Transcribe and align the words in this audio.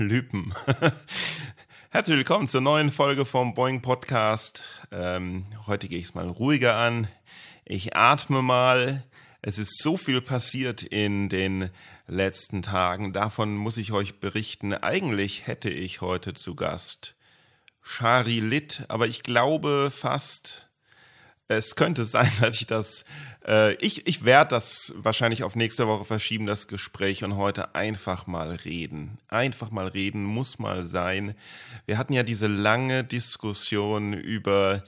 Lypen. 0.00 0.54
Herzlich 1.90 2.16
willkommen 2.16 2.48
zur 2.48 2.62
neuen 2.62 2.90
Folge 2.90 3.26
vom 3.26 3.52
Boeing 3.52 3.82
Podcast. 3.82 4.62
Ähm, 4.90 5.44
heute 5.66 5.88
gehe 5.88 5.98
ich 5.98 6.06
es 6.06 6.14
mal 6.14 6.28
ruhiger 6.28 6.76
an. 6.76 7.06
Ich 7.66 7.94
atme 7.94 8.40
mal. 8.40 9.04
Es 9.42 9.58
ist 9.58 9.82
so 9.82 9.98
viel 9.98 10.22
passiert 10.22 10.82
in 10.82 11.28
den 11.28 11.68
letzten 12.06 12.62
Tagen. 12.62 13.12
Davon 13.12 13.54
muss 13.56 13.76
ich 13.76 13.92
euch 13.92 14.20
berichten. 14.20 14.72
Eigentlich 14.72 15.46
hätte 15.46 15.68
ich 15.68 16.00
heute 16.00 16.32
zu 16.32 16.54
Gast 16.54 17.14
Shari 17.82 18.40
Litt, 18.40 18.84
aber 18.88 19.06
ich 19.06 19.22
glaube 19.22 19.92
fast, 19.94 20.70
es 21.48 21.76
könnte 21.76 22.04
sein, 22.06 22.30
dass 22.40 22.54
ich 22.54 22.66
das, 22.66 23.04
äh, 23.46 23.74
ich, 23.74 24.06
ich 24.06 24.24
werde 24.24 24.50
das 24.50 24.92
wahrscheinlich 24.96 25.42
auf 25.42 25.56
nächste 25.56 25.86
Woche 25.86 26.04
verschieben, 26.04 26.46
das 26.46 26.68
Gespräch 26.68 27.24
und 27.24 27.36
heute 27.36 27.74
einfach 27.74 28.26
mal 28.26 28.50
reden. 28.50 29.18
Einfach 29.28 29.70
mal 29.70 29.88
reden, 29.88 30.24
muss 30.24 30.58
mal 30.58 30.86
sein. 30.86 31.34
Wir 31.86 31.98
hatten 31.98 32.12
ja 32.12 32.22
diese 32.22 32.46
lange 32.46 33.04
Diskussion 33.04 34.12
über 34.12 34.82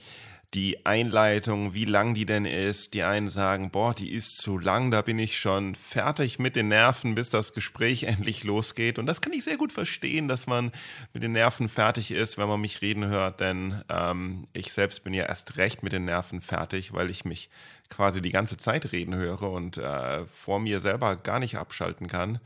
die 0.53 0.85
Einleitung, 0.85 1.73
wie 1.73 1.85
lang 1.85 2.13
die 2.13 2.25
denn 2.25 2.45
ist. 2.45 2.93
Die 2.93 3.03
einen 3.03 3.29
sagen, 3.29 3.71
boah, 3.71 3.93
die 3.93 4.11
ist 4.11 4.37
zu 4.37 4.57
lang, 4.57 4.91
da 4.91 5.01
bin 5.01 5.17
ich 5.17 5.39
schon 5.39 5.73
fertig 5.75 6.37
mit 6.37 6.55
den 6.55 6.67
Nerven, 6.67 7.15
bis 7.15 7.29
das 7.29 7.53
Gespräch 7.53 8.03
endlich 8.03 8.43
losgeht. 8.43 8.99
Und 8.99 9.05
das 9.05 9.21
kann 9.21 9.33
ich 9.33 9.43
sehr 9.43 9.57
gut 9.57 9.71
verstehen, 9.71 10.27
dass 10.27 10.47
man 10.47 10.71
mit 11.13 11.23
den 11.23 11.31
Nerven 11.31 11.69
fertig 11.69 12.11
ist, 12.11 12.37
wenn 12.37 12.47
man 12.47 12.61
mich 12.61 12.81
reden 12.81 13.05
hört, 13.07 13.39
denn 13.39 13.83
ähm, 13.89 14.47
ich 14.53 14.73
selbst 14.73 15.03
bin 15.03 15.13
ja 15.13 15.25
erst 15.25 15.57
recht 15.57 15.83
mit 15.83 15.93
den 15.93 16.05
Nerven 16.05 16.41
fertig, 16.41 16.93
weil 16.93 17.09
ich 17.09 17.25
mich 17.25 17.49
quasi 17.89 18.21
die 18.21 18.31
ganze 18.31 18.57
Zeit 18.57 18.91
reden 18.91 19.15
höre 19.15 19.43
und 19.43 19.77
äh, 19.77 20.25
vor 20.25 20.59
mir 20.59 20.81
selber 20.81 21.15
gar 21.15 21.39
nicht 21.39 21.57
abschalten 21.57 22.07
kann. 22.07 22.39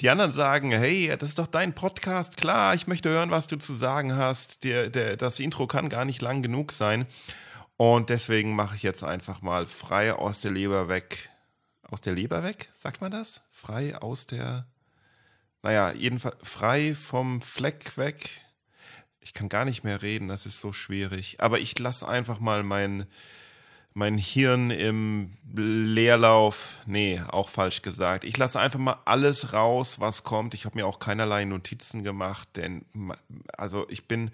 Die 0.00 0.10
anderen 0.10 0.32
sagen, 0.32 0.72
hey, 0.72 1.14
das 1.18 1.30
ist 1.30 1.38
doch 1.38 1.46
dein 1.46 1.74
Podcast, 1.74 2.36
klar, 2.36 2.74
ich 2.74 2.86
möchte 2.86 3.08
hören, 3.08 3.30
was 3.30 3.46
du 3.46 3.56
zu 3.56 3.74
sagen 3.74 4.16
hast. 4.16 4.64
Der, 4.64 4.90
der, 4.90 5.16
das 5.16 5.40
Intro 5.40 5.66
kann 5.66 5.88
gar 5.88 6.04
nicht 6.04 6.22
lang 6.22 6.42
genug 6.42 6.72
sein. 6.72 7.06
Und 7.76 8.10
deswegen 8.10 8.54
mache 8.54 8.76
ich 8.76 8.82
jetzt 8.82 9.02
einfach 9.02 9.42
mal 9.42 9.66
frei 9.66 10.12
aus 10.12 10.40
der 10.40 10.52
Leber 10.52 10.88
weg. 10.88 11.30
Aus 11.82 12.00
der 12.00 12.14
Leber 12.14 12.42
weg? 12.42 12.70
Sagt 12.72 13.00
man 13.00 13.10
das? 13.10 13.42
Frei 13.50 13.96
aus 13.96 14.26
der. 14.26 14.66
Naja, 15.62 15.92
jedenfalls 15.92 16.36
frei 16.42 16.94
vom 16.94 17.40
Fleck 17.40 17.96
weg. 17.96 18.42
Ich 19.20 19.32
kann 19.32 19.48
gar 19.48 19.64
nicht 19.64 19.84
mehr 19.84 20.02
reden, 20.02 20.28
das 20.28 20.44
ist 20.46 20.60
so 20.60 20.72
schwierig. 20.72 21.40
Aber 21.40 21.58
ich 21.58 21.78
lasse 21.78 22.06
einfach 22.06 22.40
mal 22.40 22.62
mein 22.62 23.06
mein 23.94 24.18
Hirn 24.18 24.70
im 24.70 25.32
Leerlauf, 25.54 26.80
nee, 26.84 27.22
auch 27.28 27.48
falsch 27.48 27.80
gesagt. 27.80 28.24
Ich 28.24 28.36
lasse 28.36 28.58
einfach 28.58 28.80
mal 28.80 28.98
alles 29.04 29.52
raus, 29.52 30.00
was 30.00 30.24
kommt. 30.24 30.52
Ich 30.52 30.64
habe 30.64 30.76
mir 30.76 30.86
auch 30.86 30.98
keinerlei 30.98 31.44
Notizen 31.44 32.02
gemacht, 32.02 32.48
denn 32.56 32.84
also 33.56 33.86
ich 33.88 34.08
bin 34.08 34.32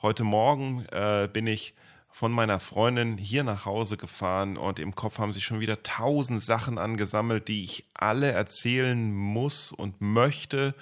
heute 0.00 0.22
Morgen 0.22 0.86
äh, 0.92 1.28
bin 1.30 1.48
ich 1.48 1.74
von 2.08 2.30
meiner 2.30 2.60
Freundin 2.60 3.18
hier 3.18 3.42
nach 3.42 3.66
Hause 3.66 3.96
gefahren 3.96 4.56
und 4.56 4.78
im 4.78 4.94
Kopf 4.94 5.18
haben 5.18 5.34
sich 5.34 5.44
schon 5.44 5.60
wieder 5.60 5.82
tausend 5.82 6.40
Sachen 6.40 6.78
angesammelt, 6.78 7.48
die 7.48 7.64
ich 7.64 7.84
alle 7.94 8.30
erzählen 8.30 9.12
muss 9.12 9.72
und 9.72 10.00
möchte. 10.00 10.74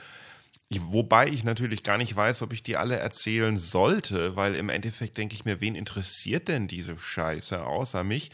Wobei 0.76 1.28
ich 1.28 1.44
natürlich 1.44 1.82
gar 1.82 1.96
nicht 1.96 2.14
weiß, 2.14 2.42
ob 2.42 2.52
ich 2.52 2.62
die 2.62 2.76
alle 2.76 2.96
erzählen 2.96 3.56
sollte, 3.56 4.36
weil 4.36 4.54
im 4.54 4.68
Endeffekt 4.68 5.16
denke 5.16 5.34
ich 5.34 5.46
mir, 5.46 5.62
wen 5.62 5.74
interessiert 5.74 6.48
denn 6.48 6.68
diese 6.68 6.98
Scheiße 6.98 7.64
außer 7.64 8.04
mich? 8.04 8.30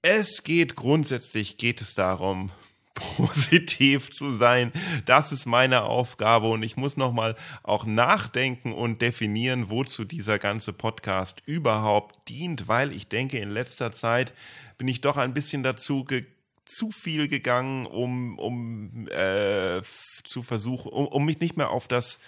Es 0.00 0.44
geht 0.44 0.76
grundsätzlich, 0.76 1.56
geht 1.56 1.80
es 1.80 1.94
darum, 1.94 2.52
positiv 2.94 4.12
zu 4.12 4.32
sein. 4.36 4.72
Das 5.06 5.32
ist 5.32 5.44
meine 5.44 5.82
Aufgabe 5.82 6.50
und 6.50 6.62
ich 6.62 6.76
muss 6.76 6.96
nochmal 6.96 7.34
auch 7.64 7.84
nachdenken 7.84 8.72
und 8.72 9.02
definieren, 9.02 9.70
wozu 9.70 10.04
dieser 10.04 10.38
ganze 10.38 10.72
Podcast 10.72 11.42
überhaupt 11.46 12.28
dient, 12.28 12.68
weil 12.68 12.92
ich 12.94 13.08
denke, 13.08 13.38
in 13.38 13.50
letzter 13.50 13.90
Zeit 13.90 14.32
bin 14.78 14.86
ich 14.86 15.00
doch 15.00 15.16
ein 15.16 15.34
bisschen 15.34 15.64
dazu 15.64 16.04
gekommen, 16.04 16.37
zu 16.68 16.90
viel 16.90 17.28
gegangen, 17.28 17.86
um, 17.86 18.38
um 18.38 19.08
äh, 19.08 19.80
zu 20.24 20.42
versuchen, 20.42 20.92
um, 20.92 21.06
um 21.06 21.24
mich 21.24 21.40
nicht 21.40 21.56
mehr 21.56 21.70
auf 21.70 21.88
das 21.88 22.20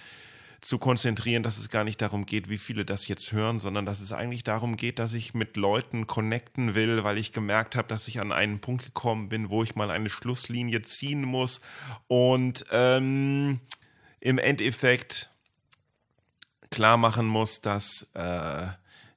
zu 0.60 0.78
konzentrieren, 0.78 1.42
dass 1.42 1.58
es 1.58 1.70
gar 1.70 1.84
nicht 1.84 2.02
darum 2.02 2.26
geht, 2.26 2.50
wie 2.50 2.58
viele 2.58 2.84
das 2.84 3.08
jetzt 3.08 3.32
hören, 3.32 3.60
sondern 3.60 3.86
dass 3.86 4.00
es 4.00 4.12
eigentlich 4.12 4.44
darum 4.44 4.76
geht, 4.76 4.98
dass 4.98 5.14
ich 5.14 5.32
mit 5.32 5.56
Leuten 5.56 6.06
connecten 6.06 6.74
will, 6.74 7.02
weil 7.02 7.16
ich 7.16 7.32
gemerkt 7.32 7.76
habe, 7.76 7.88
dass 7.88 8.08
ich 8.08 8.20
an 8.20 8.30
einen 8.30 8.60
Punkt 8.60 8.84
gekommen 8.84 9.30
bin, 9.30 9.48
wo 9.48 9.62
ich 9.62 9.74
mal 9.74 9.90
eine 9.90 10.10
Schlusslinie 10.10 10.82
ziehen 10.82 11.22
muss. 11.22 11.62
Und 12.08 12.66
ähm, 12.70 13.60
im 14.20 14.38
Endeffekt 14.38 15.30
klar 16.70 16.98
machen 16.98 17.26
muss, 17.26 17.62
dass 17.62 18.10
äh, 18.14 18.68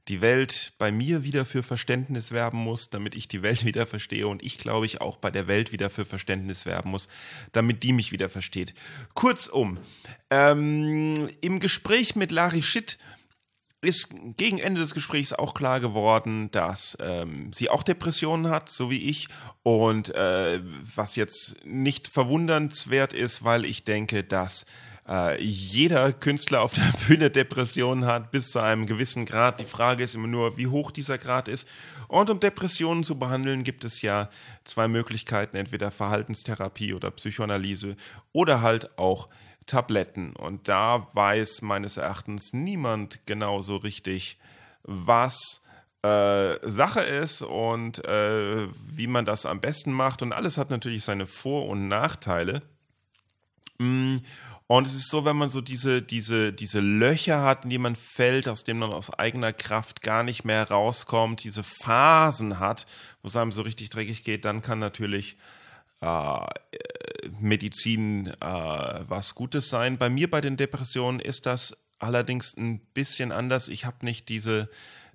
die 0.07 0.21
Welt 0.21 0.73
bei 0.77 0.91
mir 0.91 1.23
wieder 1.23 1.45
für 1.45 1.63
Verständnis 1.63 2.31
werben 2.31 2.57
muss, 2.57 2.89
damit 2.89 3.15
ich 3.15 3.27
die 3.27 3.41
Welt 3.41 3.65
wieder 3.65 3.87
verstehe 3.87 4.27
und 4.27 4.43
ich 4.43 4.57
glaube 4.57 4.85
ich 4.85 5.01
auch 5.01 5.17
bei 5.17 5.31
der 5.31 5.47
Welt 5.47 5.71
wieder 5.71 5.89
für 5.89 6.05
Verständnis 6.05 6.65
werben 6.65 6.91
muss, 6.91 7.07
damit 7.51 7.83
die 7.83 7.93
mich 7.93 8.11
wieder 8.11 8.29
versteht. 8.29 8.73
Kurzum, 9.13 9.77
ähm, 10.29 11.29
im 11.41 11.59
Gespräch 11.59 12.15
mit 12.15 12.31
Larry 12.31 12.63
Schitt 12.63 12.97
ist 13.83 14.09
gegen 14.37 14.59
Ende 14.59 14.81
des 14.81 14.93
Gesprächs 14.93 15.33
auch 15.33 15.53
klar 15.53 15.79
geworden, 15.79 16.49
dass 16.51 16.97
ähm, 17.01 17.51
sie 17.53 17.69
auch 17.69 17.83
Depressionen 17.83 18.49
hat, 18.49 18.69
so 18.69 18.89
wie 18.89 19.09
ich. 19.09 19.27
Und 19.61 20.13
äh, 20.15 20.61
was 20.95 21.15
jetzt 21.15 21.55
nicht 21.65 22.07
verwundernswert 22.07 23.13
ist, 23.13 23.43
weil 23.43 23.65
ich 23.65 23.83
denke, 23.83 24.23
dass 24.23 24.65
äh, 25.07 25.41
jeder 25.41 26.13
Künstler 26.13 26.61
auf 26.61 26.73
der 26.73 26.93
Bühne 27.07 27.29
Depressionen 27.29 28.05
hat, 28.05 28.31
bis 28.31 28.51
zu 28.51 28.59
einem 28.59 28.85
gewissen 28.85 29.25
Grad. 29.25 29.59
Die 29.59 29.65
Frage 29.65 30.03
ist 30.03 30.15
immer 30.15 30.27
nur, 30.27 30.57
wie 30.57 30.67
hoch 30.67 30.91
dieser 30.91 31.17
Grad 31.17 31.47
ist. 31.47 31.67
Und 32.07 32.29
um 32.29 32.39
Depressionen 32.39 33.03
zu 33.03 33.17
behandeln, 33.17 33.63
gibt 33.63 33.83
es 33.83 34.01
ja 34.01 34.29
zwei 34.65 34.87
Möglichkeiten, 34.87 35.57
entweder 35.57 35.91
Verhaltenstherapie 35.91 36.93
oder 36.93 37.11
Psychoanalyse 37.11 37.95
oder 38.31 38.61
halt 38.61 38.97
auch 38.97 39.29
Tabletten. 39.65 40.35
Und 40.35 40.67
da 40.67 41.07
weiß 41.13 41.61
meines 41.61 41.97
Erachtens 41.97 42.53
niemand 42.53 43.25
genau 43.25 43.61
so 43.61 43.77
richtig, 43.77 44.37
was 44.83 45.61
äh, 46.03 46.57
Sache 46.69 46.99
ist 46.99 47.41
und 47.41 48.05
äh, 48.05 48.67
wie 48.89 49.07
man 49.07 49.25
das 49.25 49.45
am 49.45 49.61
besten 49.61 49.91
macht. 49.91 50.21
Und 50.21 50.33
alles 50.33 50.57
hat 50.57 50.69
natürlich 50.69 51.03
seine 51.03 51.25
Vor- 51.25 51.67
und 51.67 51.87
Nachteile. 51.87 52.61
Mm, 53.77 54.17
und 54.77 54.87
es 54.87 54.95
ist 54.95 55.09
so, 55.09 55.23
wenn 55.23 55.37
man 55.37 55.51
so 55.51 55.61
diese, 55.61 56.01
diese, 56.01 56.51
diese 56.51 56.79
Löcher 56.79 57.43
hat, 57.43 57.63
in 57.63 57.69
die 57.69 57.77
man 57.77 57.95
fällt, 57.95 58.47
aus 58.47 58.63
denen 58.63 58.79
man 58.79 58.91
aus 58.91 59.13
eigener 59.13 59.53
Kraft 59.53 60.01
gar 60.01 60.23
nicht 60.23 60.45
mehr 60.45 60.67
rauskommt, 60.67 61.43
diese 61.43 61.61
Phasen 61.61 62.57
hat, 62.57 62.87
wo 63.21 63.27
es 63.27 63.35
einem 63.35 63.51
so 63.51 63.61
richtig 63.61 63.91
dreckig 63.91 64.23
geht, 64.23 64.45
dann 64.45 64.63
kann 64.63 64.79
natürlich 64.79 65.37
äh, 66.01 66.39
Medizin 67.39 68.29
äh, 68.29 68.33
was 68.39 69.35
Gutes 69.35 69.69
sein. 69.69 69.99
Bei 69.99 70.09
mir 70.09 70.27
bei 70.27 70.41
den 70.41 70.57
Depressionen 70.57 71.19
ist 71.19 71.45
das 71.45 71.77
allerdings 71.99 72.57
ein 72.57 72.79
bisschen 72.79 73.31
anders. 73.31 73.67
Ich 73.67 73.85
habe 73.85 74.03
nicht 74.03 74.27
diese, 74.27 74.71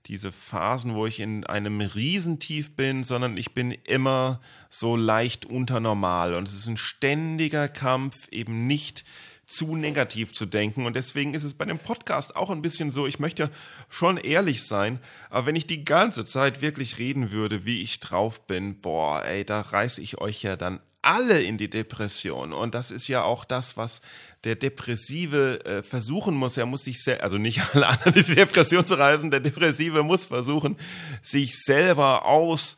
diese 0.07 0.31
Phasen, 0.31 0.95
wo 0.95 1.05
ich 1.05 1.19
in 1.19 1.45
einem 1.45 1.81
Riesentief 1.81 2.77
bin, 2.77 3.03
sondern 3.03 3.37
ich 3.37 3.55
bin 3.55 3.73
immer 3.73 4.41
so 4.71 4.95
leicht 4.95 5.47
unter 5.47 5.81
normal. 5.81 6.35
Und 6.35 6.47
es 6.47 6.55
ist 6.55 6.69
ein 6.69 6.77
ständiger 6.77 7.67
Kampf, 7.69 8.29
eben 8.31 8.69
nicht 8.69 9.05
zu 9.49 9.75
negativ 9.75 10.33
zu 10.33 10.47
denken. 10.47 10.87
Und 10.87 10.95
deswegen 10.95 11.35
ist 11.35 11.43
es 11.43 11.55
bei 11.55 11.65
dem 11.65 11.79
Podcast 11.79 12.37
auch 12.37 12.51
ein 12.51 12.63
bisschen 12.63 12.93
so, 12.93 13.07
ich 13.07 13.19
möchte 13.19 13.45
ja 13.45 13.51
schon 13.89 14.19
ehrlich 14.19 14.65
sein, 14.65 15.01
aber 15.31 15.47
wenn 15.47 15.57
ich 15.57 15.67
die 15.67 15.85
ganze 15.85 16.25
Zeit 16.25 16.61
wirklich 16.61 16.99
reden 16.99 17.33
würde, 17.33 17.65
wie 17.65 17.83
ich 17.83 17.99
drauf 17.99 18.47
bin, 18.47 18.81
boah, 18.81 19.25
ey, 19.25 19.45
da 19.45 19.63
reiße 19.63 20.01
ich 20.03 20.19
euch 20.19 20.43
ja 20.43 20.57
dann 20.57 20.81
alle 21.01 21.41
in 21.41 21.57
die 21.57 21.71
Depression. 21.71 22.53
Und 22.53 22.75
das 22.75 22.91
ist 22.91 23.09
ja 23.09 23.23
auch 23.23 23.45
das, 23.47 23.77
was 23.77 24.03
der 24.45 24.57
Depressive 24.57 25.65
äh, 25.65 25.83
versuchen 25.83 26.35
muss. 26.35 26.57
Er 26.57 26.67
muss 26.67 26.85
sich 26.85 27.03
selbst, 27.03 27.23
also 27.23 27.39
nicht 27.39 27.63
alle 27.75 27.87
anderen 27.87 28.15
in 28.15 28.25
die 28.25 28.35
Depression 28.35 28.85
zu 28.85 28.95
reißen, 28.97 29.31
der 29.31 29.41
Depressive 29.41 30.03
muss 30.03 30.27
versuchen, 30.27 30.77
sich 31.23 31.57
selber 31.65 32.27
aus 32.27 32.77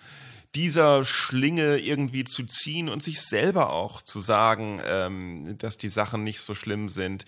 dieser 0.54 1.04
Schlinge 1.04 1.78
irgendwie 1.78 2.24
zu 2.24 2.44
ziehen 2.44 2.88
und 2.88 3.02
sich 3.02 3.20
selber 3.20 3.70
auch 3.70 4.02
zu 4.02 4.20
sagen, 4.20 4.80
ähm, 4.84 5.56
dass 5.58 5.78
die 5.78 5.88
Sachen 5.88 6.24
nicht 6.24 6.40
so 6.40 6.54
schlimm 6.54 6.88
sind, 6.88 7.24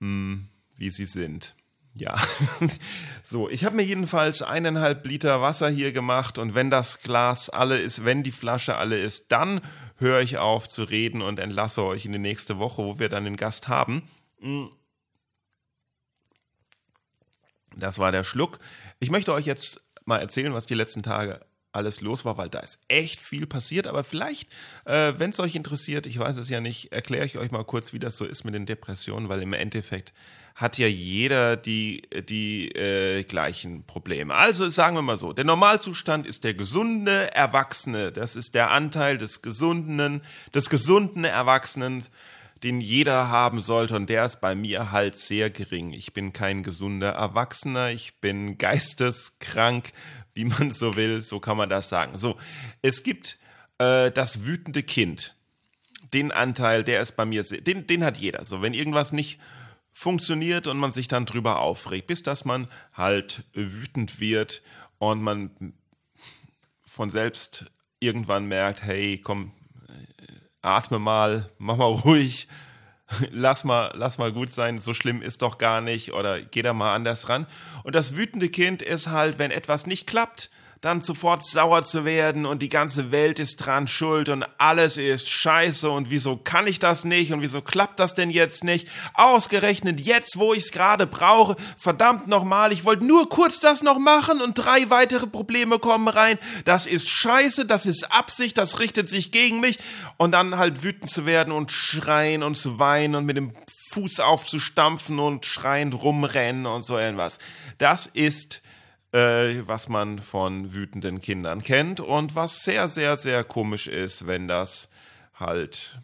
mh, 0.00 0.06
hm, 0.06 0.48
wie 0.76 0.90
sie 0.90 1.06
sind. 1.06 1.54
Ja, 1.94 2.22
so, 3.24 3.50
ich 3.50 3.64
habe 3.64 3.76
mir 3.76 3.82
jedenfalls 3.82 4.42
eineinhalb 4.42 5.04
Liter 5.06 5.42
Wasser 5.42 5.68
hier 5.68 5.92
gemacht 5.92 6.38
und 6.38 6.54
wenn 6.54 6.70
das 6.70 7.02
Glas 7.02 7.50
alle 7.50 7.78
ist, 7.78 8.04
wenn 8.04 8.22
die 8.22 8.30
Flasche 8.30 8.76
alle 8.76 8.98
ist, 8.98 9.32
dann 9.32 9.60
höre 9.96 10.20
ich 10.20 10.38
auf 10.38 10.68
zu 10.68 10.84
reden 10.84 11.20
und 11.20 11.38
entlasse 11.38 11.82
euch 11.82 12.06
in 12.06 12.12
die 12.12 12.18
nächste 12.18 12.58
Woche, 12.58 12.82
wo 12.82 12.98
wir 12.98 13.08
dann 13.08 13.24
den 13.24 13.36
Gast 13.36 13.68
haben. 13.68 14.02
Hm. 14.40 14.70
Das 17.76 17.98
war 17.98 18.12
der 18.12 18.24
Schluck. 18.24 18.60
Ich 18.98 19.10
möchte 19.10 19.32
euch 19.32 19.46
jetzt 19.46 19.82
mal 20.04 20.18
erzählen, 20.18 20.54
was 20.54 20.66
die 20.66 20.74
letzten 20.74 21.02
Tage 21.02 21.40
alles 21.72 22.00
los 22.00 22.24
war, 22.24 22.36
weil 22.36 22.48
da 22.48 22.60
ist 22.60 22.78
echt 22.88 23.20
viel 23.20 23.46
passiert. 23.46 23.86
Aber 23.86 24.04
vielleicht, 24.04 24.50
äh, 24.84 25.14
wenn 25.18 25.30
es 25.30 25.40
euch 25.40 25.54
interessiert, 25.54 26.06
ich 26.06 26.18
weiß 26.18 26.36
es 26.36 26.48
ja 26.48 26.60
nicht, 26.60 26.92
erkläre 26.92 27.26
ich 27.26 27.38
euch 27.38 27.50
mal 27.50 27.64
kurz, 27.64 27.92
wie 27.92 27.98
das 27.98 28.16
so 28.16 28.24
ist 28.24 28.44
mit 28.44 28.54
den 28.54 28.66
Depressionen, 28.66 29.28
weil 29.28 29.42
im 29.42 29.52
Endeffekt 29.52 30.12
hat 30.60 30.76
ja 30.76 30.86
jeder 30.86 31.56
die, 31.56 32.02
die 32.28 32.68
äh, 32.72 33.22
gleichen 33.24 33.84
Probleme. 33.84 34.34
Also 34.34 34.68
sagen 34.68 34.94
wir 34.94 35.02
mal 35.02 35.16
so, 35.16 35.32
der 35.32 35.44
Normalzustand 35.44 36.26
ist 36.26 36.44
der 36.44 36.54
gesunde 36.54 37.34
Erwachsene. 37.34 38.12
Das 38.12 38.36
ist 38.36 38.54
der 38.54 38.70
Anteil 38.70 39.16
des 39.16 39.40
gesunden, 39.40 40.20
des 40.54 40.68
gesunden 40.68 41.24
Erwachsenen, 41.24 42.04
den 42.62 42.82
jeder 42.82 43.28
haben 43.28 43.62
sollte. 43.62 43.96
Und 43.96 44.10
der 44.10 44.26
ist 44.26 44.42
bei 44.42 44.54
mir 44.54 44.92
halt 44.92 45.16
sehr 45.16 45.48
gering. 45.48 45.94
Ich 45.94 46.12
bin 46.12 46.34
kein 46.34 46.62
gesunder 46.62 47.12
Erwachsener. 47.12 47.88
Ich 47.88 48.16
bin 48.20 48.58
geisteskrank 48.58 49.92
wie 50.34 50.44
man 50.44 50.70
so 50.70 50.96
will, 50.96 51.22
so 51.22 51.40
kann 51.40 51.56
man 51.56 51.68
das 51.68 51.88
sagen. 51.88 52.18
So, 52.18 52.36
es 52.82 53.02
gibt 53.02 53.38
äh, 53.78 54.10
das 54.10 54.44
wütende 54.44 54.82
Kind. 54.82 55.34
Den 56.12 56.32
Anteil, 56.32 56.84
der 56.84 57.00
ist 57.00 57.12
bei 57.12 57.24
mir, 57.24 57.42
den, 57.42 57.86
den 57.86 58.04
hat 58.04 58.18
jeder. 58.18 58.44
So, 58.44 58.62
wenn 58.62 58.74
irgendwas 58.74 59.12
nicht 59.12 59.38
funktioniert 59.92 60.66
und 60.66 60.78
man 60.78 60.92
sich 60.92 61.08
dann 61.08 61.26
drüber 61.26 61.60
aufregt, 61.60 62.06
bis 62.06 62.22
dass 62.22 62.44
man 62.44 62.68
halt 62.92 63.44
wütend 63.52 64.20
wird 64.20 64.62
und 64.98 65.22
man 65.22 65.74
von 66.84 67.10
selbst 67.10 67.70
irgendwann 68.00 68.46
merkt, 68.46 68.82
hey, 68.82 69.18
komm, 69.18 69.52
äh, 69.88 70.24
atme 70.62 70.98
mal, 70.98 71.50
mach 71.58 71.76
mal 71.76 71.84
ruhig, 71.84 72.48
lass 73.30 73.64
mal, 73.64 73.92
lass 73.94 74.18
mal 74.18 74.32
gut 74.32 74.50
sein, 74.50 74.78
so 74.78 74.94
schlimm 74.94 75.22
ist 75.22 75.42
doch 75.42 75.58
gar 75.58 75.80
nicht 75.80 76.12
oder 76.12 76.40
geh 76.40 76.62
da 76.62 76.72
mal 76.72 76.94
anders 76.94 77.28
ran. 77.28 77.46
Und 77.82 77.94
das 77.94 78.16
wütende 78.16 78.48
Kind 78.48 78.82
ist 78.82 79.08
halt, 79.08 79.38
wenn 79.38 79.50
etwas 79.50 79.86
nicht 79.86 80.06
klappt, 80.06 80.50
dann 80.80 81.02
sofort 81.02 81.44
sauer 81.44 81.84
zu 81.84 82.06
werden 82.06 82.46
und 82.46 82.62
die 82.62 82.70
ganze 82.70 83.12
Welt 83.12 83.38
ist 83.38 83.56
dran 83.56 83.86
schuld 83.86 84.30
und 84.30 84.46
alles 84.56 84.96
ist 84.96 85.28
scheiße 85.28 85.90
und 85.90 86.08
wieso 86.08 86.38
kann 86.38 86.66
ich 86.66 86.78
das 86.78 87.04
nicht 87.04 87.32
und 87.32 87.42
wieso 87.42 87.60
klappt 87.60 88.00
das 88.00 88.14
denn 88.14 88.30
jetzt 88.30 88.64
nicht? 88.64 88.88
Ausgerechnet 89.12 90.00
jetzt, 90.00 90.38
wo 90.38 90.54
ich 90.54 90.64
es 90.64 90.70
gerade 90.70 91.06
brauche, 91.06 91.56
verdammt 91.76 92.28
nochmal, 92.28 92.72
ich 92.72 92.86
wollte 92.86 93.04
nur 93.04 93.28
kurz 93.28 93.60
das 93.60 93.82
noch 93.82 93.98
machen 93.98 94.40
und 94.40 94.54
drei 94.54 94.88
weitere 94.88 95.26
Probleme 95.26 95.78
kommen 95.78 96.08
rein. 96.08 96.38
Das 96.64 96.86
ist 96.86 97.10
scheiße, 97.10 97.66
das 97.66 97.84
ist 97.84 98.10
Absicht, 98.10 98.56
das 98.56 98.78
richtet 98.78 99.06
sich 99.06 99.32
gegen 99.32 99.60
mich 99.60 99.78
und 100.16 100.32
dann 100.32 100.56
halt 100.56 100.82
wütend 100.82 101.10
zu 101.10 101.26
werden 101.26 101.52
und 101.52 101.72
schreien 101.72 102.42
und 102.42 102.56
zu 102.56 102.78
weinen 102.78 103.16
und 103.16 103.26
mit 103.26 103.36
dem 103.36 103.52
Fuß 103.90 104.20
aufzustampfen 104.20 105.18
und 105.18 105.44
schreiend 105.44 105.92
rumrennen 105.94 106.64
und 106.64 106.84
so 106.84 106.96
irgendwas. 106.96 107.38
Das 107.76 108.06
ist 108.06 108.62
äh, 109.12 109.66
was 109.66 109.88
man 109.88 110.18
von 110.18 110.72
wütenden 110.72 111.20
Kindern 111.20 111.62
kennt 111.62 112.00
und 112.00 112.34
was 112.34 112.62
sehr, 112.62 112.88
sehr, 112.88 113.18
sehr 113.18 113.44
komisch 113.44 113.86
ist, 113.86 114.26
wenn 114.26 114.48
das 114.48 114.88
halt 115.34 115.98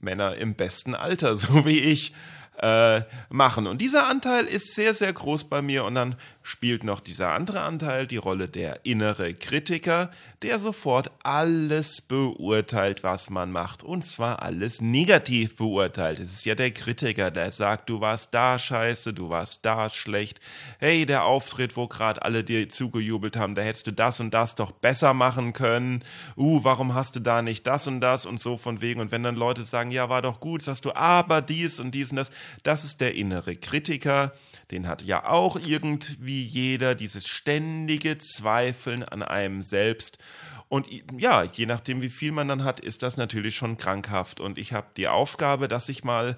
Männer 0.00 0.36
im 0.36 0.54
besten 0.54 0.94
Alter, 0.94 1.36
so 1.36 1.64
wie 1.66 1.80
ich, 1.80 2.14
äh, 2.60 3.02
machen. 3.28 3.66
Und 3.66 3.80
dieser 3.80 4.08
Anteil 4.08 4.44
ist 4.44 4.74
sehr, 4.74 4.94
sehr 4.94 5.12
groß 5.12 5.44
bei 5.44 5.62
mir. 5.62 5.84
Und 5.84 5.94
dann 5.94 6.16
spielt 6.48 6.82
noch 6.82 7.00
dieser 7.00 7.34
andere 7.34 7.60
Anteil 7.60 8.06
die 8.06 8.16
Rolle 8.16 8.48
der 8.48 8.86
innere 8.86 9.34
Kritiker, 9.34 10.10
der 10.40 10.58
sofort 10.58 11.10
alles 11.22 12.00
beurteilt, 12.00 13.02
was 13.02 13.28
man 13.28 13.52
macht. 13.52 13.82
Und 13.82 14.06
zwar 14.06 14.40
alles 14.40 14.80
negativ 14.80 15.56
beurteilt. 15.56 16.20
Es 16.20 16.32
ist 16.32 16.46
ja 16.46 16.54
der 16.54 16.70
Kritiker, 16.70 17.30
der 17.30 17.50
sagt, 17.50 17.90
du 17.90 18.00
warst 18.00 18.32
da 18.32 18.58
scheiße, 18.58 19.12
du 19.12 19.28
warst 19.28 19.66
da 19.66 19.90
schlecht. 19.90 20.40
Hey, 20.78 21.04
der 21.04 21.24
Auftritt, 21.24 21.76
wo 21.76 21.86
gerade 21.86 22.22
alle 22.22 22.42
dir 22.44 22.66
zugejubelt 22.70 23.36
haben, 23.36 23.54
da 23.54 23.60
hättest 23.60 23.86
du 23.86 23.92
das 23.92 24.18
und 24.18 24.32
das 24.32 24.54
doch 24.54 24.70
besser 24.72 25.12
machen 25.12 25.52
können. 25.52 26.02
Uh, 26.34 26.64
warum 26.64 26.94
hast 26.94 27.14
du 27.16 27.20
da 27.20 27.42
nicht 27.42 27.66
das 27.66 27.86
und 27.86 28.00
das 28.00 28.24
und 28.24 28.40
so 28.40 28.56
von 28.56 28.80
wegen. 28.80 29.00
Und 29.00 29.12
wenn 29.12 29.22
dann 29.22 29.36
Leute 29.36 29.64
sagen, 29.64 29.90
ja, 29.90 30.08
war 30.08 30.22
doch 30.22 30.40
gut, 30.40 30.62
sagst 30.62 30.86
du, 30.86 30.94
aber 30.94 31.42
dies 31.42 31.78
und 31.78 31.94
dies 31.94 32.10
und 32.10 32.16
das, 32.16 32.30
das 32.62 32.84
ist 32.84 33.02
der 33.02 33.16
innere 33.16 33.54
Kritiker. 33.54 34.32
Den 34.70 34.86
hat 34.86 35.02
ja 35.02 35.28
auch 35.28 35.58
irgendwie 35.58 36.44
jeder, 36.44 36.94
dieses 36.94 37.26
ständige 37.26 38.18
Zweifeln 38.18 39.02
an 39.02 39.22
einem 39.22 39.62
selbst. 39.62 40.18
Und 40.68 40.86
ja, 41.18 41.42
je 41.44 41.64
nachdem, 41.64 42.02
wie 42.02 42.10
viel 42.10 42.32
man 42.32 42.48
dann 42.48 42.64
hat, 42.64 42.78
ist 42.78 43.02
das 43.02 43.16
natürlich 43.16 43.56
schon 43.56 43.78
krankhaft. 43.78 44.40
Und 44.40 44.58
ich 44.58 44.74
habe 44.74 44.88
die 44.96 45.08
Aufgabe, 45.08 45.66
dass 45.66 45.88
ich 45.88 46.04
mal 46.04 46.36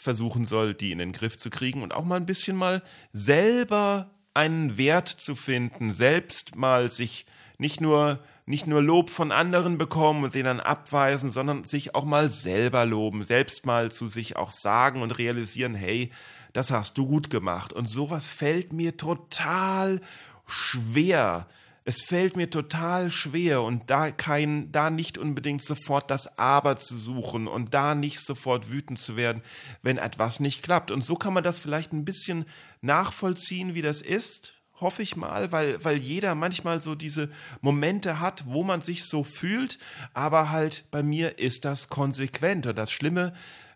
versuchen 0.00 0.46
soll, 0.46 0.72
die 0.72 0.92
in 0.92 0.98
den 0.98 1.12
Griff 1.12 1.36
zu 1.36 1.50
kriegen 1.50 1.82
und 1.82 1.94
auch 1.94 2.04
mal 2.04 2.16
ein 2.16 2.26
bisschen 2.26 2.56
mal 2.56 2.82
selber 3.12 4.10
einen 4.32 4.78
Wert 4.78 5.08
zu 5.08 5.34
finden, 5.34 5.92
selbst 5.92 6.56
mal 6.56 6.90
sich 6.90 7.26
nicht 7.58 7.80
nur 7.80 8.20
nicht 8.48 8.66
nur 8.66 8.80
Lob 8.80 9.10
von 9.10 9.30
anderen 9.30 9.76
bekommen 9.76 10.24
und 10.24 10.32
den 10.32 10.46
dann 10.46 10.60
abweisen, 10.60 11.28
sondern 11.28 11.64
sich 11.64 11.94
auch 11.94 12.06
mal 12.06 12.30
selber 12.30 12.86
loben, 12.86 13.22
selbst 13.22 13.66
mal 13.66 13.92
zu 13.92 14.08
sich 14.08 14.36
auch 14.36 14.50
sagen 14.50 15.02
und 15.02 15.10
realisieren, 15.18 15.74
hey, 15.74 16.10
das 16.52 16.70
hast 16.70 16.98
du 16.98 17.06
gut 17.06 17.30
gemacht. 17.30 17.72
Und 17.72 17.88
sowas 17.88 18.26
fällt 18.26 18.72
mir 18.72 18.96
total 18.96 20.00
schwer. 20.46 21.46
Es 21.84 22.02
fällt 22.02 22.36
mir 22.36 22.50
total 22.50 23.10
schwer 23.10 23.62
und 23.62 23.88
da 23.88 24.10
kein, 24.10 24.70
da 24.72 24.90
nicht 24.90 25.16
unbedingt 25.16 25.62
sofort 25.62 26.10
das 26.10 26.38
Aber 26.38 26.76
zu 26.76 26.98
suchen 26.98 27.48
und 27.48 27.72
da 27.72 27.94
nicht 27.94 28.20
sofort 28.20 28.70
wütend 28.70 28.98
zu 28.98 29.16
werden, 29.16 29.42
wenn 29.82 29.96
etwas 29.96 30.38
nicht 30.38 30.62
klappt. 30.62 30.90
Und 30.90 31.02
so 31.02 31.14
kann 31.14 31.32
man 31.32 31.44
das 31.44 31.58
vielleicht 31.58 31.94
ein 31.94 32.04
bisschen 32.04 32.44
nachvollziehen, 32.82 33.74
wie 33.74 33.80
das 33.80 34.02
ist, 34.02 34.54
hoffe 34.80 35.02
ich 35.02 35.16
mal, 35.16 35.50
weil, 35.50 35.82
weil 35.82 35.96
jeder 35.96 36.34
manchmal 36.34 36.80
so 36.80 36.94
diese 36.94 37.30
Momente 37.60 38.20
hat, 38.20 38.44
wo 38.46 38.62
man 38.62 38.82
sich 38.82 39.04
so 39.04 39.24
fühlt, 39.24 39.78
aber 40.14 40.50
halt 40.50 40.84
bei 40.90 41.02
mir 41.02 41.38
ist 41.38 41.64
das 41.64 41.88
konsequent. 41.88 42.66
Und 42.66 42.76
das 42.76 42.92
Schlimme 42.92 43.32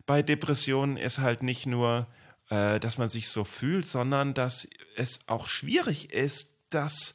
bei 0.07 0.23
Depressionen 0.23 0.97
ist 0.97 1.19
halt 1.19 1.43
nicht 1.43 1.67
nur, 1.67 2.07
äh, 2.53 2.79
dass 2.81 2.99
man 2.99 3.09
sich 3.09 3.29
so 3.29 3.45
fühlt, 3.45 3.87
sondern 3.87 4.35
dass 4.35 4.69
es 4.95 5.21
auch 5.27 5.49
schwierig 5.49 6.13
ist, 6.13 6.55
das 6.69 7.15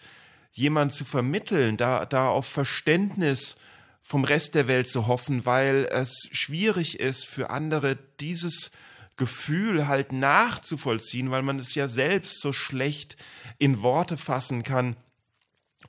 jemand 0.52 0.94
zu 0.94 1.06
vermitteln, 1.06 1.78
da, 1.78 2.06
da 2.06 2.30
auf 2.30 2.48
Verständnis 2.48 3.56
vom 4.02 4.24
Rest 4.24 4.56
der 4.56 4.68
Welt 4.68 4.88
zu 4.88 5.06
hoffen, 5.06 5.46
weil 5.46 5.88
es 5.92 6.28
schwierig 6.32 7.00
ist 7.00 7.28
für 7.28 7.52
andere 7.52 8.00
dieses 8.20 8.72
Gefühl 9.16 9.88
halt 9.88 10.12
nachzuvollziehen, 10.12 11.30
weil 11.30 11.44
man 11.44 11.60
es 11.60 11.76
ja 11.76 11.88
selbst 11.88 12.42
so 12.42 12.52
schlecht 12.52 13.16
in 13.60 13.84
Worte 13.84 14.18
fassen 14.18 14.64
kann 14.64 14.96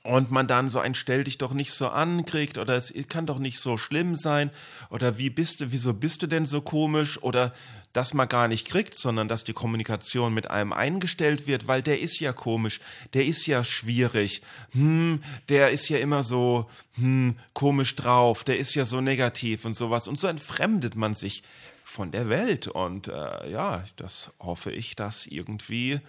und 0.03 0.31
man 0.31 0.47
dann 0.47 0.69
so 0.69 0.79
ein 0.79 0.95
Stell 0.95 1.23
dich 1.23 1.37
doch 1.37 1.53
nicht 1.53 1.71
so 1.71 1.89
ankriegt 1.89 2.57
oder 2.57 2.75
es 2.75 2.93
kann 3.09 3.25
doch 3.25 3.39
nicht 3.39 3.59
so 3.59 3.77
schlimm 3.77 4.15
sein 4.15 4.51
oder 4.89 5.17
wie 5.17 5.29
bist 5.29 5.61
du, 5.61 5.71
wieso 5.71 5.93
bist 5.93 6.21
du 6.21 6.27
denn 6.27 6.45
so 6.45 6.61
komisch 6.61 7.21
oder 7.21 7.53
dass 7.93 8.13
man 8.13 8.27
gar 8.27 8.47
nicht 8.47 8.67
kriegt, 8.67 8.95
sondern 8.95 9.27
dass 9.27 9.43
die 9.43 9.53
Kommunikation 9.53 10.33
mit 10.33 10.49
einem 10.49 10.73
eingestellt 10.73 11.47
wird, 11.47 11.67
weil 11.67 11.81
der 11.81 11.99
ist 11.99 12.19
ja 12.19 12.33
komisch, 12.33 12.79
der 13.13 13.25
ist 13.25 13.47
ja 13.47 13.63
schwierig, 13.63 14.41
hm, 14.71 15.23
der 15.49 15.71
ist 15.71 15.89
ja 15.89 15.97
immer 15.97 16.23
so 16.23 16.69
hm, 16.93 17.35
komisch 17.53 17.95
drauf, 17.95 18.43
der 18.43 18.59
ist 18.59 18.75
ja 18.75 18.85
so 18.85 19.01
negativ 19.01 19.65
und 19.65 19.75
sowas. 19.75 20.07
Und 20.07 20.19
so 20.19 20.27
entfremdet 20.27 20.95
man 20.95 21.15
sich 21.15 21.43
von 21.83 22.11
der 22.11 22.29
Welt. 22.29 22.67
Und 22.67 23.07
äh, 23.07 23.49
ja, 23.49 23.83
das 23.95 24.31
hoffe 24.39 24.71
ich, 24.71 24.95
dass 24.95 25.25
irgendwie 25.25 25.99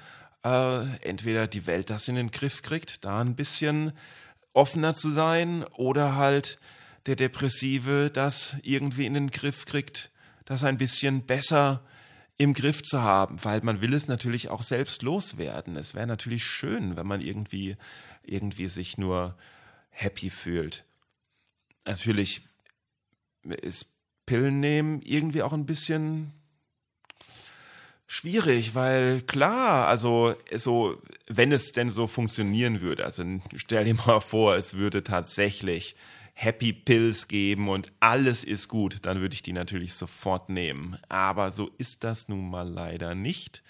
äh, 0.44 0.96
entweder 0.98 1.46
die 1.46 1.66
Welt 1.66 1.90
das 1.90 2.08
in 2.08 2.14
den 2.14 2.30
Griff 2.30 2.62
kriegt, 2.62 3.04
da 3.04 3.20
ein 3.20 3.34
bisschen 3.34 3.92
offener 4.52 4.94
zu 4.94 5.10
sein, 5.10 5.64
oder 5.76 6.16
halt 6.16 6.58
der 7.06 7.16
Depressive 7.16 8.10
das 8.12 8.56
irgendwie 8.62 9.06
in 9.06 9.14
den 9.14 9.30
Griff 9.30 9.64
kriegt, 9.64 10.10
das 10.44 10.64
ein 10.64 10.78
bisschen 10.78 11.24
besser 11.26 11.82
im 12.36 12.54
Griff 12.54 12.82
zu 12.82 13.02
haben, 13.02 13.44
weil 13.44 13.60
man 13.62 13.82
will 13.82 13.92
es 13.92 14.08
natürlich 14.08 14.48
auch 14.48 14.62
selbst 14.62 15.02
loswerden. 15.02 15.76
Es 15.76 15.94
wäre 15.94 16.06
natürlich 16.06 16.42
schön, 16.44 16.96
wenn 16.96 17.06
man 17.06 17.20
irgendwie, 17.20 17.76
irgendwie 18.22 18.68
sich 18.68 18.96
nur 18.96 19.36
happy 19.90 20.30
fühlt. 20.30 20.84
Natürlich 21.84 22.42
ist 23.42 23.92
Pillen 24.24 24.60
nehmen 24.60 25.02
irgendwie 25.02 25.42
auch 25.42 25.52
ein 25.52 25.66
bisschen 25.66 26.32
Schwierig, 28.12 28.74
weil 28.74 29.20
klar, 29.20 29.86
also 29.86 30.34
so, 30.56 31.00
wenn 31.28 31.52
es 31.52 31.70
denn 31.70 31.92
so 31.92 32.08
funktionieren 32.08 32.80
würde, 32.80 33.04
also 33.04 33.22
stell 33.54 33.84
dir 33.84 33.94
mal 33.94 34.18
vor, 34.18 34.56
es 34.56 34.74
würde 34.74 35.04
tatsächlich 35.04 35.94
Happy 36.34 36.72
Pills 36.72 37.28
geben 37.28 37.68
und 37.68 37.92
alles 38.00 38.42
ist 38.42 38.66
gut, 38.66 38.96
dann 39.02 39.20
würde 39.20 39.34
ich 39.34 39.44
die 39.44 39.52
natürlich 39.52 39.94
sofort 39.94 40.48
nehmen. 40.48 40.98
Aber 41.08 41.52
so 41.52 41.70
ist 41.78 42.02
das 42.02 42.28
nun 42.28 42.50
mal 42.50 42.68
leider 42.68 43.14
nicht. 43.14 43.62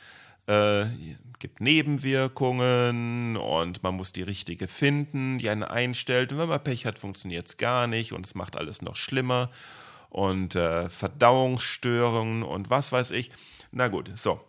Äh, 0.47 0.87
gibt 1.39 1.61
Nebenwirkungen 1.61 3.37
und 3.37 3.83
man 3.83 3.95
muss 3.95 4.13
die 4.13 4.23
richtige 4.23 4.69
finden, 4.69 5.37
die 5.37 5.51
einen 5.51 5.65
einstellt. 5.65 6.33
Und 6.33 6.39
wenn 6.39 6.49
man 6.49 6.65
Pech 6.65 6.87
hat, 6.87 6.99
funktioniert 6.99 7.47
es 7.47 7.59
gar 7.59 7.87
nicht 7.87 8.15
und 8.15 8.25
es 8.25 8.35
macht 8.35 8.57
alles 8.57 8.81
noch 8.81 8.97
schlimmer. 8.97 9.51
Und 10.09 10.55
äh, 10.55 10.89
Verdauungsstörungen 10.89 12.43
und 12.43 12.71
was 12.71 12.91
weiß 12.91 13.11
ich. 13.11 13.31
Na 13.71 13.89
gut, 13.89 14.11
so. 14.17 14.41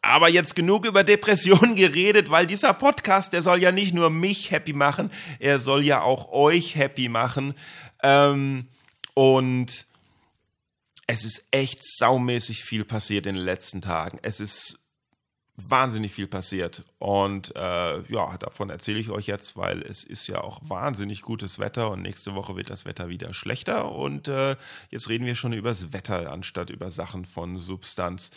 Aber 0.00 0.28
jetzt 0.28 0.56
genug 0.56 0.84
über 0.84 1.04
Depressionen 1.04 1.74
geredet, 1.76 2.30
weil 2.30 2.46
dieser 2.46 2.74
Podcast, 2.74 3.32
der 3.32 3.42
soll 3.42 3.62
ja 3.62 3.72
nicht 3.72 3.94
nur 3.94 4.10
mich 4.10 4.50
happy 4.50 4.72
machen, 4.72 5.10
er 5.38 5.58
soll 5.58 5.84
ja 5.84 6.02
auch 6.02 6.32
euch 6.32 6.74
happy 6.74 7.08
machen. 7.08 7.54
Ähm, 8.02 8.68
und 9.14 9.86
es 11.06 11.24
ist 11.24 11.46
echt 11.50 11.84
saumäßig 11.84 12.64
viel 12.64 12.84
passiert 12.84 13.26
in 13.26 13.34
den 13.34 13.44
letzten 13.44 13.80
Tagen. 13.80 14.18
Es 14.22 14.40
ist 14.40 14.78
wahnsinnig 15.70 16.12
viel 16.12 16.26
passiert. 16.26 16.84
Und 16.98 17.54
äh, 17.56 18.02
ja, 18.02 18.36
davon 18.38 18.70
erzähle 18.70 18.98
ich 18.98 19.10
euch 19.10 19.26
jetzt, 19.26 19.56
weil 19.56 19.82
es 19.82 20.04
ist 20.04 20.26
ja 20.26 20.40
auch 20.40 20.60
wahnsinnig 20.62 21.22
gutes 21.22 21.58
Wetter 21.58 21.90
und 21.90 22.02
nächste 22.02 22.34
Woche 22.34 22.56
wird 22.56 22.70
das 22.70 22.84
Wetter 22.84 23.08
wieder 23.08 23.34
schlechter. 23.34 23.92
Und 23.92 24.28
äh, 24.28 24.56
jetzt 24.90 25.08
reden 25.08 25.26
wir 25.26 25.34
schon 25.34 25.52
über 25.52 25.70
das 25.70 25.92
Wetter 25.92 26.30
anstatt 26.30 26.70
über 26.70 26.90
Sachen 26.90 27.24
von 27.24 27.58
Substanz. 27.58 28.30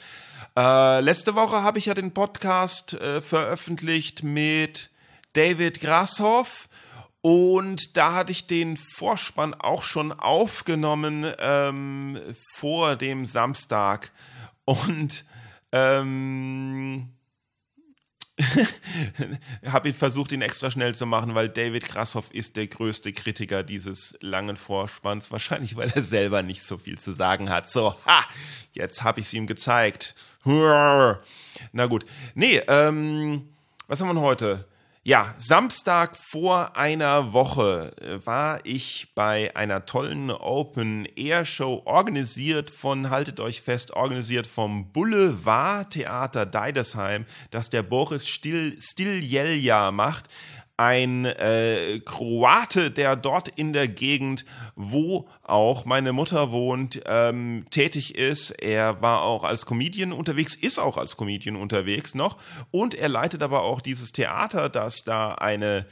Äh, 0.57 1.01
letzte 1.01 1.35
Woche 1.35 1.63
habe 1.63 1.79
ich 1.79 1.85
ja 1.85 1.93
den 1.93 2.13
Podcast 2.13 2.93
äh, 2.93 3.21
veröffentlicht 3.21 4.23
mit 4.23 4.89
David 5.33 5.81
Grashoff. 5.81 6.69
Und 7.21 7.97
da 7.97 8.13
hatte 8.13 8.31
ich 8.31 8.45
den 8.45 8.77
Vorspann 8.77 9.55
auch 9.55 9.81
schon 9.81 10.11
aufgenommen 10.11 11.25
ähm, 11.39 12.19
vor 12.57 12.95
dem 12.95 13.25
Samstag. 13.25 14.11
Und 14.63 15.25
ähm, 15.71 17.14
habe 19.65 19.89
ich 19.89 19.95
versucht, 19.95 20.31
ihn 20.31 20.41
extra 20.41 20.69
schnell 20.69 20.93
zu 20.93 21.05
machen, 21.05 21.35
weil 21.35 21.49
David 21.49 21.85
Krassoff 21.85 22.31
ist 22.31 22.57
der 22.57 22.67
größte 22.67 23.13
Kritiker 23.13 23.63
dieses 23.63 24.17
langen 24.21 24.57
Vorspanns. 24.57 25.31
Wahrscheinlich, 25.31 25.75
weil 25.75 25.91
er 25.95 26.03
selber 26.03 26.43
nicht 26.43 26.63
so 26.63 26.77
viel 26.77 26.97
zu 26.97 27.13
sagen 27.13 27.49
hat. 27.49 27.69
So, 27.69 27.95
ha, 28.05 28.25
jetzt 28.73 29.03
habe 29.03 29.21
ich 29.21 29.27
es 29.27 29.33
ihm 29.33 29.47
gezeigt. 29.47 30.15
Na 31.71 31.85
gut. 31.87 32.05
Nee, 32.33 32.61
ähm, 32.67 33.49
was 33.87 34.01
haben 34.01 34.13
wir 34.13 34.21
heute? 34.21 34.67
Ja, 35.07 35.35
Samstag 35.37 36.17
vor 36.17 36.77
einer 36.77 37.31
Woche 37.31 37.93
äh, 38.01 38.25
war 38.25 38.61
ich 38.63 39.09
bei 39.13 39.55
einer 39.55 39.85
tollen 39.85 40.31
Open 40.31 41.05
Air 41.15 41.45
Show 41.45 41.83
organisiert 41.85 42.71
von, 42.71 43.11
haltet 43.11 43.39
euch 43.39 43.61
fest, 43.61 43.91
organisiert 43.91 44.47
vom 44.47 44.91
Boulevard 44.91 45.91
Theater 45.91 46.47
Deidesheim, 46.47 47.27
das 47.51 47.69
der 47.69 47.83
Boris 47.83 48.27
Stil, 48.27 48.81
Stiljelja 48.81 49.91
macht 49.91 50.27
ein 50.77 51.25
äh, 51.25 52.01
Kroate, 52.03 52.91
der 52.91 53.15
dort 53.15 53.47
in 53.47 53.71
der 53.71 53.87
Gegend, 53.87 54.45
wo 54.75 55.29
auch 55.43 55.85
meine 55.85 56.11
Mutter 56.11 56.51
wohnt, 56.51 57.01
ähm, 57.05 57.65
tätig 57.71 58.15
ist. 58.15 58.51
Er 58.51 59.01
war 59.01 59.21
auch 59.21 59.43
als 59.43 59.65
Comedian 59.65 60.11
unterwegs, 60.11 60.55
ist 60.55 60.79
auch 60.79 60.97
als 60.97 61.15
Comedian 61.15 61.55
unterwegs 61.55 62.13
noch 62.13 62.37
und 62.71 62.93
er 62.93 63.09
leitet 63.09 63.41
aber 63.41 63.61
auch 63.61 63.81
dieses 63.81 64.11
Theater, 64.11 64.69
das 64.69 65.03
da 65.03 65.35
eine 65.35 65.85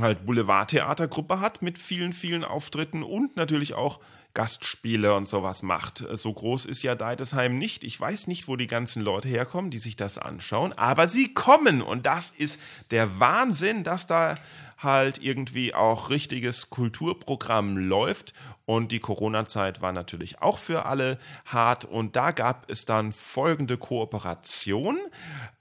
halt 0.00 0.26
Boulevardtheatergruppe 0.26 1.40
hat 1.40 1.62
mit 1.62 1.78
vielen, 1.78 2.12
vielen 2.12 2.44
Auftritten 2.44 3.02
und 3.02 3.36
natürlich 3.36 3.74
auch 3.74 4.00
Gastspiele 4.36 5.14
und 5.14 5.26
sowas 5.26 5.62
macht. 5.62 6.04
So 6.12 6.30
groß 6.30 6.66
ist 6.66 6.82
ja 6.82 6.94
Deidesheim 6.94 7.56
nicht. 7.56 7.84
Ich 7.84 7.98
weiß 7.98 8.26
nicht, 8.26 8.48
wo 8.48 8.56
die 8.56 8.66
ganzen 8.66 9.00
Leute 9.00 9.28
herkommen, 9.28 9.70
die 9.70 9.78
sich 9.78 9.96
das 9.96 10.18
anschauen, 10.18 10.74
aber 10.74 11.08
sie 11.08 11.32
kommen 11.32 11.80
und 11.80 12.04
das 12.04 12.34
ist 12.36 12.60
der 12.90 13.18
Wahnsinn, 13.18 13.82
dass 13.82 14.06
da 14.06 14.34
halt 14.76 15.22
irgendwie 15.22 15.74
auch 15.74 16.10
richtiges 16.10 16.68
Kulturprogramm 16.68 17.78
läuft 17.78 18.34
und 18.66 18.92
die 18.92 19.00
Corona-Zeit 19.00 19.80
war 19.80 19.92
natürlich 19.92 20.42
auch 20.42 20.58
für 20.58 20.84
alle 20.84 21.18
hart 21.46 21.86
und 21.86 22.14
da 22.14 22.32
gab 22.32 22.70
es 22.70 22.84
dann 22.84 23.12
folgende 23.12 23.78
Kooperation. 23.78 24.98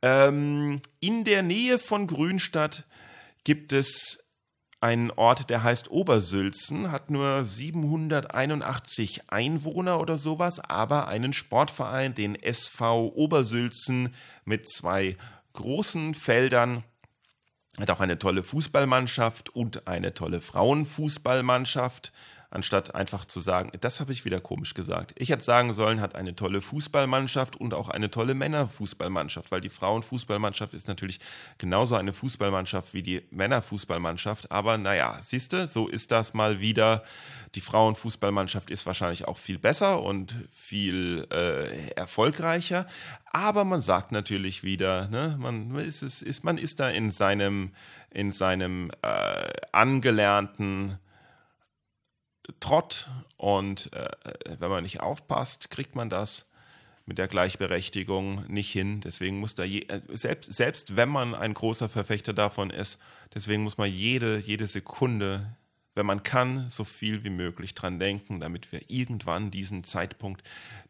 Ähm, 0.02 0.82
in 1.00 1.24
der 1.24 1.44
Nähe 1.44 1.80
von 1.80 2.08
Grünstadt 2.08 2.84
gibt 3.46 3.72
es 3.72 4.25
ein 4.86 5.10
Ort, 5.10 5.50
der 5.50 5.64
heißt 5.64 5.90
Obersülzen, 5.90 6.92
hat 6.92 7.10
nur 7.10 7.44
781 7.44 9.24
Einwohner 9.32 10.00
oder 10.00 10.20
sowas, 10.20 10.60
aber 10.60 11.08
einen 11.08 11.34
Sportverein, 11.34 12.14
den 12.14 12.36
SV 12.36 13.08
Obersülzen 13.16 14.14
mit 14.44 14.70
zwei 14.70 15.18
großen 15.54 16.14
Feldern, 16.14 16.84
hat 17.80 17.90
auch 17.90 18.00
eine 18.00 18.20
tolle 18.20 18.44
Fußballmannschaft 18.44 19.50
und 19.50 19.88
eine 19.88 20.14
tolle 20.14 20.40
Frauenfußballmannschaft 20.40 22.14
anstatt 22.56 22.96
einfach 22.96 23.26
zu 23.26 23.40
sagen, 23.40 23.72
das 23.82 24.00
habe 24.00 24.14
ich 24.14 24.26
wieder 24.26 24.40
komisch 24.40 24.74
gesagt. 24.74 25.14
Ich 25.18 25.30
hätte 25.30 25.44
sagen 25.44 25.74
sollen, 25.74 26.02
hat 26.02 26.16
eine 26.16 26.36
tolle 26.36 26.62
Fußballmannschaft 26.62 27.58
und 27.58 27.74
auch 27.74 27.90
eine 27.90 28.10
tolle 28.10 28.34
Männerfußballmannschaft, 28.34 29.52
weil 29.52 29.62
die 29.62 29.70
Frauenfußballmannschaft 29.70 30.74
ist 30.74 30.88
natürlich 30.88 31.20
genauso 31.58 31.96
eine 31.96 32.14
Fußballmannschaft 32.14 32.94
wie 32.94 33.04
die 33.04 33.22
Männerfußballmannschaft. 33.30 34.52
Aber 34.52 34.78
naja, 34.78 35.20
siehst 35.22 35.54
du, 35.54 35.68
so 35.68 35.88
ist 35.88 36.12
das 36.12 36.34
mal 36.34 36.62
wieder. 36.62 37.04
Die 37.56 37.62
Frauenfußballmannschaft 37.62 38.70
ist 38.70 38.86
wahrscheinlich 38.86 39.28
auch 39.28 39.38
viel 39.38 39.60
besser 39.60 40.02
und 40.02 40.36
viel 40.54 41.28
äh, 41.32 41.92
erfolgreicher. 41.92 42.88
Aber 43.26 43.66
man 43.66 43.82
sagt 43.82 44.14
natürlich 44.14 44.64
wieder, 44.64 45.10
ne, 45.10 45.36
man 45.38 45.76
ist, 45.76 46.02
ist, 46.02 46.44
man 46.46 46.58
ist 46.58 46.80
da 46.80 46.90
in 46.90 47.12
seinem, 47.12 47.74
in 48.10 48.32
seinem 48.32 48.92
äh, 49.02 49.52
angelernten 49.74 51.00
Trott 52.60 53.08
und 53.38 53.92
äh, 53.94 54.10
wenn 54.60 54.70
man 54.70 54.84
nicht 54.84 55.02
aufpasst, 55.02 55.70
kriegt 55.70 55.96
man 55.96 56.10
das 56.10 56.50
mit 57.06 57.18
der 57.18 57.28
Gleichberechtigung 57.28 58.46
nicht 58.48 58.72
hin. 58.72 59.02
Deswegen 59.02 59.40
muss 59.40 59.56
da 59.56 59.64
je, 59.64 59.82
äh, 59.82 60.02
selbst, 60.10 60.54
selbst 60.54 60.96
wenn 60.96 61.10
man 61.10 61.36
ein 61.36 61.54
großer 61.54 61.90
Verfechter 61.90 62.34
davon 62.34 62.70
ist, 62.70 63.00
deswegen 63.34 63.64
muss 63.64 63.78
man 63.78 63.90
jede, 63.90 64.40
jede 64.40 64.68
Sekunde, 64.68 65.56
wenn 65.94 66.06
man 66.06 66.24
kann, 66.24 66.70
so 66.70 66.84
viel 66.84 67.24
wie 67.24 67.30
möglich 67.30 67.76
dran 67.76 68.00
denken, 68.00 68.40
damit 68.40 68.72
wir 68.72 68.82
irgendwann 68.90 69.52
diesen 69.52 69.84
Zeitpunkt 69.84 70.44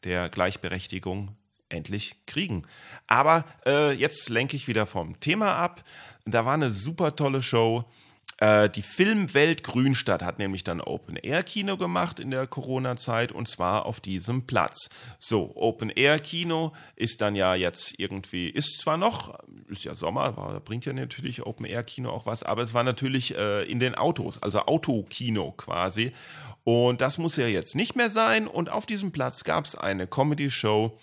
der 0.03 0.29
Gleichberechtigung 0.29 1.35
endlich 1.69 2.15
kriegen. 2.25 2.63
Aber 3.07 3.45
äh, 3.65 3.91
jetzt 3.91 4.29
lenke 4.29 4.55
ich 4.55 4.67
wieder 4.67 4.85
vom 4.85 5.19
Thema 5.19 5.55
ab. 5.55 5.83
Da 6.25 6.45
war 6.45 6.53
eine 6.53 6.71
super 6.71 7.15
tolle 7.15 7.43
Show 7.43 7.85
äh, 8.37 8.69
die 8.69 8.81
Filmwelt 8.81 9.63
Grünstadt 9.63 10.21
hat 10.21 10.39
nämlich 10.39 10.63
dann 10.63 10.81
Open-Air-Kino 10.81 11.77
gemacht 11.77 12.19
in 12.19 12.31
der 12.31 12.47
Corona-Zeit 12.47 13.31
und 13.31 13.47
zwar 13.47 13.85
auf 13.85 14.01
diesem 14.01 14.45
Platz. 14.45 14.89
So, 15.19 15.55
Open-Air-Kino 15.55 16.73
ist 16.95 17.21
dann 17.21 17.35
ja 17.35 17.55
jetzt 17.55 17.97
irgendwie, 17.97 18.49
ist 18.49 18.81
zwar 18.81 18.97
noch, 18.97 19.39
ist 19.67 19.85
ja 19.85 19.95
Sommer, 19.95 20.35
war, 20.35 20.59
bringt 20.59 20.85
ja 20.85 20.93
natürlich 20.93 21.45
Open-Air-Kino 21.45 22.09
auch 22.09 22.25
was, 22.25 22.43
aber 22.43 22.61
es 22.61 22.73
war 22.73 22.83
natürlich 22.83 23.35
äh, 23.35 23.63
in 23.63 23.79
den 23.79 23.95
Autos, 23.95 24.43
also 24.43 24.59
Autokino 24.59 25.53
quasi. 25.53 26.11
Und 26.65 26.99
das 26.99 27.17
muss 27.17 27.37
ja 27.37 27.47
jetzt 27.47 27.75
nicht 27.75 27.95
mehr 27.95 28.09
sein. 28.09 28.47
Und 28.47 28.69
auf 28.69 28.85
diesem 28.87 29.11
Platz 29.11 29.43
gab 29.43 29.65
es 29.65 29.75
eine 29.75 30.07
Comedy-Show. 30.07 30.97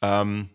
Ähm, 0.00 0.48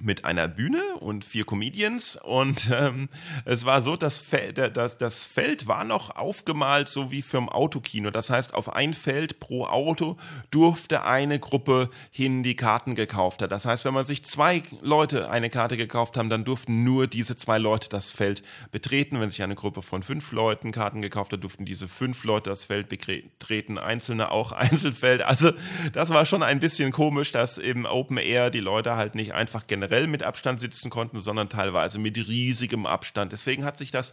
mit 0.00 0.24
einer 0.24 0.48
Bühne 0.48 0.80
und 1.00 1.24
vier 1.24 1.44
Comedians 1.44 2.16
und 2.16 2.70
ähm, 2.72 3.08
es 3.44 3.66
war 3.66 3.82
so, 3.82 3.96
das, 3.96 4.16
Fel 4.16 4.52
das, 4.52 4.96
das 4.96 5.24
Feld 5.24 5.66
war 5.66 5.84
noch 5.84 6.16
aufgemalt, 6.16 6.88
so 6.88 7.10
wie 7.10 7.22
für 7.22 7.38
ein 7.38 7.48
Autokino. 7.48 8.10
Das 8.10 8.30
heißt, 8.30 8.54
auf 8.54 8.74
ein 8.74 8.94
Feld 8.94 9.38
pro 9.38 9.66
Auto 9.66 10.16
durfte 10.50 11.04
eine 11.04 11.38
Gruppe 11.38 11.90
hin 12.10 12.42
die 12.42 12.56
Karten 12.56 12.94
gekauft 12.94 13.42
hat. 13.42 13.52
Das 13.52 13.66
heißt, 13.66 13.84
wenn 13.84 13.94
man 13.94 14.04
sich 14.04 14.24
zwei 14.24 14.62
Leute 14.80 15.30
eine 15.30 15.50
Karte 15.50 15.76
gekauft 15.76 16.16
haben, 16.16 16.30
dann 16.30 16.44
durften 16.44 16.84
nur 16.84 17.06
diese 17.06 17.36
zwei 17.36 17.58
Leute 17.58 17.88
das 17.88 18.08
Feld 18.08 18.42
betreten. 18.70 19.20
Wenn 19.20 19.30
sich 19.30 19.42
eine 19.42 19.54
Gruppe 19.54 19.82
von 19.82 20.02
fünf 20.02 20.32
Leuten 20.32 20.72
Karten 20.72 21.02
gekauft 21.02 21.32
hat, 21.32 21.42
durften 21.42 21.64
diese 21.64 21.86
fünf 21.86 22.24
Leute 22.24 22.50
das 22.50 22.64
Feld 22.64 22.88
betreten, 22.88 23.78
Einzelne 23.78 24.30
auch 24.30 24.52
Einzelfeld. 24.52 25.22
Also 25.22 25.52
das 25.92 26.10
war 26.10 26.24
schon 26.24 26.42
ein 26.42 26.60
bisschen 26.60 26.92
komisch, 26.92 27.30
dass 27.30 27.58
im 27.58 27.84
Open 27.84 28.16
Air 28.16 28.50
die 28.50 28.60
Leute 28.60 28.96
halt 28.96 29.14
nicht 29.14 29.34
einfach 29.34 29.66
generell 29.66 29.81
generell 29.82 30.06
mit 30.06 30.22
Abstand 30.22 30.60
sitzen 30.60 30.90
konnten, 30.90 31.20
sondern 31.20 31.48
teilweise 31.48 31.98
mit 31.98 32.16
riesigem 32.16 32.86
Abstand. 32.86 33.32
Deswegen 33.32 33.64
hat 33.64 33.78
sich 33.78 33.90
das 33.90 34.12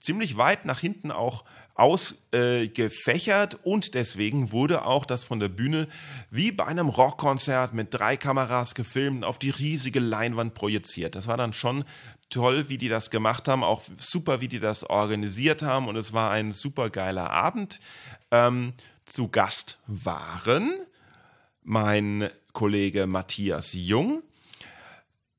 ziemlich 0.00 0.36
weit 0.36 0.64
nach 0.64 0.78
hinten 0.78 1.10
auch 1.10 1.44
ausgefächert 1.74 3.54
äh, 3.54 3.56
und 3.64 3.94
deswegen 3.94 4.52
wurde 4.52 4.84
auch 4.84 5.04
das 5.04 5.24
von 5.24 5.40
der 5.40 5.48
Bühne 5.48 5.88
wie 6.30 6.52
bei 6.52 6.66
einem 6.66 6.88
Rockkonzert 6.88 7.74
mit 7.74 7.88
drei 7.92 8.16
Kameras 8.16 8.76
gefilmt 8.76 9.24
auf 9.24 9.40
die 9.40 9.50
riesige 9.50 9.98
Leinwand 9.98 10.54
projiziert. 10.54 11.16
Das 11.16 11.26
war 11.26 11.36
dann 11.36 11.52
schon 11.52 11.84
toll, 12.30 12.68
wie 12.68 12.78
die 12.78 12.88
das 12.88 13.10
gemacht 13.10 13.48
haben, 13.48 13.64
auch 13.64 13.82
super, 13.98 14.40
wie 14.40 14.48
die 14.48 14.60
das 14.60 14.84
organisiert 14.84 15.62
haben 15.62 15.88
und 15.88 15.96
es 15.96 16.12
war 16.12 16.30
ein 16.30 16.52
super 16.52 16.90
geiler 16.90 17.30
Abend. 17.30 17.80
Ähm, 18.30 18.72
zu 19.04 19.28
Gast 19.28 19.78
waren 19.88 20.74
mein 21.64 22.30
Kollege 22.52 23.08
Matthias 23.08 23.72
Jung, 23.72 24.22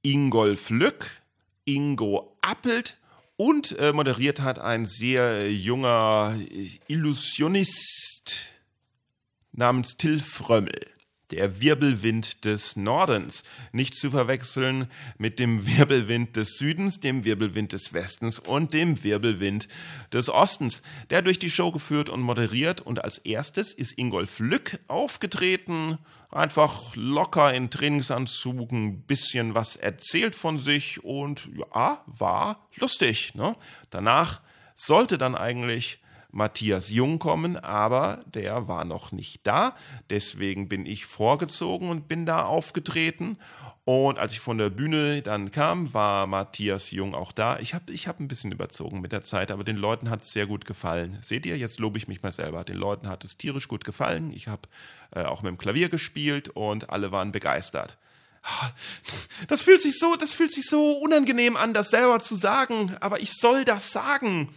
Ingolf 0.02 0.70
Lück, 0.70 1.22
Ingo 1.66 2.38
Appelt 2.42 2.98
und 3.38 3.78
äh, 3.80 3.94
moderiert 3.94 4.42
hat 4.42 4.60
ein 4.60 4.86
sehr 4.86 5.52
junger 5.52 6.38
Illusionist 6.88 8.52
namens 9.52 9.98
Till 9.98 10.20
Frömmel 10.20 10.99
der 11.32 11.62
Wirbelwind 11.62 12.46
des 12.46 12.76
Nordens, 12.76 13.44
nicht 13.72 13.96
zu 13.96 14.12
verwechseln 14.12 14.90
mit 15.18 15.40
dem 15.40 15.66
Wirbelwind 15.66 16.36
des 16.36 16.58
Südens, 16.58 17.00
dem 17.00 17.24
Wirbelwind 17.24 17.74
des 17.74 17.94
Westens 17.94 18.40
und 18.40 18.74
dem 18.74 19.04
Wirbelwind 19.04 19.68
des 20.12 20.30
Ostens. 20.30 20.82
Der 21.10 21.22
durch 21.22 21.40
die 21.40 21.52
Show 21.52 21.72
geführt 21.72 22.10
und 22.10 22.22
moderiert 22.22 22.82
und 22.82 23.04
als 23.04 23.20
erstes 23.20 23.74
ist 23.74 23.98
Ingolf 23.98 24.40
Lück 24.40 24.80
aufgetreten, 24.88 26.00
einfach 26.32 26.96
locker 26.96 27.54
in 27.54 27.70
Trainingsanzug 27.70 28.72
ein 28.72 29.02
bisschen 29.02 29.56
was 29.56 29.76
erzählt 29.76 30.36
von 30.36 30.60
sich 30.60 31.04
und 31.04 31.50
ja, 31.56 32.04
war 32.06 32.68
lustig. 32.76 33.36
Ne? 33.36 33.56
Danach 33.90 34.42
sollte 34.76 35.18
dann 35.18 35.36
eigentlich 35.36 36.00
Matthias 36.32 36.90
Jung 36.90 37.18
kommen, 37.18 37.58
aber 37.58 38.24
der 38.26 38.68
war 38.68 38.86
noch 38.86 39.12
nicht 39.12 39.48
da. 39.48 39.76
Deswegen 40.10 40.70
bin 40.70 40.86
ich 40.86 41.06
vorgezogen 41.06 41.90
und 41.90 42.08
bin 42.08 42.26
da 42.26 42.46
aufgetreten. 42.46 43.38
Und 43.84 44.20
als 44.20 44.34
ich 44.34 44.40
von 44.40 44.60
der 44.60 44.70
Bühne 44.70 45.24
dann 45.24 45.50
kam, 45.50 45.94
war 45.96 46.28
Matthias 46.28 46.92
Jung 46.92 47.16
auch 47.16 47.32
da. 47.32 47.58
Ich 47.60 47.74
habe 47.74 47.92
ich 47.92 48.08
hab 48.08 48.20
ein 48.20 48.28
bisschen 48.28 48.52
überzogen 48.52 49.02
mit 49.02 49.12
der 49.12 49.24
Zeit, 49.24 49.50
aber 49.50 49.64
den 49.64 49.78
Leuten 49.78 50.12
hat 50.12 50.22
es 50.22 50.32
sehr 50.32 50.46
gut 50.46 50.66
gefallen. 50.66 51.18
Seht 51.24 51.48
ihr, 51.48 51.58
jetzt 51.58 51.80
lobe 51.80 51.98
ich 51.98 52.08
mich 52.08 52.22
mal 52.22 52.32
selber. 52.32 52.64
Den 52.64 52.78
Leuten 52.78 53.08
hat 53.08 53.26
es 53.26 53.38
tierisch 53.38 53.68
gut 53.68 53.84
gefallen. 53.84 54.32
Ich 54.32 54.48
habe 54.48 54.70
äh, 55.16 55.24
auch 55.24 55.42
mit 55.42 55.50
dem 55.50 55.58
Klavier 55.58 55.90
gespielt 55.90 56.50
und 56.50 56.92
alle 56.92 57.12
waren 57.12 57.32
begeistert. 57.32 57.98
Das 59.48 59.62
fühlt 59.62 59.82
sich 59.82 59.98
so, 59.98 60.16
das 60.16 60.32
fühlt 60.32 60.54
sich 60.54 60.68
so 60.68 60.94
unangenehm 60.94 61.58
an, 61.58 61.74
das 61.74 61.90
selber 61.90 62.20
zu 62.20 62.36
sagen, 62.36 62.96
aber 63.02 63.22
ich 63.22 63.34
soll 63.34 63.66
das 63.66 63.92
sagen 63.92 64.50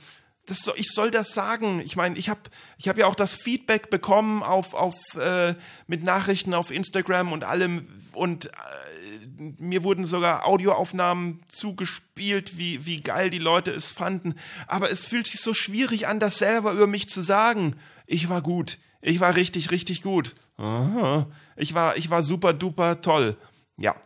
das 0.47 0.69
ich 0.77 0.91
soll 0.91 1.11
das 1.11 1.35
sagen. 1.35 1.81
Ich 1.81 1.97
meine, 1.97 2.19
ich 2.19 2.29
habe 2.29 2.41
ich 2.77 2.89
hab 2.89 2.99
ja 2.99 3.07
auch 3.07 3.15
das 3.15 3.35
Feedback 3.35 3.91
bekommen 3.91 4.43
auf, 4.43 4.75
auf 4.75 4.95
äh, 5.15 5.55
mit 5.87 6.03
Nachrichten 6.03 6.55
auf 6.55 6.71
Instagram 6.71 7.33
und 7.33 7.45
allem 7.45 7.89
und 8.13 8.47
äh, 8.47 8.51
mir 9.59 9.83
wurden 9.83 10.05
sogar 10.07 10.47
Audioaufnahmen 10.47 11.43
zugespielt, 11.49 12.59
wie, 12.59 12.85
wie 12.87 13.01
geil 13.01 13.31
die 13.31 13.39
Leute 13.39 13.71
es 13.71 13.91
fanden. 13.91 14.35
Aber 14.67 14.91
es 14.91 15.05
fühlt 15.05 15.27
sich 15.27 15.41
so 15.41 15.55
schwierig 15.55 16.07
an, 16.07 16.21
das 16.21 16.39
selber 16.39 16.73
über 16.73 16.87
mich 16.87 17.09
zu 17.09 17.23
sagen. 17.23 17.77
Ich 18.07 18.29
war 18.29 18.43
gut. 18.43 18.79
Ich 19.01 19.21
war 19.21 19.35
richtig, 19.35 19.71
richtig 19.71 20.03
gut. 20.03 20.35
Ich 21.57 21.75
war, 21.75 21.97
ich 21.97 22.11
war 22.11 22.23
super 22.23 22.53
duper 22.53 23.01
toll. 23.01 23.37
Ja. 23.79 23.97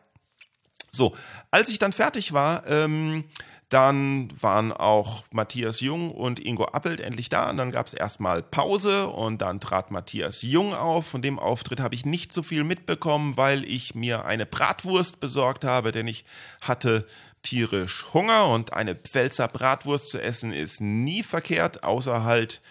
So, 0.90 1.14
als 1.50 1.68
ich 1.68 1.78
dann 1.78 1.92
fertig 1.92 2.32
war, 2.32 2.66
ähm, 2.66 3.24
dann 3.68 4.28
waren 4.40 4.72
auch 4.72 5.24
Matthias 5.32 5.80
Jung 5.80 6.12
und 6.12 6.38
Ingo 6.38 6.66
Appelt 6.66 7.00
endlich 7.00 7.28
da 7.28 7.50
und 7.50 7.56
dann 7.56 7.72
gab 7.72 7.88
es 7.88 7.94
erstmal 7.94 8.42
Pause 8.42 9.08
und 9.08 9.42
dann 9.42 9.58
trat 9.58 9.90
Matthias 9.90 10.42
Jung 10.42 10.72
auf. 10.72 11.06
Von 11.06 11.20
dem 11.20 11.40
Auftritt 11.40 11.80
habe 11.80 11.96
ich 11.96 12.06
nicht 12.06 12.32
so 12.32 12.44
viel 12.44 12.62
mitbekommen, 12.62 13.36
weil 13.36 13.64
ich 13.64 13.96
mir 13.96 14.24
eine 14.24 14.46
Bratwurst 14.46 15.18
besorgt 15.18 15.64
habe, 15.64 15.90
denn 15.90 16.06
ich 16.06 16.24
hatte 16.60 17.08
tierisch 17.42 18.06
Hunger 18.14 18.48
und 18.48 18.72
eine 18.72 18.94
Pfälzer 18.94 19.48
Bratwurst 19.48 20.10
zu 20.10 20.22
essen 20.22 20.52
ist 20.52 20.80
nie 20.80 21.24
verkehrt, 21.24 21.82
außer 21.82 22.22
halt 22.22 22.62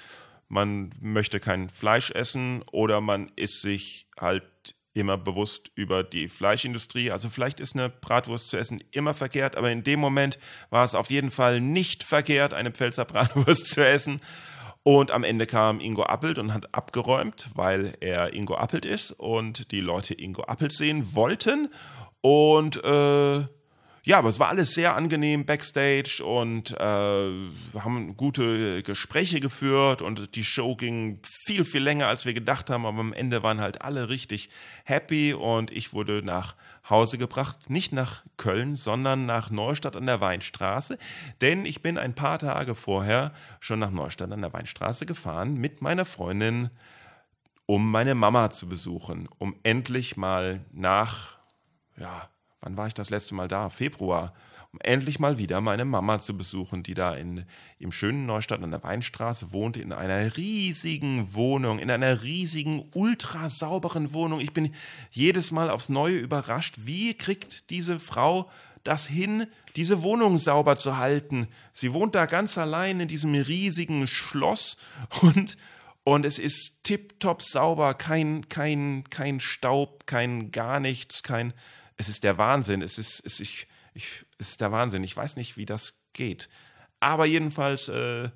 man 0.47 0.91
möchte 1.01 1.39
kein 1.39 1.69
Fleisch 1.69 2.11
essen 2.11 2.63
oder 2.71 3.01
man 3.01 3.31
isst 3.35 3.61
sich 3.61 4.07
halt 4.17 4.43
immer 4.95 5.17
bewusst 5.17 5.71
über 5.75 6.03
die 6.03 6.29
Fleischindustrie. 6.29 7.11
Also 7.11 7.29
vielleicht 7.29 7.59
ist 7.59 7.75
eine 7.75 7.89
Bratwurst 7.89 8.49
zu 8.49 8.57
essen 8.57 8.83
immer 8.91 9.13
verkehrt, 9.13 9.57
aber 9.57 9.71
in 9.71 9.83
dem 9.83 9.99
Moment 9.99 10.39
war 10.69 10.85
es 10.85 10.95
auf 10.95 11.11
jeden 11.11 11.31
Fall 11.31 11.61
nicht 11.61 12.03
verkehrt, 12.03 12.53
eine 12.53 12.71
Pfälzer 12.71 13.05
Bratwurst 13.05 13.65
zu 13.71 13.85
essen. 13.85 14.21
Und 14.83 15.11
am 15.11 15.23
Ende 15.23 15.47
kam 15.47 15.79
Ingo 15.79 16.03
Appelt 16.03 16.37
und 16.37 16.53
hat 16.53 16.73
abgeräumt, 16.73 17.49
weil 17.55 17.97
er 17.99 18.33
Ingo 18.33 18.55
Appelt 18.55 18.85
ist 18.85 19.11
und 19.11 19.71
die 19.71 19.81
Leute 19.81 20.13
Ingo 20.13 20.43
Appelt 20.43 20.73
sehen 20.73 21.15
wollten. 21.15 21.69
Und 22.21 22.83
äh, 22.83 23.43
ja, 24.05 24.19
aber 24.19 24.29
es 24.29 24.39
war 24.39 24.49
alles 24.49 24.75
sehr 24.75 24.95
angenehm 24.95 25.47
backstage 25.47 26.23
und 26.23 26.71
äh, 26.71 26.79
haben 26.79 28.15
gute 28.15 28.83
Gespräche 28.83 29.39
geführt 29.39 30.03
und 30.03 30.35
die 30.35 30.43
Show 30.43 30.75
ging 30.75 31.19
viel, 31.47 31.65
viel 31.65 31.81
länger, 31.81 32.07
als 32.07 32.23
wir 32.23 32.35
gedacht 32.35 32.69
haben, 32.69 32.85
aber 32.85 32.99
am 32.99 33.13
Ende 33.13 33.41
waren 33.41 33.59
halt 33.59 33.81
alle 33.81 34.07
richtig 34.07 34.49
happy 34.83 35.33
und 35.33 35.71
ich 35.71 35.91
wurde 35.91 36.21
nach 36.23 36.55
Hause 36.87 37.17
gebracht, 37.17 37.71
nicht 37.71 37.93
nach 37.93 38.23
Köln, 38.37 38.75
sondern 38.75 39.25
nach 39.25 39.49
Neustadt 39.49 39.95
an 39.95 40.05
der 40.05 40.21
Weinstraße, 40.21 40.99
denn 41.41 41.65
ich 41.65 41.81
bin 41.81 41.97
ein 41.97 42.13
paar 42.13 42.37
Tage 42.37 42.75
vorher 42.75 43.33
schon 43.59 43.79
nach 43.79 43.89
Neustadt 43.89 44.31
an 44.31 44.41
der 44.41 44.53
Weinstraße 44.53 45.07
gefahren 45.07 45.55
mit 45.55 45.81
meiner 45.81 46.05
Freundin, 46.05 46.69
um 47.65 47.89
meine 47.89 48.13
Mama 48.13 48.51
zu 48.51 48.69
besuchen, 48.69 49.27
um 49.39 49.55
endlich 49.63 50.15
mal 50.15 50.63
nach, 50.71 51.39
ja, 51.97 52.29
wann 52.65 52.75
war 52.75 52.87
ich 52.87 52.93
das 52.95 53.09
letzte 53.09 53.35
Mal 53.35 53.47
da? 53.47 53.69
Februar, 53.69 54.33
um 54.73 54.79
endlich 54.81 55.19
mal 55.19 55.37
wieder 55.37 55.61
meine 55.61 55.85
Mama 55.85 56.19
zu 56.19 56.35
besuchen, 56.35 56.81
die 56.83 56.95
da 56.95 57.15
in, 57.15 57.45
im 57.79 57.91
schönen 57.91 58.25
Neustadt 58.25 58.61
an 58.61 58.71
der 58.71 58.83
Weinstraße 58.83 59.53
wohnte, 59.53 59.79
in 59.79 59.93
einer 59.93 60.35
riesigen 60.35 61.33
Wohnung, 61.33 61.79
in 61.79 61.91
einer 61.91 62.23
riesigen, 62.23 62.89
ultra 62.93 63.49
sauberen 63.49 64.13
Wohnung. 64.13 64.41
Ich 64.41 64.51
bin 64.51 64.73
jedes 65.11 65.51
Mal 65.51 65.69
aufs 65.69 65.89
Neue 65.89 66.17
überrascht, 66.17 66.75
wie 66.79 67.13
kriegt 67.13 67.69
diese 67.69 67.99
Frau 67.99 68.49
das 68.83 69.05
hin, 69.05 69.47
diese 69.75 70.01
Wohnung 70.01 70.37
sauber 70.37 70.75
zu 70.75 70.97
halten. 70.97 71.47
Sie 71.71 71.93
wohnt 71.93 72.15
da 72.15 72.25
ganz 72.25 72.57
allein 72.57 72.99
in 72.99 73.07
diesem 73.07 73.33
riesigen 73.35 74.07
Schloss 74.07 74.77
und 75.21 75.55
und 76.07 76.23
es 76.23 76.37
ist 76.37 76.83
tipptopp 76.83 77.41
sauber, 77.41 77.95
kein, 77.95 78.47
kein, 78.47 79.05
kein 79.09 79.39
Staub, 79.39 80.05
kein 80.05 80.51
gar 80.51 80.79
nichts, 80.79 81.23
kein, 81.23 81.51
es 81.97 82.09
ist 82.09 82.23
der 82.23 82.37
Wahnsinn. 82.37 82.81
Es 82.81 82.97
ist, 82.97 83.25
es, 83.25 83.39
ich, 83.39 83.67
ich, 83.93 84.25
es 84.37 84.49
ist 84.49 84.61
der 84.61 84.71
Wahnsinn. 84.71 85.03
Ich 85.03 85.15
weiß 85.15 85.35
nicht, 85.35 85.57
wie 85.57 85.65
das 85.65 86.01
geht. 86.13 86.49
Aber 86.99 87.25
jedenfalls 87.25 87.87
äh, 87.87 88.29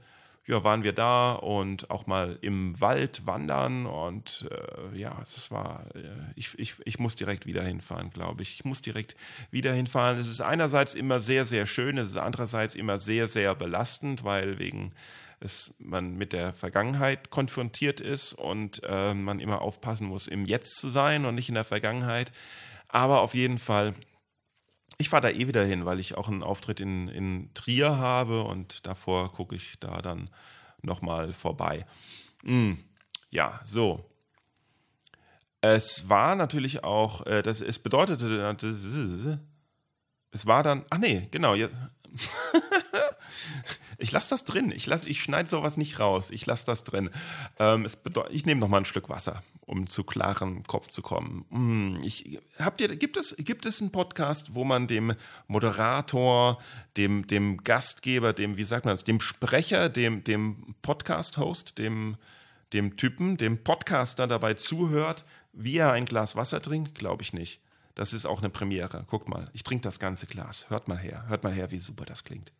ja, 0.50 0.63
waren 0.63 0.84
wir 0.84 0.93
da 0.93 1.34
und 1.34 1.91
auch 1.91 2.08
mal 2.08 2.39
im 2.41 2.80
Wald 2.82 3.28
wandern 3.28 3.86
und 3.86 4.50
äh, 4.50 4.98
ja, 4.98 5.15
es 5.22 5.52
war, 5.52 5.86
äh, 5.93 6.10
ich, 6.36 6.58
ich, 6.58 6.74
ich 6.86 6.98
muss 6.98 7.15
direkt 7.15 7.45
wieder 7.45 7.62
hinfahren, 7.63 8.10
glaube 8.10 8.41
ich. 8.41 8.56
Ich 8.56 8.65
muss 8.65 8.82
direkt 8.82 9.15
wieder 9.52 9.74
hinfahren. 9.74 10.17
Es 10.17 10.28
ist 10.28 10.41
einerseits 10.41 10.95
immer 10.95 11.19
sehr, 11.19 11.45
sehr 11.45 11.67
schön, 11.67 12.00
es 12.00 12.10
ist 12.10 12.17
andererseits 12.17 12.74
immer 12.74 12.98
sehr, 12.98 13.28
sehr 13.28 13.54
belastend, 13.54 14.24
weil 14.24 14.58
wegen 14.58 14.91
es 15.39 15.74
man 15.78 16.17
mit 16.17 16.34
der 16.34 16.52
Vergangenheit 16.54 17.30
konfrontiert 17.30 18.02
ist 18.02 18.34
und 18.34 18.82
äh, 18.84 19.13
man 19.13 19.39
immer 19.39 19.62
aufpassen 19.62 20.08
muss, 20.08 20.28
im 20.28 20.45
Jetzt 20.45 20.80
zu 20.80 20.89
sein 20.89 21.26
und 21.26 21.36
nicht 21.36 21.50
in 21.50 21.56
der 21.56 21.63
Vergangenheit. 21.63 22.32
Aber 22.89 23.21
auf 23.21 23.34
jeden 23.36 23.60
Fall, 23.60 23.93
ich 24.97 25.10
fahre 25.10 25.21
da 25.21 25.30
eh 25.30 25.47
wieder 25.47 25.63
hin, 25.63 25.86
weil 25.86 25.99
ich 25.99 26.15
auch 26.15 26.28
einen 26.28 26.43
Auftritt 26.43 26.80
in, 26.80 27.08
in 27.08 27.54
Trier 27.54 27.97
habe 27.97 28.43
und 28.43 28.86
davor 28.86 29.32
gucke 29.32 29.56
ich 29.56 29.80
da 29.80 30.02
dann 30.02 30.30
nochmal 30.82 31.32
vorbei. 31.32 31.86
Mm, 32.43 32.73
ja, 33.30 33.60
so. 33.63 34.06
Es 35.62 36.10
war 36.10 36.36
natürlich 36.36 36.84
auch, 36.84 37.25
äh, 37.25 37.43
das, 37.43 37.62
es 37.62 37.80
bedeutete, 37.80 39.39
es 40.32 40.45
war 40.45 40.63
dann, 40.63 40.86
ach 40.89 40.97
nee, 40.97 41.28
genau, 41.32 41.54
jetzt, 41.54 41.75
ich 44.00 44.12
lasse 44.12 44.30
das 44.30 44.46
drin. 44.46 44.72
Ich, 44.72 44.88
ich 44.88 45.22
schneide 45.22 45.50
sowas 45.50 45.78
nicht 45.78 46.00
raus. 46.00 46.32
Ich 46.32 46.46
lasse 46.46 46.66
das 46.66 46.84
drin. 46.84 47.10
Ähm, 47.60 47.86
ich 48.32 48.46
nehme 48.46 48.62
noch 48.62 48.70
mal 48.70 48.78
ein 48.78 48.86
Stück 48.86 49.10
Wasser, 49.10 49.44
um 49.66 49.88
zu 49.88 50.04
klarem 50.04 50.64
Kopf 50.64 50.88
zu 50.88 51.02
kommen. 51.02 51.46
Mm, 51.50 52.02
ich, 52.04 52.40
habt 52.58 52.82
ihr, 52.82 52.96
gibt, 52.96 53.18
es, 53.18 53.36
gibt 53.38 53.66
es 53.66 53.82
einen 53.82 53.92
Podcast, 53.92 54.56
wo 54.56 54.64
man 54.64 54.88
dem 54.88 55.14
Moderator, 55.48 56.60
dem, 56.98 57.28
dem 57.28 57.64
Gastgeber, 57.64 58.34
dem, 58.34 58.58
wie 58.58 58.64
sagt 58.64 58.86
man 58.86 58.94
das, 58.94 59.04
dem 59.04 59.20
Sprecher, 59.20 59.90
dem, 59.90 60.24
dem 60.24 60.76
Podcast-Host, 60.82 61.78
dem, 61.78 62.16
dem 62.74 62.96
Typen, 62.98 63.38
dem 63.38 63.64
Podcaster 63.64 64.28
dabei 64.28 64.54
zuhört, 64.54 65.26
wie 65.52 65.78
er 65.78 65.92
ein 65.92 66.06
Glas 66.06 66.36
Wasser 66.36 66.62
trinkt? 66.62 66.96
Glaube 66.96 67.24
ich 67.24 67.34
nicht. 67.34 67.60
Das 67.96 68.14
ist 68.14 68.26
auch 68.26 68.40
eine 68.40 68.50
Premiere. 68.50 69.04
Guckt 69.08 69.28
mal, 69.28 69.46
ich 69.52 69.64
trinke 69.64 69.84
das 69.84 70.00
ganze 70.00 70.26
Glas. 70.26 70.70
Hört 70.70 70.88
mal 70.88 70.98
her, 70.98 71.26
hört 71.28 71.44
mal 71.44 71.52
her, 71.52 71.70
wie 71.72 71.80
super 71.80 72.06
das 72.06 72.24
klingt. 72.24 72.54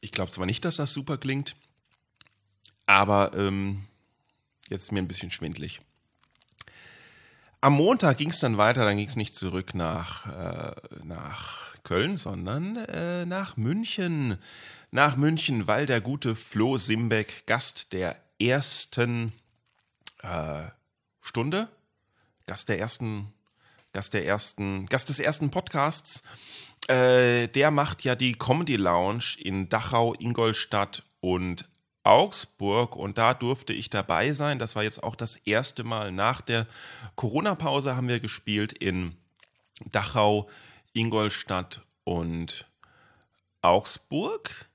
Ich 0.00 0.12
glaube 0.12 0.30
zwar 0.30 0.46
nicht, 0.46 0.64
dass 0.64 0.76
das 0.76 0.92
super 0.92 1.18
klingt, 1.18 1.56
aber 2.86 3.32
ähm, 3.34 3.84
jetzt 4.68 4.84
ist 4.84 4.92
mir 4.92 5.00
ein 5.00 5.08
bisschen 5.08 5.30
schwindlig. 5.30 5.80
Am 7.60 7.72
Montag 7.72 8.18
ging 8.18 8.30
es 8.30 8.38
dann 8.38 8.56
weiter, 8.56 8.84
dann 8.84 8.96
ging 8.96 9.08
es 9.08 9.16
nicht 9.16 9.34
zurück 9.34 9.74
nach, 9.74 10.26
äh, 10.26 10.74
nach 11.04 11.74
Köln, 11.82 12.16
sondern 12.16 12.76
äh, 12.76 13.26
nach 13.26 13.56
München. 13.56 14.38
Nach 14.90 15.16
München, 15.16 15.66
weil 15.66 15.84
der 15.84 16.00
gute 16.00 16.36
Flo 16.36 16.78
Simbeck 16.78 17.46
Gast 17.46 17.92
der 17.92 18.16
ersten 18.40 19.32
äh, 20.22 20.68
Stunde, 21.20 21.68
Gast 22.46 22.68
der 22.68 22.78
ersten, 22.78 23.32
Gast 23.92 24.14
der 24.14 24.24
ersten, 24.24 24.86
Gast 24.86 25.08
des 25.08 25.18
ersten 25.18 25.50
Podcasts, 25.50 26.22
äh, 26.88 27.48
der 27.48 27.70
macht 27.70 28.02
ja 28.04 28.14
die 28.14 28.32
Comedy 28.32 28.76
Lounge 28.76 29.36
in 29.38 29.68
Dachau, 29.68 30.14
Ingolstadt 30.14 31.04
und 31.20 31.68
Augsburg 32.02 32.96
und 32.96 33.18
da 33.18 33.34
durfte 33.34 33.72
ich 33.72 33.90
dabei 33.90 34.32
sein. 34.32 34.58
Das 34.58 34.74
war 34.74 34.82
jetzt 34.82 35.02
auch 35.02 35.14
das 35.14 35.36
erste 35.36 35.84
Mal 35.84 36.10
nach 36.10 36.40
der 36.40 36.66
Corona-Pause 37.16 37.96
haben 37.96 38.08
wir 38.08 38.20
gespielt 38.20 38.72
in 38.72 39.14
Dachau, 39.84 40.48
Ingolstadt 40.94 41.82
und 42.04 42.66
Augsburg. 43.60 44.67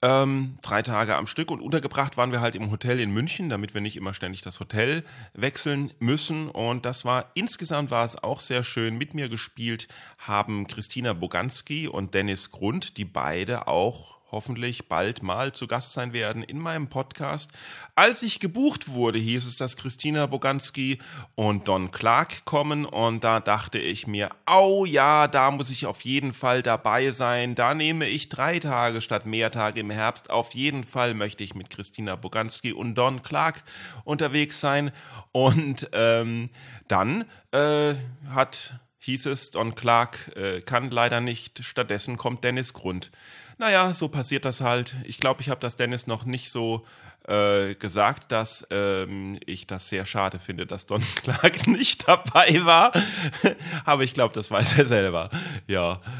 Ähm, 0.00 0.58
drei 0.62 0.82
Tage 0.82 1.16
am 1.16 1.26
Stück 1.26 1.50
und 1.50 1.60
untergebracht 1.60 2.16
waren 2.16 2.30
wir 2.30 2.40
halt 2.40 2.54
im 2.54 2.70
Hotel 2.70 3.00
in 3.00 3.10
München, 3.10 3.48
damit 3.48 3.74
wir 3.74 3.80
nicht 3.80 3.96
immer 3.96 4.14
ständig 4.14 4.42
das 4.42 4.60
Hotel 4.60 5.04
wechseln 5.32 5.92
müssen. 5.98 6.48
Und 6.48 6.84
das 6.86 7.04
war 7.04 7.32
insgesamt 7.34 7.90
war 7.90 8.04
es 8.04 8.22
auch 8.22 8.40
sehr 8.40 8.62
schön. 8.62 8.96
Mit 8.96 9.14
mir 9.14 9.28
gespielt 9.28 9.88
haben 10.18 10.68
Christina 10.68 11.14
Boganski 11.14 11.88
und 11.88 12.14
Dennis 12.14 12.50
Grund, 12.50 12.96
die 12.96 13.04
beide 13.04 13.66
auch 13.66 14.17
hoffentlich 14.30 14.88
bald 14.88 15.22
mal 15.22 15.52
zu 15.52 15.66
Gast 15.66 15.92
sein 15.92 16.12
werden 16.12 16.42
in 16.42 16.58
meinem 16.58 16.88
Podcast. 16.88 17.50
Als 17.94 18.22
ich 18.22 18.40
gebucht 18.40 18.88
wurde, 18.88 19.18
hieß 19.18 19.46
es, 19.46 19.56
dass 19.56 19.76
Christina 19.76 20.26
Boganski 20.26 20.98
und 21.34 21.68
Don 21.68 21.90
Clark 21.90 22.44
kommen 22.44 22.84
und 22.84 23.24
da 23.24 23.40
dachte 23.40 23.78
ich 23.78 24.06
mir, 24.06 24.30
oh 24.50 24.84
ja, 24.84 25.28
da 25.28 25.50
muss 25.50 25.70
ich 25.70 25.86
auf 25.86 26.02
jeden 26.02 26.34
Fall 26.34 26.62
dabei 26.62 27.10
sein. 27.10 27.54
Da 27.54 27.74
nehme 27.74 28.06
ich 28.06 28.28
drei 28.28 28.58
Tage 28.58 29.00
statt 29.00 29.26
mehr 29.26 29.50
Tage 29.50 29.80
im 29.80 29.90
Herbst. 29.90 30.30
Auf 30.30 30.54
jeden 30.54 30.84
Fall 30.84 31.14
möchte 31.14 31.42
ich 31.42 31.54
mit 31.54 31.70
Christina 31.70 32.16
Boganski 32.16 32.72
und 32.72 32.94
Don 32.94 33.22
Clark 33.22 33.64
unterwegs 34.04 34.60
sein. 34.60 34.90
Und 35.32 35.88
ähm, 35.92 36.50
dann 36.88 37.24
äh, 37.52 37.94
hat 38.30 38.78
hieß 39.08 39.26
es, 39.26 39.50
Don 39.50 39.74
Clark 39.74 40.36
äh, 40.36 40.60
kann 40.60 40.90
leider 40.90 41.22
nicht. 41.22 41.64
Stattdessen 41.64 42.18
kommt 42.18 42.44
Dennis 42.44 42.74
Grund. 42.74 43.10
Naja, 43.58 43.92
so 43.92 44.08
passiert 44.08 44.44
das 44.44 44.60
halt. 44.60 44.94
Ich 45.04 45.18
glaube, 45.18 45.42
ich 45.42 45.48
habe 45.48 45.60
das 45.60 45.76
Dennis 45.76 46.06
noch 46.06 46.24
nicht 46.24 46.50
so 46.50 46.86
äh, 47.26 47.74
gesagt, 47.74 48.30
dass 48.30 48.66
ähm, 48.70 49.38
ich 49.44 49.66
das 49.66 49.88
sehr 49.88 50.06
schade 50.06 50.38
finde, 50.38 50.64
dass 50.64 50.86
Don 50.86 51.02
Clark 51.16 51.66
nicht 51.66 52.06
dabei 52.06 52.64
war. 52.64 52.92
Aber 53.84 54.04
ich 54.04 54.14
glaube, 54.14 54.32
das 54.32 54.50
weiß 54.50 54.78
er 54.78 54.86
selber. 54.86 55.30
Ja. 55.66 56.00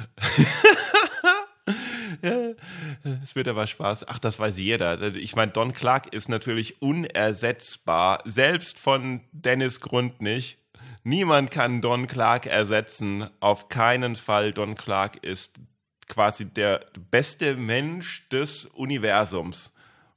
Es 3.23 3.37
wird 3.37 3.47
aber 3.47 3.67
Spaß. 3.67 4.09
Ach, 4.09 4.19
das 4.19 4.41
weiß 4.41 4.57
jeder. 4.59 5.01
Ich 5.15 5.37
meine, 5.37 5.53
Don 5.53 5.73
Clark 5.73 6.13
ist 6.13 6.29
natürlich 6.29 6.83
unersetzbar. 6.83 8.23
Selbst 8.25 8.79
von 8.79 9.21
Dennis 9.31 9.81
Grund 9.81 10.21
nicht. 10.21 10.59
Niemand 11.05 11.51
kann 11.51 11.81
Don 11.81 12.09
Clark 12.09 12.47
ersetzen. 12.47 13.29
Auf 13.39 13.69
keinen 13.69 14.17
Fall. 14.17 14.53
Don 14.53 14.75
Clark 14.75 15.23
ist 15.23 15.61
quasi 16.09 16.47
der 16.47 16.85
beste 17.11 17.57
Mensch 17.57 18.29
des 18.31 18.67
Universums. 18.67 19.73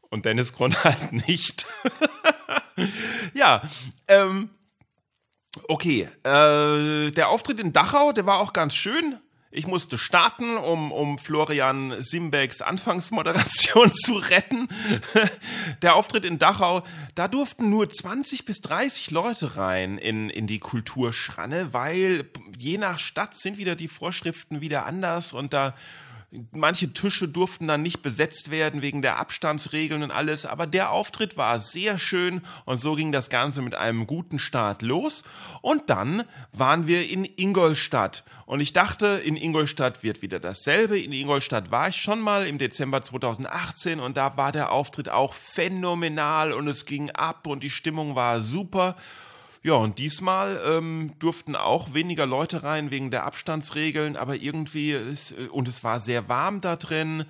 Und 0.10 0.26
Dennis 0.26 0.54
Grund 0.54 0.84
halt 0.84 1.12
nicht. 1.12 1.66
ja, 3.34 3.62
ähm, 4.08 4.50
okay. 5.68 6.10
Äh, 6.24 7.12
der 7.12 7.30
Auftritt 7.30 7.60
in 7.60 7.74
Dachau, 7.74 8.12
der 8.12 8.26
war 8.26 8.40
auch 8.40 8.54
ganz 8.54 8.74
schön. 8.76 9.20
Ich 9.54 9.68
musste 9.68 9.98
starten, 9.98 10.56
um, 10.56 10.94
um 10.94 11.18
Florian 11.18 12.02
Simbecks 12.02 12.62
Anfangsmoderation 12.62 13.92
zu 13.94 14.14
retten. 14.14 14.70
Der 15.82 15.96
Auftritt 15.96 16.24
in 16.24 16.40
Dachau, 16.40 16.84
da 17.16 17.28
durften 17.28 17.70
nur 17.70 17.90
20 17.90 18.46
bis 18.46 18.62
30 18.62 19.12
Leute 19.12 19.58
rein 19.58 19.98
in, 19.98 20.30
in 20.30 20.48
die 20.48 20.60
Kulturschranne, 20.60 21.74
weil 21.74 22.30
je 22.58 22.78
nach 22.78 22.98
Stadt 22.98 23.36
sind 23.36 23.58
wieder 23.58 23.76
die 23.76 23.90
Vorschriften 23.90 24.62
wieder 24.62 24.86
anders 24.86 25.34
und 25.34 25.52
da 25.52 25.76
Manche 26.54 26.94
Tische 26.94 27.28
durften 27.28 27.68
dann 27.68 27.82
nicht 27.82 28.02
besetzt 28.02 28.52
werden 28.52 28.82
wegen 28.82 29.02
der 29.02 29.20
Abstandsregeln 29.20 30.02
und 30.02 30.12
alles, 30.12 30.46
aber 30.46 30.66
der 30.66 30.92
Auftritt 30.92 31.36
war 31.36 31.60
sehr 31.60 32.00
schön 32.00 32.42
und 32.64 32.78
so 32.78 32.96
ging 32.96 33.12
das 33.12 33.30
Ganze 33.30 33.62
mit 33.62 33.76
einem 33.76 34.08
guten 34.08 34.40
Start 34.40 34.82
los. 34.82 35.24
Und 35.62 35.90
dann 35.90 36.24
waren 36.54 36.88
wir 36.88 37.10
in 37.10 37.26
Ingolstadt 37.26 38.24
und 38.46 38.62
ich 38.62 38.72
dachte, 38.72 39.22
in 39.26 39.36
Ingolstadt 39.36 40.04
wird 40.04 40.22
wieder 40.22 40.40
dasselbe. 40.40 40.98
In 40.98 41.12
Ingolstadt 41.12 41.70
war 41.70 41.90
ich 41.90 41.98
schon 41.98 42.22
mal 42.22 42.48
im 42.48 42.58
Dezember 42.58 43.02
2018 43.02 44.00
und 44.00 44.16
da 44.16 44.38
war 44.38 44.54
der 44.54 44.72
Auftritt 44.72 45.10
auch 45.10 45.34
phänomenal 45.34 46.54
und 46.54 46.70
es 46.70 46.86
ging 46.86 47.12
ab 47.12 47.46
und 47.46 47.62
die 47.62 47.70
Stimmung 47.70 48.16
war 48.16 48.42
super. 48.42 48.96
Ja, 49.64 49.74
und 49.74 50.00
diesmal 50.00 50.60
ähm, 50.66 51.12
durften 51.20 51.56
auch 51.56 51.94
weniger 51.94 52.26
Leute 52.26 52.64
rein 52.64 52.90
wegen 52.90 53.12
der 53.12 53.26
Abstandsregeln, 53.26 54.16
aber 54.16 54.36
irgendwie 54.36 54.92
ist, 54.92 55.34
äh, 55.34 55.48
und 55.50 55.68
es 55.68 55.84
war 55.84 56.00
sehr 56.00 56.28
warm 56.28 56.62
da 56.62 56.76
drin 56.76 57.26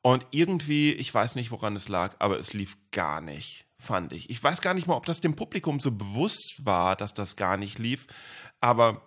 und 0.00 0.26
irgendwie, 0.30 0.92
ich 0.92 1.12
weiß 1.12 1.34
nicht, 1.34 1.50
woran 1.50 1.74
es 1.74 1.88
lag, 1.88 2.14
aber 2.20 2.38
es 2.38 2.52
lief 2.52 2.76
gar 2.92 3.20
nicht, 3.20 3.66
fand 3.78 4.12
ich. 4.12 4.30
Ich 4.30 4.42
weiß 4.42 4.60
gar 4.60 4.74
nicht 4.74 4.86
mal, 4.86 4.96
ob 4.96 5.06
das 5.06 5.20
dem 5.20 5.34
Publikum 5.34 5.80
so 5.80 5.90
bewusst 5.90 6.64
war, 6.64 6.94
dass 6.94 7.14
das 7.14 7.34
gar 7.34 7.56
nicht 7.56 7.80
lief, 7.80 8.06
aber 8.60 9.02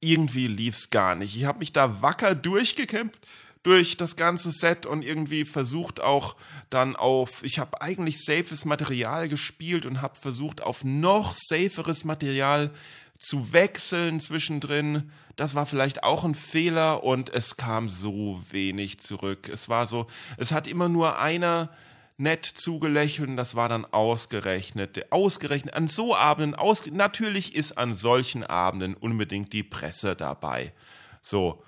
irgendwie 0.00 0.48
lief 0.48 0.76
es 0.76 0.90
gar 0.90 1.14
nicht. 1.14 1.34
Ich 1.34 1.46
habe 1.46 1.60
mich 1.60 1.72
da 1.72 2.02
wacker 2.02 2.34
durchgekämpft 2.34 3.26
durch 3.66 3.96
das 3.96 4.14
ganze 4.14 4.52
Set 4.52 4.86
und 4.86 5.02
irgendwie 5.02 5.44
versucht 5.44 6.00
auch 6.00 6.36
dann 6.70 6.94
auf, 6.94 7.42
ich 7.42 7.58
habe 7.58 7.82
eigentlich 7.82 8.24
safes 8.24 8.64
Material 8.64 9.28
gespielt 9.28 9.86
und 9.86 10.00
habe 10.02 10.14
versucht 10.14 10.62
auf 10.62 10.84
noch 10.84 11.34
saferes 11.34 12.04
Material 12.04 12.70
zu 13.18 13.52
wechseln 13.52 14.20
zwischendrin. 14.20 15.10
Das 15.34 15.56
war 15.56 15.66
vielleicht 15.66 16.04
auch 16.04 16.24
ein 16.24 16.36
Fehler 16.36 17.02
und 17.02 17.30
es 17.30 17.56
kam 17.56 17.88
so 17.88 18.40
wenig 18.50 19.00
zurück. 19.00 19.48
Es 19.48 19.68
war 19.68 19.88
so, 19.88 20.06
es 20.36 20.52
hat 20.52 20.68
immer 20.68 20.88
nur 20.88 21.18
einer 21.18 21.70
nett 22.18 22.46
zugelächelt 22.46 23.28
und 23.28 23.36
das 23.36 23.56
war 23.56 23.68
dann 23.68 23.84
ausgerechnet. 23.84 25.10
Ausgerechnet 25.10 25.74
an 25.74 25.88
so 25.88 26.14
Abenden, 26.14 26.54
aus, 26.54 26.86
natürlich 26.86 27.56
ist 27.56 27.76
an 27.76 27.94
solchen 27.94 28.44
Abenden 28.44 28.94
unbedingt 28.94 29.52
die 29.52 29.64
Presse 29.64 30.14
dabei. 30.14 30.72
So, 31.20 31.64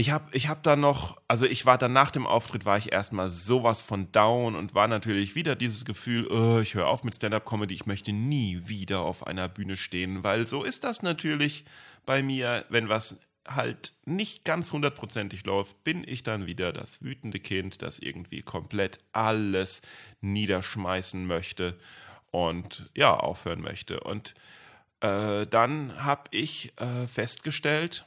ich 0.00 0.10
habe 0.10 0.34
ich 0.34 0.48
hab 0.48 0.62
dann 0.62 0.80
noch, 0.80 1.20
also 1.28 1.44
ich 1.44 1.66
war 1.66 1.76
dann 1.76 1.92
nach 1.92 2.10
dem 2.10 2.26
Auftritt, 2.26 2.64
war 2.64 2.78
ich 2.78 2.90
erstmal 2.90 3.28
sowas 3.28 3.82
von 3.82 4.10
down 4.12 4.56
und 4.56 4.74
war 4.74 4.88
natürlich 4.88 5.34
wieder 5.34 5.56
dieses 5.56 5.84
Gefühl, 5.84 6.26
oh, 6.28 6.60
ich 6.60 6.72
höre 6.72 6.86
auf 6.86 7.04
mit 7.04 7.16
Stand-up-Comedy, 7.16 7.74
ich 7.74 7.84
möchte 7.84 8.10
nie 8.10 8.62
wieder 8.64 9.00
auf 9.00 9.26
einer 9.26 9.46
Bühne 9.50 9.76
stehen, 9.76 10.24
weil 10.24 10.46
so 10.46 10.64
ist 10.64 10.84
das 10.84 11.02
natürlich 11.02 11.66
bei 12.06 12.22
mir, 12.22 12.64
wenn 12.70 12.88
was 12.88 13.20
halt 13.46 13.92
nicht 14.06 14.46
ganz 14.46 14.72
hundertprozentig 14.72 15.44
läuft, 15.44 15.84
bin 15.84 16.02
ich 16.08 16.22
dann 16.22 16.46
wieder 16.46 16.72
das 16.72 17.02
wütende 17.02 17.38
Kind, 17.38 17.82
das 17.82 17.98
irgendwie 17.98 18.40
komplett 18.40 19.00
alles 19.12 19.82
niederschmeißen 20.22 21.26
möchte 21.26 21.78
und 22.30 22.88
ja, 22.94 23.14
aufhören 23.14 23.60
möchte. 23.60 24.00
Und 24.00 24.34
äh, 25.00 25.46
dann 25.46 26.02
habe 26.02 26.24
ich 26.30 26.72
äh, 26.78 27.06
festgestellt, 27.06 28.06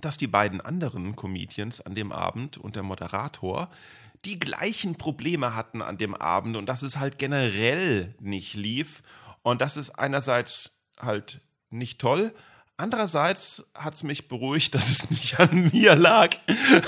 dass 0.00 0.18
die 0.18 0.26
beiden 0.26 0.60
anderen 0.60 1.16
Comedians 1.16 1.80
an 1.80 1.94
dem 1.94 2.12
Abend 2.12 2.58
und 2.58 2.76
der 2.76 2.82
Moderator 2.82 3.70
die 4.24 4.40
gleichen 4.40 4.96
Probleme 4.96 5.54
hatten 5.54 5.82
an 5.82 5.98
dem 5.98 6.14
Abend 6.14 6.56
und 6.56 6.66
dass 6.66 6.82
es 6.82 6.98
halt 6.98 7.18
generell 7.18 8.14
nicht 8.20 8.54
lief. 8.54 9.02
Und 9.42 9.60
das 9.60 9.76
ist 9.76 9.90
einerseits 9.90 10.72
halt 10.98 11.40
nicht 11.70 12.00
toll, 12.00 12.34
Andererseits 12.78 13.64
hat 13.74 13.94
es 13.94 14.02
mich 14.02 14.28
beruhigt, 14.28 14.74
dass 14.74 14.90
es 14.90 15.10
nicht 15.10 15.40
an 15.40 15.70
mir 15.72 15.96
lag. 15.96 16.30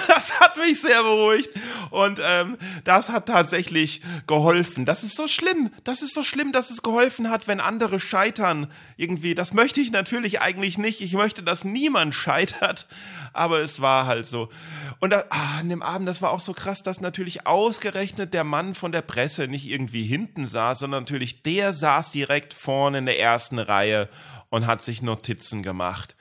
Das 0.06 0.38
hat 0.38 0.56
mich 0.58 0.80
sehr 0.80 1.02
beruhigt. 1.02 1.50
Und 1.90 2.20
ähm, 2.22 2.58
das 2.84 3.08
hat 3.08 3.26
tatsächlich 3.26 4.02
geholfen. 4.26 4.84
Das 4.84 5.02
ist 5.02 5.16
so 5.16 5.28
schlimm. 5.28 5.70
Das 5.84 6.02
ist 6.02 6.12
so 6.12 6.22
schlimm, 6.22 6.52
dass 6.52 6.70
es 6.70 6.82
geholfen 6.82 7.30
hat, 7.30 7.48
wenn 7.48 7.60
andere 7.60 8.00
scheitern. 8.00 8.70
Irgendwie, 8.98 9.34
das 9.34 9.54
möchte 9.54 9.80
ich 9.80 9.90
natürlich 9.90 10.42
eigentlich 10.42 10.76
nicht. 10.76 11.00
Ich 11.00 11.14
möchte, 11.14 11.42
dass 11.42 11.64
niemand 11.64 12.14
scheitert. 12.14 12.86
Aber 13.32 13.60
es 13.60 13.80
war 13.80 14.06
halt 14.06 14.26
so. 14.26 14.50
Und 15.00 15.10
da, 15.10 15.24
ah, 15.30 15.58
an 15.58 15.68
dem 15.68 15.82
Abend, 15.82 16.08
das 16.08 16.22
war 16.22 16.30
auch 16.30 16.40
so 16.40 16.52
krass, 16.52 16.82
dass 16.82 17.00
natürlich 17.00 17.46
ausgerechnet 17.46 18.34
der 18.34 18.44
Mann 18.44 18.74
von 18.74 18.92
der 18.92 19.02
Presse 19.02 19.48
nicht 19.48 19.66
irgendwie 19.66 20.04
hinten 20.04 20.46
saß, 20.46 20.80
sondern 20.80 21.02
natürlich 21.02 21.42
der 21.42 21.72
saß 21.72 22.10
direkt 22.10 22.54
vorne 22.54 22.98
in 22.98 23.06
der 23.06 23.20
ersten 23.20 23.58
Reihe 23.58 24.08
und 24.50 24.66
hat 24.66 24.82
sich 24.82 25.02
Notizen 25.02 25.62
gemacht. 25.62 26.16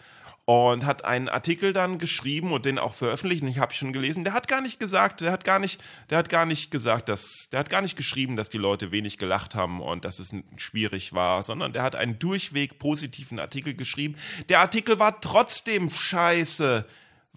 und 0.50 0.86
hat 0.86 1.04
einen 1.04 1.28
Artikel 1.28 1.74
dann 1.74 1.98
geschrieben 1.98 2.54
und 2.54 2.66
den 2.66 2.80
auch 2.80 2.94
veröffentlicht 2.94 3.44
und 3.44 3.50
ich 3.50 3.60
habe 3.60 3.74
schon 3.74 3.92
gelesen, 3.92 4.24
der 4.24 4.32
hat 4.32 4.48
gar 4.48 4.62
nicht 4.62 4.80
gesagt, 4.80 5.20
der 5.20 5.34
hat 5.34 5.44
gar 5.44 5.60
nicht, 5.60 5.84
der 6.10 6.18
hat 6.18 6.30
gar 6.30 6.46
nicht 6.46 6.72
gesagt, 6.72 7.10
dass 7.10 7.50
der 7.52 7.60
hat 7.60 7.70
gar 7.70 7.82
nicht 7.82 7.98
geschrieben, 7.98 8.38
dass 8.38 8.50
die 8.50 8.58
Leute 8.58 8.94
wenig 8.94 9.18
gelacht 9.18 9.56
haben 9.56 9.82
und 9.82 10.06
dass 10.06 10.20
es 10.20 10.34
schwierig 10.56 11.12
war, 11.12 11.44
sondern 11.44 11.74
der 11.74 11.84
hat 11.84 11.98
einen 11.98 12.18
durchweg 12.18 12.80
positiven 12.80 13.40
Artikel 13.40 13.74
geschrieben. 13.74 14.16
Der 14.48 14.62
Artikel 14.62 15.00
war 15.00 15.20
trotzdem 15.20 15.94
scheiße, 15.94 16.86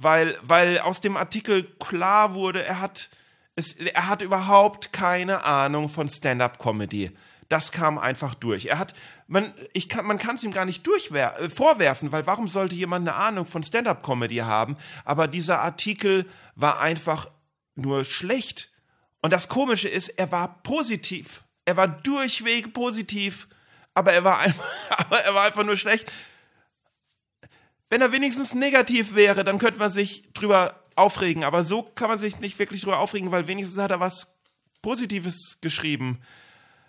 weil 0.02 0.36
weil 0.42 0.78
aus 0.80 1.00
dem 1.00 1.16
Artikel 1.16 1.64
klar 1.78 2.34
wurde, 2.34 2.64
er 2.64 2.80
hat 2.80 3.10
es, 3.56 3.74
er 3.74 4.08
hat 4.08 4.22
überhaupt 4.22 4.92
keine 4.92 5.44
Ahnung 5.44 5.88
von 5.88 6.08
Stand-up 6.08 6.58
Comedy 6.58 7.12
das 7.50 7.72
kam 7.72 7.98
einfach 7.98 8.34
durch. 8.34 8.66
Er 8.66 8.78
hat, 8.78 8.94
man, 9.26 9.52
ich 9.72 9.88
kann, 9.88 10.06
man 10.06 10.18
kann 10.18 10.36
es 10.36 10.44
ihm 10.44 10.52
gar 10.52 10.64
nicht 10.64 10.86
durchwer 10.86 11.38
äh, 11.38 11.50
vorwerfen, 11.50 12.12
weil 12.12 12.26
warum 12.26 12.48
sollte 12.48 12.76
jemand 12.76 13.06
eine 13.06 13.16
Ahnung 13.16 13.44
von 13.44 13.64
Stand-up-Comedy 13.64 14.36
haben? 14.36 14.76
Aber 15.04 15.26
dieser 15.26 15.60
Artikel 15.60 16.26
war 16.54 16.78
einfach 16.80 17.28
nur 17.74 18.04
schlecht. 18.04 18.70
Und 19.20 19.32
das 19.32 19.48
Komische 19.48 19.88
ist, 19.88 20.10
er 20.10 20.30
war 20.30 20.62
positiv. 20.62 21.42
Er 21.64 21.76
war 21.76 21.88
durchweg 21.88 22.72
positiv, 22.72 23.48
aber 23.94 24.12
er 24.12 24.22
war 24.22 24.38
einfach, 24.38 24.64
aber 24.90 25.18
er 25.18 25.34
war 25.34 25.42
einfach 25.42 25.64
nur 25.64 25.76
schlecht. 25.76 26.10
Wenn 27.90 28.00
er 28.00 28.12
wenigstens 28.12 28.54
negativ 28.54 29.14
wäre, 29.16 29.44
dann 29.44 29.58
könnte 29.58 29.80
man 29.80 29.90
sich 29.90 30.32
drüber 30.32 30.84
aufregen. 30.94 31.44
Aber 31.44 31.64
so 31.64 31.82
kann 31.82 32.08
man 32.08 32.18
sich 32.18 32.38
nicht 32.38 32.58
wirklich 32.58 32.82
drüber 32.82 33.00
aufregen, 33.00 33.32
weil 33.32 33.48
wenigstens 33.48 33.78
hat 33.82 33.90
er 33.90 34.00
was 34.00 34.38
Positives 34.80 35.58
geschrieben. 35.60 36.22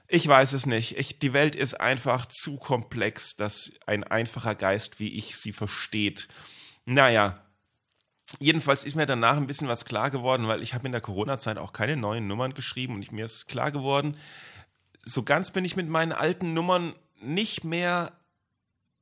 Ich 0.08 0.28
weiß 0.28 0.54
es 0.54 0.66
nicht. 0.66 0.98
Ich, 0.98 1.20
die 1.20 1.34
Welt 1.34 1.56
ist 1.56 1.80
einfach 1.80 2.28
zu 2.28 2.58
komplex, 2.58 3.36
dass 3.36 3.72
ein 3.86 4.04
einfacher 4.04 4.56
Geist 4.56 5.00
wie 5.00 5.14
ich 5.14 5.38
sie 5.38 5.54
versteht. 5.54 6.28
Naja, 6.86 7.44
jedenfalls 8.40 8.84
ist 8.84 8.96
mir 8.96 9.06
danach 9.06 9.38
ein 9.38 9.48
bisschen 9.48 9.68
was 9.68 9.86
klar 9.86 10.12
geworden, 10.12 10.48
weil 10.48 10.62
ich 10.62 10.74
habe 10.74 10.86
in 10.86 10.92
der 10.92 11.02
Corona-Zeit 11.02 11.58
auch 11.58 11.74
keine 11.74 11.98
neuen 11.98 12.28
Nummern 12.28 12.54
geschrieben 12.54 12.96
und 12.96 13.02
ich, 13.02 13.12
mir 13.12 13.26
ist 13.26 13.48
klar 13.48 13.72
geworden, 13.72 14.18
so 15.04 15.24
ganz 15.24 15.52
bin 15.52 15.66
ich 15.66 15.76
mit 15.76 15.88
meinen 15.88 16.12
alten 16.12 16.54
Nummern 16.54 16.94
nicht 17.22 17.64
mehr 17.64 18.12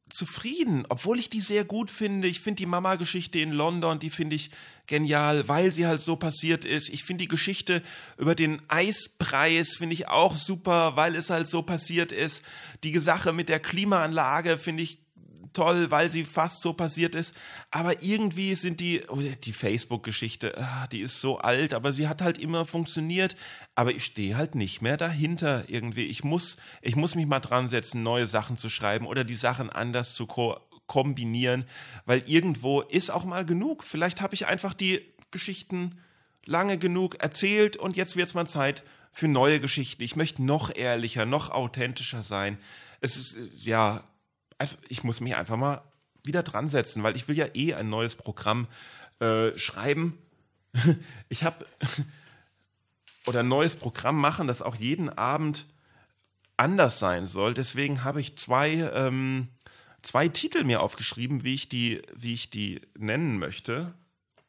zufrieden, 0.09 0.85
obwohl 0.89 1.19
ich 1.19 1.29
die 1.29 1.41
sehr 1.41 1.63
gut 1.65 1.89
finde. 1.91 2.27
Ich 2.27 2.39
finde 2.39 2.57
die 2.57 2.65
Mama-Geschichte 2.65 3.39
in 3.39 3.51
London, 3.51 3.99
die 3.99 4.09
finde 4.09 4.35
ich 4.35 4.51
genial, 4.87 5.47
weil 5.47 5.71
sie 5.73 5.85
halt 5.85 6.01
so 6.01 6.15
passiert 6.15 6.65
ist. 6.65 6.89
Ich 6.89 7.03
finde 7.03 7.23
die 7.23 7.27
Geschichte 7.27 7.83
über 8.17 8.35
den 8.35 8.61
Eispreis 8.69 9.75
finde 9.75 9.93
ich 9.93 10.07
auch 10.07 10.35
super, 10.35 10.95
weil 10.95 11.15
es 11.15 11.29
halt 11.29 11.47
so 11.47 11.61
passiert 11.61 12.11
ist. 12.11 12.43
Die 12.83 12.97
Sache 12.99 13.33
mit 13.33 13.49
der 13.49 13.59
Klimaanlage 13.59 14.57
finde 14.57 14.83
ich 14.83 14.99
toll, 15.53 15.91
weil 15.91 16.11
sie 16.11 16.23
fast 16.23 16.61
so 16.61 16.73
passiert 16.73 17.15
ist. 17.15 17.35
Aber 17.71 18.01
irgendwie 18.01 18.55
sind 18.55 18.79
die, 18.79 19.01
oh, 19.07 19.19
die 19.21 19.53
Facebook-Geschichte, 19.53 20.57
ah, 20.57 20.87
die 20.87 21.01
ist 21.01 21.21
so 21.21 21.39
alt, 21.39 21.73
aber 21.73 21.93
sie 21.93 22.07
hat 22.07 22.21
halt 22.21 22.37
immer 22.37 22.65
funktioniert. 22.65 23.35
Aber 23.75 23.91
ich 23.91 24.03
stehe 24.03 24.37
halt 24.37 24.55
nicht 24.55 24.81
mehr 24.81 24.97
dahinter 24.97 25.65
irgendwie. 25.67 26.05
Ich 26.05 26.23
muss, 26.23 26.57
ich 26.81 26.95
muss 26.95 27.15
mich 27.15 27.25
mal 27.25 27.39
dran 27.39 27.67
setzen, 27.67 28.03
neue 28.03 28.27
Sachen 28.27 28.57
zu 28.57 28.69
schreiben 28.69 29.05
oder 29.05 29.23
die 29.23 29.35
Sachen 29.35 29.69
anders 29.69 30.13
zu 30.13 30.25
ko 30.27 30.57
kombinieren, 30.87 31.65
weil 32.05 32.23
irgendwo 32.25 32.81
ist 32.81 33.11
auch 33.11 33.23
mal 33.23 33.45
genug. 33.45 33.83
Vielleicht 33.83 34.21
habe 34.21 34.33
ich 34.33 34.47
einfach 34.47 34.73
die 34.73 35.01
Geschichten 35.29 35.99
lange 36.45 36.79
genug 36.79 37.21
erzählt 37.21 37.77
und 37.77 37.95
jetzt 37.95 38.15
wird 38.15 38.27
es 38.27 38.33
mal 38.33 38.47
Zeit 38.47 38.83
für 39.11 39.27
neue 39.27 39.59
Geschichten. 39.59 40.03
Ich 40.03 40.15
möchte 40.15 40.43
noch 40.43 40.75
ehrlicher, 40.75 41.25
noch 41.25 41.51
authentischer 41.51 42.23
sein. 42.23 42.57
Es 43.01 43.17
ist, 43.17 43.37
ja, 43.63 44.03
ich 44.87 45.03
muss 45.03 45.21
mich 45.21 45.35
einfach 45.35 45.57
mal 45.57 45.81
wieder 46.23 46.43
dran 46.43 46.69
setzen, 46.69 47.03
weil 47.03 47.15
ich 47.15 47.27
will 47.27 47.37
ja 47.37 47.47
eh 47.53 47.73
ein 47.73 47.89
neues 47.89 48.15
Programm 48.15 48.67
äh, 49.19 49.57
schreiben. 49.57 50.17
ich 51.29 51.43
habe 51.43 51.65
oder 53.25 53.41
ein 53.41 53.47
neues 53.47 53.75
Programm 53.75 54.17
machen, 54.17 54.47
das 54.47 54.61
auch 54.61 54.75
jeden 54.75 55.09
Abend 55.09 55.65
anders 56.57 56.99
sein 56.99 57.25
soll. 57.25 57.53
Deswegen 57.53 58.03
habe 58.03 58.21
ich 58.21 58.37
zwei, 58.37 58.91
ähm, 58.93 59.47
zwei 60.01 60.27
Titel 60.27 60.63
mir 60.63 60.81
aufgeschrieben, 60.81 61.43
wie 61.43 61.55
ich 61.55 61.69
die, 61.69 62.01
wie 62.15 62.33
ich 62.33 62.49
die 62.49 62.81
nennen 62.97 63.39
möchte. 63.39 63.93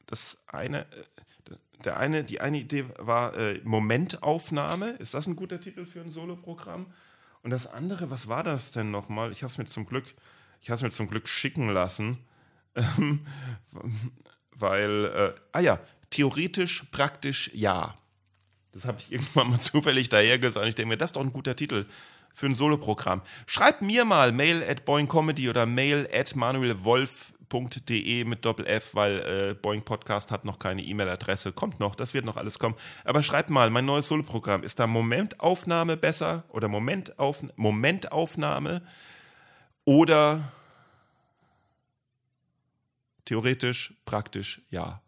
Das 0.07 0.43
eine, 0.49 0.81
äh, 0.81 1.55
der 1.85 1.99
eine, 1.99 2.25
die 2.25 2.41
eine 2.41 2.59
Idee 2.59 2.87
war 2.99 3.37
äh, 3.37 3.61
Momentaufnahme. 3.65 4.91
Ist 4.99 5.15
das 5.15 5.27
ein 5.27 5.37
guter 5.37 5.61
Titel 5.61 5.87
für 5.87 6.01
ein 6.01 6.11
Soloprogramm? 6.11 6.87
Und 7.43 7.51
das 7.51 7.67
andere, 7.67 8.11
was 8.11 8.29
war 8.29 8.43
das 8.43 8.73
denn 8.73 8.91
nochmal? 8.91 9.33
Ich 9.33 9.43
habe 9.43 9.51
es 9.51 9.59
mir 9.59 9.65
zum 9.65 9.87
Glück, 9.87 10.05
ich 10.61 10.71
habe 10.71 10.83
mir 10.83 10.91
zum 10.91 11.09
Glück 11.09 11.29
schicken 11.29 11.71
lassen, 11.71 12.19
ähm, 12.75 13.27
weil, 14.53 15.05
äh, 15.07 15.41
ah 15.53 15.61
ja, 15.61 15.81
theoretisch, 16.11 16.85
praktisch 16.91 17.51
ja. 17.55 17.97
Das 18.73 18.85
habe 18.85 18.99
ich 19.01 19.11
irgendwann 19.13 19.51
mal 19.51 19.61
zufällig 19.61 20.09
dahergesagt. 20.09 20.69
Ich 20.69 20.75
denke 20.75 20.91
mir, 20.91 20.97
das 20.97 21.11
ist 21.11 21.17
doch 21.17 21.23
ein 21.23 21.33
guter 21.33 21.57
Titel 21.57 21.87
für 22.33 22.47
ein 22.47 22.55
Soloprogramm. 22.55 23.23
Schreibt 23.47 23.83
mir 23.83 24.05
mal 24.05 24.33
mail 24.33 24.63
at 24.63 24.85
boingcomedy 24.85 25.49
oder 25.49 25.67
mail 25.67 26.09
at 26.13 26.37
manuelwolf 26.37 27.33
boing.de 27.51 28.25
mit 28.25 28.45
Doppel-F, 28.47 28.95
weil 28.95 29.19
äh, 29.19 29.55
Boing 29.55 29.83
Podcast 29.83 30.31
hat 30.31 30.47
noch 30.47 30.59
keine 30.59 30.83
E-Mail-Adresse. 30.83 31.53
Kommt 31.53 31.79
noch, 31.81 31.95
das 31.95 32.15
wird 32.15 32.25
noch 32.25 32.39
alles 32.39 32.59
kommen. 32.59 32.77
Aber 33.05 33.23
schreibt 33.23 33.51
mal, 33.51 33.69
mein 33.69 33.85
neues 33.85 34.09
Solo-Programm, 34.09 34.63
ist 34.63 34.79
da 34.79 34.87
Momentaufnahme 34.87 35.99
besser 35.99 36.45
oder 36.49 36.69
Momentauf 36.69 37.43
Momentaufnahme 37.57 38.83
oder 39.85 40.51
theoretisch, 43.27 43.95
praktisch, 44.07 44.63
ja. 44.71 45.03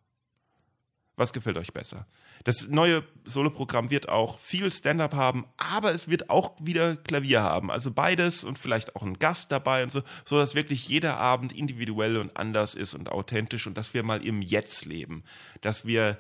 Was 1.17 1.33
gefällt 1.33 1.57
euch 1.57 1.73
besser? 1.73 2.07
Das 2.45 2.69
neue 2.69 3.05
Soloprogramm 3.25 3.91
wird 3.91 4.09
auch 4.09 4.39
viel 4.39 4.73
Stand-up 4.73 5.15
haben, 5.15 5.47
aber 5.57 5.95
es 5.95 6.09
wird 6.09 6.31
auch 6.31 6.53
wieder 6.59 6.97
Klavier 6.97 7.43
haben. 7.43 7.71
Also 7.71 7.93
beides 7.93 8.43
und 8.45 8.59
vielleicht 8.59 8.97
auch 8.97 9.03
ein 9.03 9.19
Gast 9.19 9.53
dabei 9.53 9.83
und 9.83 9.93
so, 9.93 10.03
so 10.25 10.39
dass 10.39 10.55
wirklich 10.55 10.89
jeder 10.89 11.19
Abend 11.19 11.53
individuell 11.53 12.17
und 12.17 12.37
anders 12.37 12.75
ist 12.75 12.95
und 12.95 13.11
authentisch 13.11 13.67
und 13.67 13.77
dass 13.77 13.95
wir 13.95 14.03
mal 14.03 14.25
im 14.25 14.43
Jetzt 14.43 14.85
leben. 14.85 15.23
Dass 15.61 15.87
wir 15.87 16.19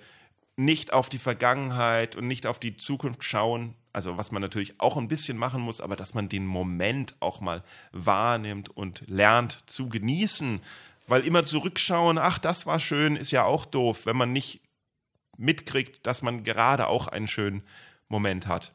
nicht 0.56 0.92
auf 0.92 1.08
die 1.08 1.18
Vergangenheit 1.18 2.14
und 2.14 2.26
nicht 2.26 2.46
auf 2.46 2.58
die 2.58 2.76
Zukunft 2.76 3.24
schauen, 3.24 3.74
also 3.92 4.16
was 4.16 4.32
man 4.32 4.42
natürlich 4.42 4.80
auch 4.80 4.96
ein 4.96 5.08
bisschen 5.08 5.37
machen 5.37 5.61
muss, 5.61 5.80
aber 5.80 5.96
dass 5.96 6.14
man 6.14 6.28
den 6.28 6.46
Moment 6.46 7.16
auch 7.20 7.40
mal 7.40 7.62
wahrnimmt 7.92 8.70
und 8.70 9.02
lernt 9.06 9.58
zu 9.66 9.88
genießen. 9.88 10.61
Weil 11.08 11.26
immer 11.26 11.44
zurückschauen, 11.44 12.16
ach, 12.16 12.38
das 12.38 12.64
war 12.64 12.80
schön, 12.80 13.16
ist 13.16 13.32
ja 13.32 13.44
auch 13.44 13.64
doof, 13.64 14.06
wenn 14.06 14.16
man 14.16 14.32
nicht 14.32 14.61
mitkriegt, 15.37 16.07
dass 16.07 16.23
man 16.23 16.45
gerade 16.45 16.87
auch 16.87 17.09
einen 17.09 17.29
schönen 17.29 17.62
Moment 18.09 18.47
hat. 18.47 18.73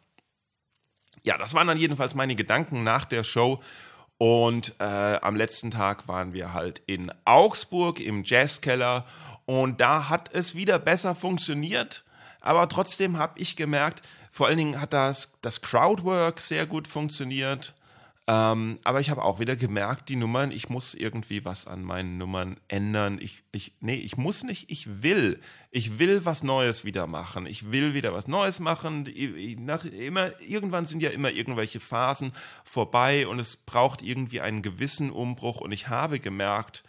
Ja, 1.24 1.38
das 1.38 1.54
waren 1.54 1.68
dann 1.68 1.78
jedenfalls 1.78 2.16
meine 2.16 2.36
Gedanken 2.36 2.84
nach 2.84 3.06
der 3.06 3.24
Show. 3.24 3.62
Und 4.18 4.74
äh, 4.80 4.84
am 4.84 5.36
letzten 5.36 5.70
Tag 5.70 6.08
waren 6.08 6.34
wir 6.34 6.54
halt 6.54 6.82
in 6.88 7.12
Augsburg 7.26 8.00
im 8.00 8.24
Jazzkeller 8.24 9.06
und 9.46 9.80
da 9.80 10.10
hat 10.10 10.34
es 10.34 10.56
wieder 10.56 10.80
besser 10.80 11.16
funktioniert. 11.16 12.04
Aber 12.42 12.68
trotzdem 12.68 13.18
habe 13.18 13.40
ich 13.40 13.56
gemerkt, 13.56 14.02
vor 14.32 14.48
allen 14.48 14.58
Dingen 14.58 14.82
hat 14.82 14.94
das, 14.94 15.38
das 15.42 15.62
Crowdwork 15.62 16.42
sehr 16.42 16.66
gut 16.66 16.88
funktioniert. 16.88 17.74
Ähm, 18.30 18.80
aber 18.84 19.00
ich 19.00 19.10
habe 19.10 19.24
auch 19.24 19.40
wieder 19.40 19.56
gemerkt, 19.56 20.10
die 20.10 20.18
Nummern, 20.18 20.52
ich 20.52 20.68
muss 20.68 20.94
irgendwie 20.94 21.46
was 21.46 21.66
an 21.66 21.82
meinen 21.82 22.18
Nummern 22.18 22.60
ändern. 22.68 23.20
Ich, 23.22 23.44
ich, 23.54 23.74
nee, 23.80 23.96
ich 23.96 24.18
muss 24.18 24.44
nicht, 24.44 24.70
ich 24.70 25.02
will. 25.02 25.40
Ich 25.72 25.98
will 25.98 26.26
was 26.26 26.44
Neues 26.44 26.84
wieder 26.84 27.08
machen. 27.08 27.46
Ich 27.46 27.72
will 27.72 27.94
wieder 27.94 28.14
was 28.14 28.28
Neues 28.28 28.60
machen. 28.60 29.08
Nach, 29.60 29.86
immer, 29.86 30.42
irgendwann 30.42 30.86
sind 30.86 31.02
ja 31.02 31.10
immer 31.12 31.32
irgendwelche 31.32 31.80
Phasen 31.80 32.34
vorbei 32.66 33.28
und 33.28 33.40
es 33.40 33.56
braucht 33.56 34.02
irgendwie 34.02 34.42
einen 34.42 34.62
gewissen 34.62 35.10
Umbruch. 35.10 35.62
Und 35.62 35.72
ich 35.72 35.88
habe 35.88 36.20
gemerkt, 36.20 36.84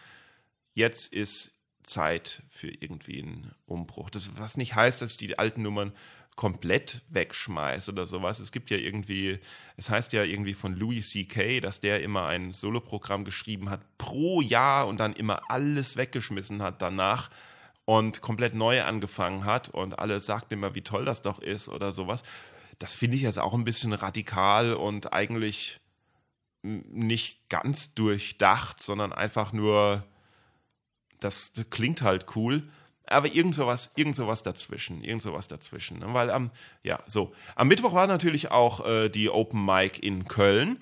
jetzt 0.74 1.12
ist 1.12 1.52
Zeit 1.84 2.42
für 2.50 2.68
irgendwie 2.68 3.22
einen 3.22 3.54
Umbruch. 3.64 4.10
Das, 4.10 4.36
was 4.36 4.56
nicht 4.56 4.74
heißt, 4.74 5.00
dass 5.00 5.12
ich 5.12 5.16
die 5.18 5.38
alten 5.38 5.62
Nummern 5.62 5.92
komplett 6.38 7.02
wegschmeißt 7.08 7.88
oder 7.88 8.06
sowas. 8.06 8.38
Es 8.38 8.52
gibt 8.52 8.70
ja 8.70 8.76
irgendwie, 8.76 9.40
es 9.76 9.90
heißt 9.90 10.12
ja 10.12 10.22
irgendwie 10.22 10.54
von 10.54 10.76
Louis 10.76 11.10
C.K., 11.10 11.58
dass 11.58 11.80
der 11.80 12.00
immer 12.00 12.28
ein 12.28 12.52
Soloprogramm 12.52 13.24
geschrieben 13.24 13.70
hat 13.70 13.80
pro 13.98 14.40
Jahr 14.40 14.86
und 14.86 15.00
dann 15.00 15.14
immer 15.14 15.50
alles 15.50 15.96
weggeschmissen 15.96 16.62
hat 16.62 16.80
danach 16.80 17.28
und 17.86 18.20
komplett 18.20 18.54
neu 18.54 18.84
angefangen 18.84 19.46
hat 19.46 19.68
und 19.70 19.98
alle 19.98 20.20
sagten 20.20 20.54
immer, 20.54 20.76
wie 20.76 20.82
toll 20.82 21.04
das 21.04 21.22
doch 21.22 21.40
ist 21.40 21.68
oder 21.68 21.92
sowas. 21.92 22.22
Das 22.78 22.94
finde 22.94 23.16
ich 23.16 23.24
jetzt 23.24 23.40
auch 23.40 23.52
ein 23.52 23.64
bisschen 23.64 23.92
radikal 23.92 24.74
und 24.74 25.12
eigentlich 25.12 25.80
nicht 26.62 27.48
ganz 27.48 27.94
durchdacht, 27.94 28.80
sondern 28.80 29.12
einfach 29.12 29.52
nur, 29.52 30.04
das 31.18 31.50
klingt 31.70 32.02
halt 32.02 32.26
cool 32.36 32.62
aber 33.10 33.32
irgend 33.34 33.54
sowas, 33.54 33.92
irgend 33.96 34.16
sowas 34.16 34.42
dazwischen, 34.42 35.02
irgend 35.02 35.22
sowas 35.22 35.48
dazwischen. 35.48 35.98
Ne? 35.98 36.06
Weil 36.12 36.30
am, 36.30 36.50
ja, 36.82 37.00
so. 37.06 37.32
Am 37.56 37.68
Mittwoch 37.68 37.92
war 37.92 38.06
natürlich 38.06 38.50
auch 38.50 38.86
äh, 38.86 39.08
die 39.08 39.30
Open 39.30 39.64
Mic 39.64 39.98
in 40.00 40.26
Köln. 40.26 40.78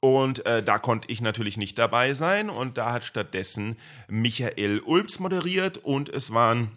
Und 0.00 0.44
äh, 0.44 0.62
da 0.62 0.78
konnte 0.78 1.10
ich 1.10 1.22
natürlich 1.22 1.56
nicht 1.56 1.78
dabei 1.78 2.14
sein. 2.14 2.50
Und 2.50 2.76
da 2.76 2.92
hat 2.92 3.04
stattdessen 3.04 3.78
Michael 4.08 4.80
Ulbs 4.80 5.18
moderiert. 5.18 5.78
Und 5.78 6.08
es 6.10 6.32
waren 6.32 6.70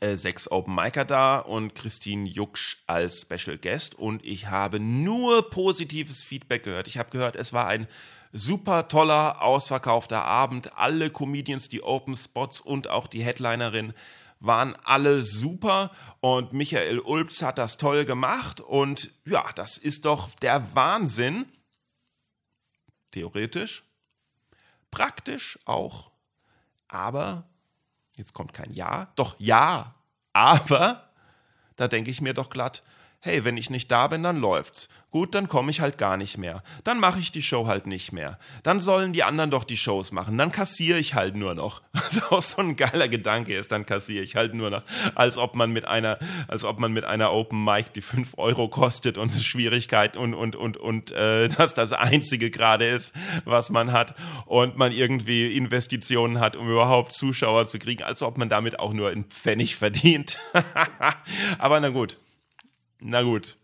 äh, 0.00 0.16
sechs 0.16 0.50
Open 0.50 0.74
Micer 0.74 1.04
da 1.04 1.38
und 1.38 1.74
Christine 1.74 2.28
Jucksch 2.28 2.78
als 2.86 3.22
Special 3.22 3.58
Guest. 3.58 3.94
Und 3.94 4.24
ich 4.24 4.48
habe 4.48 4.80
nur 4.80 5.50
positives 5.50 6.22
Feedback 6.22 6.62
gehört. 6.62 6.88
Ich 6.88 6.98
habe 6.98 7.10
gehört, 7.10 7.36
es 7.36 7.52
war 7.52 7.66
ein 7.66 7.86
super 8.32 8.88
toller, 8.88 9.42
ausverkaufter 9.42 10.24
Abend. 10.24 10.76
Alle 10.76 11.10
Comedians, 11.10 11.68
die 11.68 11.82
Open 11.82 12.16
Spots 12.16 12.60
und 12.60 12.88
auch 12.88 13.06
die 13.06 13.22
Headlinerin 13.22 13.94
waren 14.40 14.76
alle 14.84 15.24
super. 15.24 15.90
Und 16.20 16.52
Michael 16.52 17.00
Ulbs 17.00 17.42
hat 17.42 17.58
das 17.58 17.76
toll 17.76 18.04
gemacht. 18.04 18.60
Und 18.60 19.10
ja, 19.24 19.44
das 19.54 19.78
ist 19.78 20.04
doch 20.04 20.34
der 20.36 20.74
Wahnsinn. 20.74 21.46
Theoretisch, 23.10 23.84
praktisch 24.90 25.58
auch, 25.64 26.10
aber, 26.88 27.48
jetzt 28.16 28.34
kommt 28.34 28.52
kein 28.52 28.72
Ja, 28.72 29.10
doch 29.16 29.34
ja, 29.38 29.94
aber, 30.34 31.08
da 31.76 31.88
denke 31.88 32.10
ich 32.10 32.20
mir 32.20 32.34
doch 32.34 32.50
glatt, 32.50 32.82
hey, 33.20 33.44
wenn 33.44 33.56
ich 33.56 33.68
nicht 33.70 33.90
da 33.90 34.06
bin, 34.06 34.22
dann 34.22 34.38
läuft's. 34.38 34.88
Gut, 35.10 35.34
dann 35.34 35.48
komme 35.48 35.70
ich 35.70 35.80
halt 35.80 35.96
gar 35.96 36.18
nicht 36.18 36.36
mehr. 36.36 36.62
Dann 36.84 37.00
mache 37.00 37.18
ich 37.18 37.32
die 37.32 37.42
Show 37.42 37.66
halt 37.66 37.86
nicht 37.86 38.12
mehr. 38.12 38.38
Dann 38.62 38.78
sollen 38.78 39.14
die 39.14 39.24
anderen 39.24 39.50
doch 39.50 39.64
die 39.64 39.78
Shows 39.78 40.12
machen. 40.12 40.36
Dann 40.36 40.52
kassiere 40.52 40.98
ich 40.98 41.14
halt 41.14 41.34
nur 41.34 41.54
noch. 41.54 41.80
Was 41.92 42.22
auch 42.30 42.42
so 42.42 42.60
ein 42.60 42.76
geiler 42.76 43.08
Gedanke 43.08 43.56
ist, 43.56 43.72
dann 43.72 43.86
kassiere 43.86 44.22
ich 44.22 44.36
halt 44.36 44.54
nur 44.54 44.68
noch. 44.68 44.82
Als 45.14 45.38
ob 45.38 45.54
man 45.54 45.72
mit 45.72 45.86
einer, 45.86 46.18
als 46.46 46.62
ob 46.62 46.78
man 46.78 46.92
mit 46.92 47.04
einer 47.04 47.32
Open 47.32 47.64
Mic, 47.64 47.90
die 47.94 48.02
5 48.02 48.34
Euro 48.36 48.68
kostet 48.68 49.16
und 49.16 49.32
Schwierigkeit 49.32 50.16
und, 50.16 50.34
und, 50.34 50.54
und, 50.54 50.76
und 50.76 51.10
äh, 51.12 51.48
das 51.56 51.72
das 51.72 51.92
einzige 51.94 52.50
gerade 52.50 52.86
ist, 52.86 53.14
was 53.46 53.70
man 53.70 53.92
hat. 53.92 54.14
Und 54.44 54.76
man 54.76 54.92
irgendwie 54.92 55.56
Investitionen 55.56 56.38
hat, 56.38 56.54
um 56.54 56.70
überhaupt 56.70 57.12
Zuschauer 57.12 57.66
zu 57.66 57.78
kriegen, 57.78 58.02
als 58.02 58.22
ob 58.22 58.36
man 58.36 58.50
damit 58.50 58.78
auch 58.78 58.92
nur 58.92 59.08
einen 59.08 59.24
Pfennig 59.24 59.76
verdient. 59.76 60.38
Aber 61.58 61.80
na 61.80 61.88
gut. 61.88 62.18
Na 63.00 63.22
gut. 63.22 63.56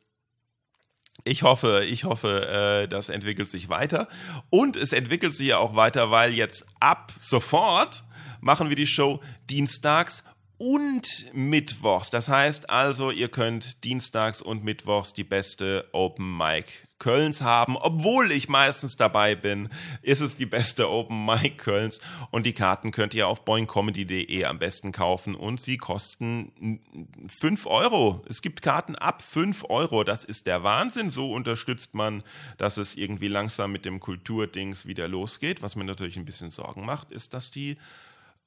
Ich 1.25 1.43
hoffe, 1.43 1.85
ich 1.89 2.05
hoffe, 2.05 2.83
äh, 2.85 2.89
das 2.89 3.09
entwickelt 3.09 3.49
sich 3.49 3.69
weiter. 3.69 4.09
Und 4.51 4.77
es 4.77 4.93
entwickelt 4.93 5.35
sich 5.35 5.49
ja 5.49 5.59
auch 5.59 5.75
weiter, 5.77 6.11
weil 6.11 6.35
jetzt 6.35 6.67
ab 6.81 7.13
sofort 7.21 8.05
machen 8.41 8.69
wir 8.69 8.77
die 8.77 8.87
Show 8.87 9.21
dienstags 9.49 10.25
und 10.59 11.07
mittwochs. 11.33 12.11
Das 12.11 12.29
heißt 12.29 12.69
also, 12.69 13.11
ihr 13.11 13.29
könnt 13.29 13.85
dienstags 13.85 14.43
und 14.43 14.65
mittwochs 14.65 15.13
die 15.13 15.25
beste 15.25 15.89
Open 15.93 16.37
Mic 16.37 16.67
Kölns 17.05 17.43
haben. 17.43 17.77
Obwohl 17.77 18.33
ich 18.33 18.49
meistens 18.49 18.97
dabei 18.97 19.35
bin, 19.35 19.69
ist 20.01 20.23
es 20.23 20.39
die 20.39 20.47
beste 20.47 20.91
Open 20.91 21.27
Mic 21.27 21.59
Kölns. 21.59 22.01
Und 22.31 22.47
die 22.47 22.55
Karten 22.55 22.93
könnt 22.93 23.13
ihr 23.13 23.29
auf 23.29 23.45
boingcomedy.de 23.45 24.45
am 24.45 24.59
besten 24.59 24.91
kaufen. 24.91 25.35
Und 25.35 25.61
sie 25.61 25.77
kosten 25.77 26.81
5 27.29 27.67
Euro. 27.67 28.25
Es 28.27 28.41
gibt 28.41 28.63
Karten 28.63 28.97
ab 28.97 29.21
5 29.21 29.67
Euro. 29.69 30.03
Das 30.03 30.25
ist 30.25 30.47
der 30.47 30.63
Wahnsinn. 30.63 31.11
So 31.11 31.31
unterstützt 31.31 31.95
man, 31.95 32.23
dass 32.57 32.79
es 32.79 32.97
irgendwie 32.97 33.29
langsam 33.29 33.71
mit 33.71 33.85
dem 33.85 34.01
Kulturdings 34.01 34.87
wieder 34.87 35.07
losgeht. 35.07 35.61
Was 35.61 35.77
mir 35.77 35.85
natürlich 35.85 36.17
ein 36.17 36.25
bisschen 36.25 36.51
Sorgen 36.51 36.87
macht, 36.87 37.11
ist, 37.11 37.35
dass 37.35 37.51
die, 37.51 37.77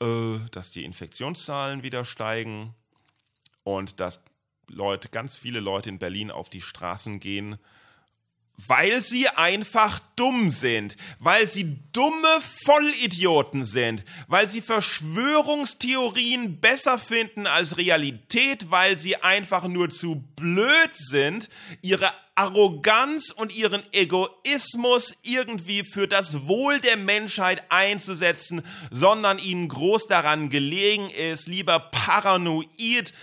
äh, 0.02 0.40
dass 0.50 0.72
die 0.72 0.84
Infektionszahlen 0.84 1.84
wieder 1.84 2.06
steigen 2.06 2.74
und 3.64 4.00
dass 4.00 4.24
Leute, 4.68 5.10
ganz 5.10 5.36
viele 5.36 5.60
Leute 5.60 5.90
in 5.90 6.00
Berlin 6.00 6.32
auf 6.32 6.50
die 6.50 6.62
Straßen 6.62 7.20
gehen 7.20 7.60
weil 8.66 9.04
sie 9.04 9.30
einfach 9.30 10.00
dumm 10.16 10.50
sind, 10.50 10.96
weil 11.20 11.48
sie 11.48 11.78
dumme 11.94 12.42
Vollidioten 12.66 13.66
sind, 13.66 14.04
weil 14.28 14.50
sie 14.50 14.62
Verschwörungstheorien 14.62 16.60
besser 16.60 16.98
finden 16.98 17.46
als 17.46 17.78
Realität, 17.78 18.72
weil 18.72 18.98
sie 18.98 19.18
einfach 19.18 19.68
nur 19.68 19.92
zu 19.92 20.24
blöd 20.36 20.92
sind, 20.94 21.50
ihre 21.84 22.12
Arroganz 22.34 23.30
und 23.30 23.56
ihren 23.56 23.84
Egoismus 23.94 25.16
irgendwie 25.22 25.84
für 25.84 26.08
das 26.08 26.48
Wohl 26.48 26.80
der 26.80 26.98
Menschheit 26.98 27.64
einzusetzen, 27.72 28.64
sondern 28.90 29.38
ihnen 29.38 29.68
groß 29.68 30.08
daran 30.08 30.50
gelegen 30.50 31.12
ist, 31.12 31.48
lieber 31.48 31.80
paranoid 31.80 33.14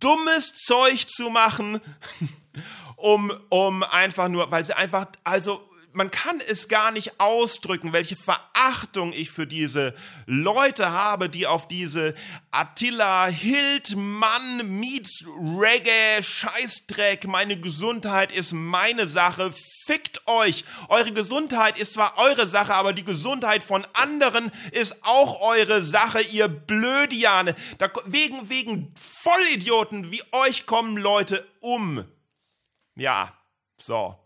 dummes 0.00 0.54
Zeug 0.54 1.08
zu 1.08 1.30
machen 1.30 1.80
um, 3.02 3.32
um 3.48 3.82
einfach 3.82 4.28
nur, 4.28 4.50
weil 4.50 4.64
sie 4.64 4.76
einfach, 4.76 5.06
also 5.24 5.68
man 5.92 6.10
kann 6.10 6.40
es 6.48 6.68
gar 6.68 6.90
nicht 6.90 7.20
ausdrücken, 7.20 7.92
welche 7.92 8.16
Verachtung 8.16 9.12
ich 9.12 9.30
für 9.30 9.46
diese 9.46 9.94
Leute 10.26 10.90
habe, 10.90 11.28
die 11.28 11.46
auf 11.46 11.68
diese 11.68 12.14
Attila 12.50 13.26
Hildmann 13.26 14.78
meets 14.78 15.24
Reggae 15.26 16.22
Scheißdreck, 16.22 17.26
meine 17.26 17.60
Gesundheit 17.60 18.32
ist 18.32 18.52
meine 18.52 19.06
Sache, 19.06 19.52
fickt 19.84 20.26
euch. 20.26 20.64
Eure 20.88 21.12
Gesundheit 21.12 21.78
ist 21.78 21.94
zwar 21.94 22.16
eure 22.18 22.46
Sache, 22.46 22.74
aber 22.74 22.92
die 22.92 23.04
Gesundheit 23.04 23.64
von 23.64 23.86
anderen 23.92 24.52
ist 24.70 25.04
auch 25.04 25.40
eure 25.42 25.82
Sache, 25.82 26.22
ihr 26.22 26.48
Blödiane. 26.48 27.54
Da, 27.78 27.90
wegen, 28.06 28.48
wegen 28.48 28.94
Vollidioten 28.98 30.10
wie 30.12 30.22
euch 30.32 30.66
kommen 30.66 30.96
Leute 30.96 31.46
um. 31.60 32.04
Ja, 32.94 33.32
so. 33.78 34.16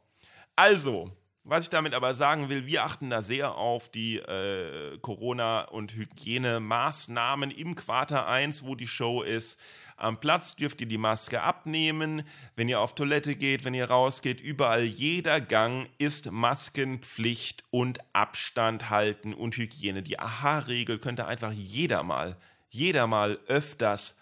Also, 0.56 1.12
was 1.44 1.64
ich 1.64 1.70
damit 1.70 1.94
aber 1.94 2.14
sagen 2.14 2.48
will, 2.48 2.66
wir 2.66 2.84
achten 2.84 3.10
da 3.10 3.22
sehr 3.22 3.54
auf 3.54 3.88
die 3.88 4.18
äh, 4.18 4.98
Corona- 4.98 5.62
und 5.62 5.94
Hygienemaßnahmen 5.94 7.52
im 7.52 7.76
Quarter 7.76 8.26
1, 8.26 8.64
wo 8.64 8.74
die 8.74 8.88
Show 8.88 9.22
ist. 9.22 9.58
Am 9.96 10.18
Platz 10.18 10.56
dürft 10.56 10.80
ihr 10.80 10.88
die 10.88 10.98
Maske 10.98 11.42
abnehmen. 11.42 12.22
Wenn 12.56 12.68
ihr 12.68 12.80
auf 12.80 12.94
Toilette 12.94 13.36
geht, 13.36 13.64
wenn 13.64 13.74
ihr 13.74 13.88
rausgeht, 13.88 14.40
überall 14.40 14.82
jeder 14.82 15.40
Gang 15.40 15.88
ist 15.98 16.32
Maskenpflicht 16.32 17.64
und 17.70 18.00
Abstand 18.12 18.90
halten 18.90 19.32
und 19.32 19.56
Hygiene. 19.56 20.02
Die 20.02 20.18
Aha-Regel 20.18 20.98
könnte 20.98 21.26
einfach 21.26 21.52
jeder 21.52 22.02
mal, 22.02 22.36
jeder 22.70 23.06
mal 23.06 23.38
öfters, 23.46 24.18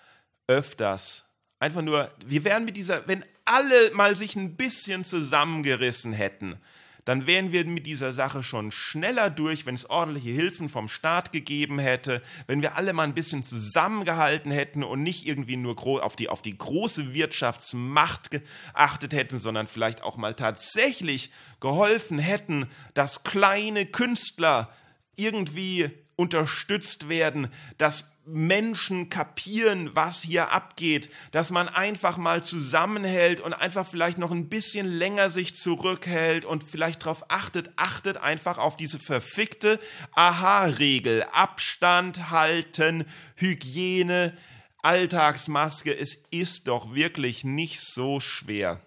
öfters 0.46 1.24
Einfach 1.64 1.80
nur, 1.80 2.10
wir 2.26 2.44
wären 2.44 2.66
mit 2.66 2.76
dieser, 2.76 3.08
wenn 3.08 3.24
alle 3.44 3.90
mal 3.92 4.16
sich 4.16 4.36
ein 4.36 4.56
bisschen 4.56 5.04
zusammengerissen 5.04 6.12
hätten, 6.12 6.56
dann 7.04 7.26
wären 7.26 7.52
wir 7.52 7.66
mit 7.66 7.86
dieser 7.86 8.12
Sache 8.12 8.42
schon 8.42 8.72
schneller 8.72 9.28
durch, 9.28 9.66
wenn 9.66 9.74
es 9.74 9.88
ordentliche 9.90 10.30
Hilfen 10.30 10.68
vom 10.70 10.88
Staat 10.88 11.32
gegeben 11.32 11.78
hätte, 11.78 12.22
wenn 12.46 12.62
wir 12.62 12.76
alle 12.76 12.94
mal 12.94 13.02
ein 13.02 13.14
bisschen 13.14 13.44
zusammengehalten 13.44 14.50
hätten 14.50 14.82
und 14.82 15.02
nicht 15.02 15.26
irgendwie 15.26 15.56
nur 15.56 15.76
auf 16.02 16.16
die, 16.16 16.30
auf 16.30 16.40
die 16.40 16.56
große 16.56 17.12
Wirtschaftsmacht 17.12 18.30
geachtet 18.30 19.12
hätten, 19.12 19.38
sondern 19.38 19.66
vielleicht 19.66 20.02
auch 20.02 20.16
mal 20.16 20.34
tatsächlich 20.34 21.30
geholfen 21.60 22.18
hätten, 22.18 22.70
dass 22.94 23.22
kleine 23.22 23.84
Künstler 23.84 24.72
irgendwie 25.16 25.90
unterstützt 26.16 27.08
werden, 27.08 27.48
dass 27.76 28.13
Menschen 28.26 29.10
kapieren, 29.10 29.94
was 29.94 30.22
hier 30.22 30.50
abgeht, 30.50 31.10
dass 31.32 31.50
man 31.50 31.68
einfach 31.68 32.16
mal 32.16 32.42
zusammenhält 32.42 33.40
und 33.40 33.52
einfach 33.52 33.86
vielleicht 33.86 34.18
noch 34.18 34.30
ein 34.30 34.48
bisschen 34.48 34.86
länger 34.86 35.30
sich 35.30 35.56
zurückhält 35.56 36.44
und 36.44 36.64
vielleicht 36.64 37.02
darauf 37.02 37.30
achtet, 37.30 37.70
achtet 37.76 38.16
einfach 38.16 38.58
auf 38.58 38.76
diese 38.76 38.98
verfickte 38.98 39.78
Aha-Regel. 40.12 41.24
Abstand 41.32 42.30
halten, 42.30 43.06
Hygiene, 43.36 44.36
Alltagsmaske. 44.82 45.96
Es 45.96 46.14
ist 46.30 46.68
doch 46.68 46.94
wirklich 46.94 47.44
nicht 47.44 47.80
so 47.80 48.20
schwer. 48.20 48.80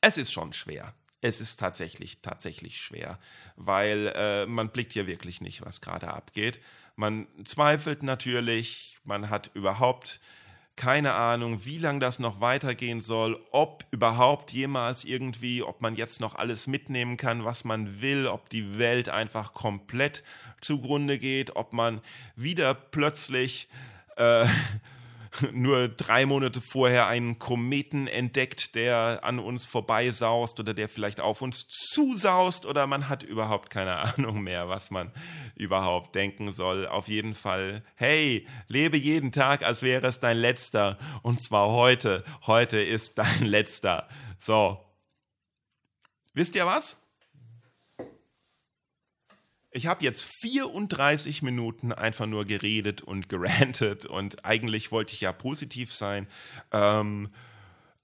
Es 0.00 0.16
ist 0.16 0.32
schon 0.32 0.52
schwer. 0.52 0.94
Es 1.22 1.40
ist 1.40 1.60
tatsächlich, 1.60 2.22
tatsächlich 2.22 2.78
schwer, 2.78 3.18
weil 3.56 4.10
äh, 4.14 4.46
man 4.46 4.70
blickt 4.70 4.94
hier 4.94 5.06
wirklich 5.06 5.42
nicht, 5.42 5.60
was 5.64 5.82
gerade 5.82 6.08
abgeht. 6.08 6.60
Man 7.00 7.28
zweifelt 7.46 8.02
natürlich, 8.02 8.98
man 9.04 9.30
hat 9.30 9.50
überhaupt 9.54 10.20
keine 10.76 11.14
Ahnung, 11.14 11.64
wie 11.64 11.78
lange 11.78 11.98
das 11.98 12.18
noch 12.18 12.42
weitergehen 12.42 13.00
soll, 13.00 13.40
ob 13.52 13.86
überhaupt 13.90 14.52
jemals 14.52 15.04
irgendwie, 15.04 15.62
ob 15.62 15.80
man 15.80 15.94
jetzt 15.94 16.20
noch 16.20 16.34
alles 16.34 16.66
mitnehmen 16.66 17.16
kann, 17.16 17.46
was 17.46 17.64
man 17.64 18.02
will, 18.02 18.26
ob 18.26 18.50
die 18.50 18.78
Welt 18.78 19.08
einfach 19.08 19.54
komplett 19.54 20.22
zugrunde 20.60 21.18
geht, 21.18 21.56
ob 21.56 21.72
man 21.72 22.02
wieder 22.36 22.74
plötzlich 22.74 23.70
äh, 24.16 24.44
nur 25.52 25.88
drei 25.88 26.26
Monate 26.26 26.60
vorher 26.60 27.06
einen 27.06 27.38
Kometen 27.38 28.06
entdeckt, 28.06 28.74
der 28.74 29.20
an 29.22 29.38
uns 29.38 29.64
vorbeisaust 29.64 30.58
oder 30.60 30.74
der 30.74 30.88
vielleicht 30.88 31.20
auf 31.20 31.42
uns 31.42 31.66
zusaust 31.68 32.66
oder 32.66 32.86
man 32.86 33.08
hat 33.08 33.22
überhaupt 33.22 33.70
keine 33.70 33.96
Ahnung 34.16 34.42
mehr, 34.42 34.68
was 34.68 34.90
man 34.90 35.12
überhaupt 35.54 36.14
denken 36.14 36.52
soll. 36.52 36.86
Auf 36.86 37.08
jeden 37.08 37.34
Fall, 37.34 37.84
hey, 37.94 38.46
lebe 38.68 38.96
jeden 38.96 39.32
Tag, 39.32 39.62
als 39.62 39.82
wäre 39.82 40.06
es 40.06 40.20
dein 40.20 40.36
letzter 40.36 40.98
und 41.22 41.42
zwar 41.42 41.68
heute. 41.68 42.24
Heute 42.46 42.80
ist 42.80 43.18
dein 43.18 43.42
letzter. 43.44 44.08
So. 44.38 44.84
Wisst 46.32 46.54
ihr 46.54 46.66
was? 46.66 46.99
Ich 49.70 49.86
habe 49.86 50.04
jetzt 50.04 50.22
34 50.22 51.42
Minuten 51.42 51.92
einfach 51.92 52.26
nur 52.26 52.44
geredet 52.44 53.02
und 53.02 53.28
gerantet 53.28 54.04
und 54.04 54.44
eigentlich 54.44 54.90
wollte 54.90 55.14
ich 55.14 55.20
ja 55.20 55.32
positiv 55.32 55.94
sein. 55.94 56.26
Ähm, 56.72 57.28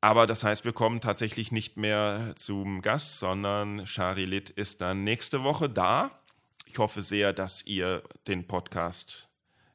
aber 0.00 0.26
das 0.26 0.44
heißt, 0.44 0.64
wir 0.64 0.72
kommen 0.72 1.00
tatsächlich 1.00 1.50
nicht 1.50 1.76
mehr 1.76 2.34
zum 2.36 2.82
Gast, 2.82 3.18
sondern 3.18 3.86
Sharilit 3.86 4.50
ist 4.50 4.80
dann 4.80 5.02
nächste 5.02 5.42
Woche 5.42 5.68
da. 5.68 6.20
Ich 6.66 6.78
hoffe 6.78 7.02
sehr, 7.02 7.32
dass 7.32 7.64
ihr 7.66 8.02
den 8.28 8.46
Podcast 8.46 9.28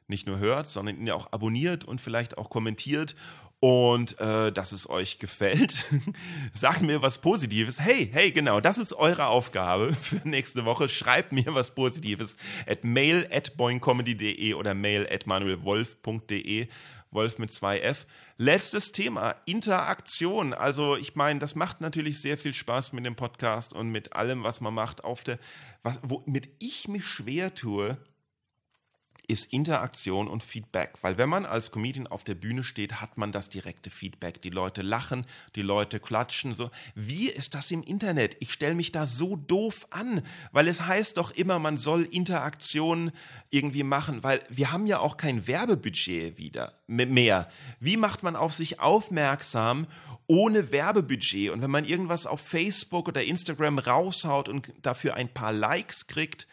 nicht 0.06 0.26
nur 0.26 0.38
hört, 0.38 0.68
sondern 0.68 0.98
ihn 0.98 1.10
auch 1.10 1.32
abonniert 1.32 1.84
und 1.84 2.00
vielleicht 2.00 2.38
auch 2.38 2.50
kommentiert 2.50 3.14
und 3.62 4.18
äh, 4.18 4.50
dass 4.50 4.72
es 4.72 4.90
euch 4.90 5.20
gefällt. 5.20 5.86
Sagt 6.52 6.82
mir 6.82 7.00
was 7.00 7.20
Positives. 7.20 7.78
Hey, 7.78 8.10
hey, 8.12 8.32
genau, 8.32 8.60
das 8.60 8.76
ist 8.76 8.92
eure 8.92 9.28
Aufgabe 9.28 9.94
für 10.00 10.20
nächste 10.28 10.64
Woche. 10.64 10.88
Schreibt 10.88 11.30
mir 11.30 11.54
was 11.54 11.72
Positives 11.72 12.36
at 12.66 12.82
mail 12.82 13.24
at 13.32 13.56
boingcomedy.de 13.56 14.54
oder 14.54 14.74
mail 14.74 15.06
at 15.08 15.28
manuelwolf.de. 15.28 16.66
Wolf 17.12 17.38
mit 17.38 17.52
zwei 17.52 17.78
F. 17.78 18.06
Letztes 18.36 18.90
Thema, 18.90 19.36
Interaktion. 19.44 20.54
Also 20.54 20.96
ich 20.96 21.14
meine, 21.14 21.38
das 21.38 21.54
macht 21.54 21.80
natürlich 21.80 22.20
sehr 22.20 22.38
viel 22.38 22.54
Spaß 22.54 22.92
mit 22.94 23.06
dem 23.06 23.14
Podcast 23.14 23.74
und 23.74 23.90
mit 23.90 24.14
allem, 24.16 24.42
was 24.42 24.60
man 24.60 24.74
macht. 24.74 25.04
Auf 25.04 25.22
der, 25.22 25.38
was, 25.84 26.00
womit 26.02 26.48
ich 26.58 26.88
mich 26.88 27.06
schwer 27.06 27.54
tue, 27.54 27.96
ist 29.28 29.52
Interaktion 29.52 30.28
und 30.28 30.42
Feedback. 30.42 30.94
Weil 31.00 31.16
wenn 31.16 31.28
man 31.28 31.46
als 31.46 31.70
Comedian 31.70 32.06
auf 32.06 32.24
der 32.24 32.34
Bühne 32.34 32.64
steht, 32.64 33.00
hat 33.00 33.18
man 33.18 33.32
das 33.32 33.50
direkte 33.50 33.90
Feedback. 33.90 34.42
Die 34.42 34.50
Leute 34.50 34.82
lachen, 34.82 35.26
die 35.54 35.62
Leute 35.62 36.00
klatschen. 36.00 36.54
So. 36.54 36.70
Wie 36.94 37.28
ist 37.28 37.54
das 37.54 37.70
im 37.70 37.82
Internet? 37.82 38.36
Ich 38.40 38.52
stelle 38.52 38.74
mich 38.74 38.92
da 38.92 39.06
so 39.06 39.36
doof 39.36 39.86
an, 39.90 40.22
weil 40.50 40.66
es 40.68 40.86
heißt 40.86 41.16
doch 41.16 41.30
immer, 41.30 41.58
man 41.58 41.78
soll 41.78 42.04
Interaktion 42.04 43.12
irgendwie 43.50 43.84
machen, 43.84 44.22
weil 44.22 44.44
wir 44.48 44.72
haben 44.72 44.86
ja 44.86 44.98
auch 44.98 45.16
kein 45.16 45.46
Werbebudget 45.46 46.36
wieder 46.36 46.74
mehr. 46.86 47.48
Wie 47.80 47.96
macht 47.96 48.22
man 48.22 48.36
auf 48.36 48.52
sich 48.52 48.80
aufmerksam 48.80 49.86
ohne 50.26 50.72
Werbebudget? 50.72 51.50
Und 51.50 51.62
wenn 51.62 51.70
man 51.70 51.84
irgendwas 51.84 52.26
auf 52.26 52.40
Facebook 52.40 53.08
oder 53.08 53.22
Instagram 53.22 53.78
raushaut 53.78 54.48
und 54.48 54.72
dafür 54.82 55.14
ein 55.14 55.32
paar 55.32 55.52
Likes 55.52 56.06
kriegt, 56.08 56.46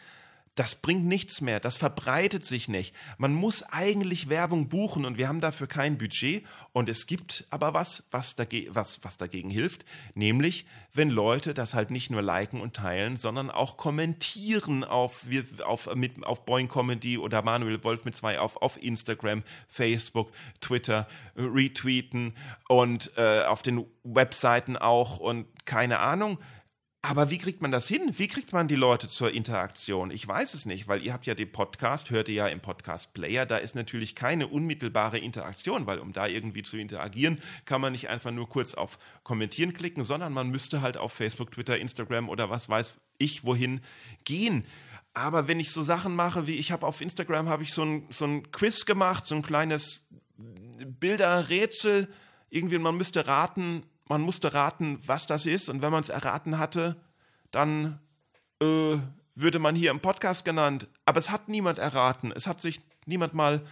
das 0.56 0.74
bringt 0.74 1.06
nichts 1.06 1.40
mehr, 1.40 1.60
das 1.60 1.76
verbreitet 1.76 2.44
sich 2.44 2.68
nicht. 2.68 2.94
Man 3.18 3.32
muss 3.32 3.62
eigentlich 3.62 4.28
Werbung 4.28 4.68
buchen 4.68 5.04
und 5.04 5.16
wir 5.16 5.28
haben 5.28 5.40
dafür 5.40 5.68
kein 5.68 5.96
Budget. 5.96 6.44
Und 6.72 6.88
es 6.88 7.06
gibt 7.06 7.44
aber 7.50 7.72
was, 7.72 8.04
was, 8.10 8.36
dage 8.36 8.68
was, 8.72 9.02
was 9.02 9.16
dagegen 9.16 9.50
hilft, 9.50 9.84
nämlich 10.14 10.66
wenn 10.92 11.08
Leute 11.08 11.54
das 11.54 11.74
halt 11.74 11.90
nicht 11.90 12.10
nur 12.10 12.20
liken 12.20 12.60
und 12.60 12.74
teilen, 12.74 13.16
sondern 13.16 13.50
auch 13.50 13.76
kommentieren 13.76 14.82
auf, 14.82 15.24
auf, 15.64 15.94
mit, 15.94 16.24
auf 16.24 16.44
Boing 16.44 16.68
Comedy 16.68 17.16
oder 17.16 17.42
Manuel 17.42 17.84
Wolf 17.84 18.04
mit 18.04 18.16
zwei 18.16 18.40
auf, 18.40 18.60
auf 18.60 18.82
Instagram, 18.82 19.44
Facebook, 19.68 20.32
Twitter, 20.60 21.06
retweeten 21.36 22.34
und 22.68 23.12
äh, 23.16 23.44
auf 23.44 23.62
den 23.62 23.86
Webseiten 24.02 24.76
auch 24.76 25.18
und 25.18 25.46
keine 25.64 26.00
Ahnung 26.00 26.38
aber 27.02 27.30
wie 27.30 27.38
kriegt 27.38 27.62
man 27.62 27.72
das 27.72 27.88
hin? 27.88 28.12
Wie 28.16 28.28
kriegt 28.28 28.52
man 28.52 28.68
die 28.68 28.76
Leute 28.76 29.08
zur 29.08 29.32
Interaktion? 29.32 30.10
Ich 30.10 30.28
weiß 30.28 30.52
es 30.52 30.66
nicht, 30.66 30.86
weil 30.86 31.02
ihr 31.02 31.14
habt 31.14 31.26
ja 31.26 31.34
den 31.34 31.50
Podcast, 31.50 32.10
hört 32.10 32.28
ihr 32.28 32.34
ja 32.34 32.46
im 32.48 32.60
Podcast 32.60 33.14
Player, 33.14 33.46
da 33.46 33.56
ist 33.56 33.74
natürlich 33.74 34.14
keine 34.14 34.48
unmittelbare 34.48 35.18
Interaktion, 35.18 35.86
weil 35.86 35.98
um 35.98 36.12
da 36.12 36.26
irgendwie 36.26 36.62
zu 36.62 36.76
interagieren, 36.76 37.40
kann 37.64 37.80
man 37.80 37.92
nicht 37.92 38.10
einfach 38.10 38.32
nur 38.32 38.50
kurz 38.50 38.74
auf 38.74 38.98
Kommentieren 39.22 39.72
klicken, 39.72 40.04
sondern 40.04 40.34
man 40.34 40.50
müsste 40.50 40.82
halt 40.82 40.98
auf 40.98 41.14
Facebook, 41.14 41.52
Twitter, 41.52 41.78
Instagram 41.78 42.28
oder 42.28 42.50
was 42.50 42.68
weiß 42.68 42.94
ich 43.16 43.44
wohin 43.44 43.80
gehen. 44.24 44.66
Aber 45.14 45.48
wenn 45.48 45.58
ich 45.58 45.70
so 45.70 45.82
Sachen 45.82 46.14
mache, 46.14 46.46
wie 46.46 46.56
ich 46.56 46.70
habe 46.70 46.86
auf 46.86 47.00
Instagram 47.00 47.48
habe 47.48 47.62
ich 47.62 47.72
so 47.72 47.82
ein, 47.82 48.06
so 48.10 48.26
ein 48.26 48.52
Quiz 48.52 48.84
gemacht, 48.84 49.26
so 49.26 49.34
ein 49.34 49.42
kleines 49.42 50.06
Bilderrätsel, 50.36 52.08
irgendwie 52.50 52.78
man 52.78 52.96
müsste 52.96 53.26
raten, 53.26 53.84
man 54.10 54.22
musste 54.22 54.52
raten, 54.52 54.98
was 55.06 55.28
das 55.28 55.46
ist. 55.46 55.68
Und 55.68 55.82
wenn 55.82 55.92
man 55.92 56.02
es 56.02 56.08
erraten 56.08 56.58
hatte, 56.58 56.96
dann 57.52 58.00
äh, 58.60 58.98
würde 59.36 59.60
man 59.60 59.76
hier 59.76 59.92
im 59.92 60.00
Podcast 60.00 60.44
genannt. 60.44 60.88
Aber 61.06 61.20
es 61.20 61.30
hat 61.30 61.48
niemand 61.48 61.78
erraten. 61.78 62.32
Es 62.32 62.48
hat 62.48 62.60
sich 62.60 62.82
niemand 63.06 63.34
mal 63.34 63.64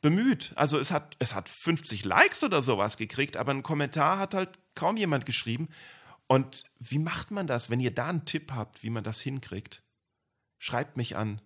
bemüht. 0.00 0.52
Also 0.54 0.78
es 0.78 0.92
hat, 0.92 1.16
es 1.18 1.34
hat 1.34 1.48
50 1.48 2.04
Likes 2.04 2.44
oder 2.44 2.62
sowas 2.62 2.96
gekriegt, 2.96 3.36
aber 3.36 3.50
einen 3.50 3.64
Kommentar 3.64 4.18
hat 4.18 4.34
halt 4.34 4.60
kaum 4.76 4.96
jemand 4.96 5.26
geschrieben. 5.26 5.68
Und 6.28 6.64
wie 6.78 7.00
macht 7.00 7.32
man 7.32 7.48
das, 7.48 7.68
wenn 7.68 7.80
ihr 7.80 7.92
da 7.92 8.06
einen 8.06 8.24
Tipp 8.24 8.52
habt, 8.52 8.84
wie 8.84 8.90
man 8.90 9.02
das 9.02 9.20
hinkriegt? 9.20 9.82
Schreibt 10.62 10.96
mich 10.96 11.16
an. 11.16 11.40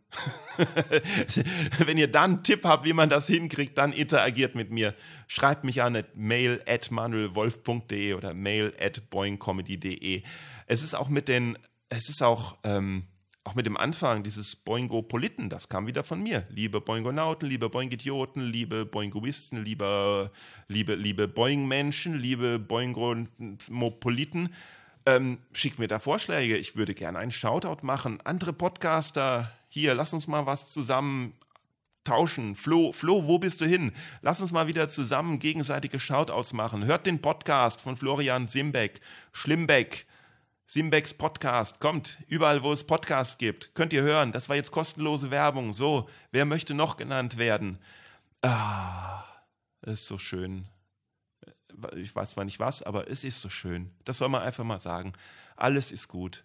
Wenn 1.79 1.97
ihr 1.97 2.07
dann 2.13 2.35
einen 2.35 2.43
Tipp 2.43 2.65
habt, 2.65 2.85
wie 2.85 2.93
man 2.93 3.09
das 3.09 3.27
hinkriegt, 3.27 3.79
dann 3.79 3.95
interagiert 3.95 4.55
mit 4.55 4.71
mir. 4.71 4.95
Schreibt 5.27 5.65
mich 5.65 5.81
an 5.81 5.97
at 5.97 6.15
mail 6.17 6.61
at 6.67 6.91
manuelwolf.de 6.91 8.13
oder 8.13 8.35
mail 8.35 8.75
at 8.79 9.09
boingcomedy.de. 9.09 10.23
Es 10.67 10.83
ist 10.83 10.93
auch 10.93 11.09
mit 11.09 11.29
den, 11.29 11.57
es 11.89 12.11
ist 12.11 12.23
auch, 12.23 12.59
ähm, 12.63 13.05
auch 13.43 13.55
mit 13.55 13.65
dem 13.65 13.79
Anfang 13.79 14.23
dieses 14.23 14.55
Boingo-Politen, 14.55 15.49
das 15.49 15.71
kam 15.71 15.87
wieder 15.87 16.05
von 16.05 16.23
mir. 16.23 16.47
Liebe 16.51 16.83
Boingonauten, 16.83 17.49
liebe 17.49 17.71
Boing-Idioten, 17.71 18.43
liebe 18.43 18.85
Boingoisten, 18.85 19.65
liebe, 19.65 20.31
liebe, 20.69 20.95
liebe 20.95 21.27
Boing-Menschen, 21.27 22.19
liebe 22.19 22.59
Boingo-Mopoliten 22.59 24.51
ähm, 25.07 25.39
schickt 25.53 25.79
mir 25.79 25.89
da 25.89 26.01
Vorschläge. 26.01 26.57
Ich 26.57 26.77
würde 26.77 26.95
gerne 26.95 27.19
einen 27.19 27.31
Shoutout 27.31 27.79
machen. 27.83 28.21
Andere 28.25 28.53
Podcaster, 28.53 29.53
hier, 29.69 29.95
lass 29.95 30.13
uns 30.13 30.27
mal 30.27 30.47
was 30.47 30.69
zusammen 30.69 31.35
tauschen. 32.05 32.55
Flo, 32.55 32.93
Flo, 32.93 33.27
wo 33.27 33.39
bist 33.39 33.61
du 33.61 33.67
hin? 33.67 33.93
Lass 34.21 34.41
uns 34.41 34.53
mal 34.53 34.67
wieder 34.67 34.89
zusammen 34.89 35.39
gegenseitige 35.39 35.99
Shoutouts 35.99 36.53
machen. 36.53 36.85
Hört 36.85 37.07
den 37.07 37.23
Podcast 37.23 37.81
von 37.81 37.97
Florian 37.97 38.47
Simbeck, 38.47 39.01
Schlimbeck. 39.33 40.07
Simbecks 40.69 41.15
Podcast 41.15 41.79
kommt 41.79 42.19
überall, 42.27 42.65
wo 42.65 42.73
es 42.73 42.83
Podcasts 42.83 43.39
gibt. 43.39 43.77
Könnt 43.77 43.93
ihr 43.93 44.03
hören. 44.03 44.33
Das 44.33 44.49
war 44.49 44.57
jetzt 44.57 44.73
kostenlose 44.73 45.31
Werbung. 45.31 45.73
So, 45.73 46.09
wer 46.33 46.45
möchte 46.45 46.75
noch 46.75 46.97
genannt 46.97 47.39
werden? 47.39 47.79
Ah, 48.43 49.23
ist 49.83 50.07
so 50.07 50.19
schön 50.19 50.67
ich 51.97 52.15
weiß 52.15 52.31
zwar 52.31 52.45
nicht 52.45 52.61
was, 52.61 52.83
aber 52.83 53.11
es 53.11 53.25
ist 53.25 53.41
so 53.41 53.49
schön. 53.49 53.91
Das 54.05 54.19
soll 54.19 54.29
man 54.29 54.43
einfach 54.43 54.65
mal 54.65 54.81
sagen. 54.81 55.13
Alles 55.57 55.93
ist 55.93 56.09
gut. 56.09 56.45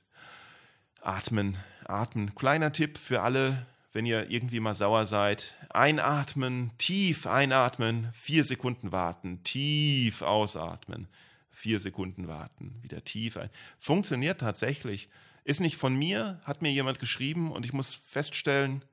Atmen, 1.01 1.57
atmen. 1.85 2.35
Kleiner 2.35 2.71
Tipp 2.71 2.97
für 2.97 3.21
alle, 3.21 3.65
wenn 3.93 4.05
ihr 4.05 4.29
irgendwie 4.29 4.59
mal 4.59 4.75
sauer 4.75 5.05
seid. 5.05 5.55
Einatmen, 5.69 6.71
tief 6.77 7.27
einatmen, 7.27 8.09
vier 8.13 8.43
Sekunden 8.43 8.91
warten, 8.91 9.43
tief 9.43 10.21
ausatmen, 10.21 11.07
vier 11.49 11.79
Sekunden 11.79 12.27
warten, 12.27 12.79
wieder 12.81 13.03
tief 13.03 13.37
ein. 13.37 13.49
Funktioniert 13.79 14.41
tatsächlich. 14.41 15.09
Ist 15.43 15.59
nicht 15.59 15.77
von 15.77 15.95
mir, 15.95 16.39
hat 16.43 16.61
mir 16.61 16.71
jemand 16.71 16.99
geschrieben 16.99 17.51
und 17.51 17.65
ich 17.65 17.73
muss 17.73 17.95
feststellen, 17.95 18.85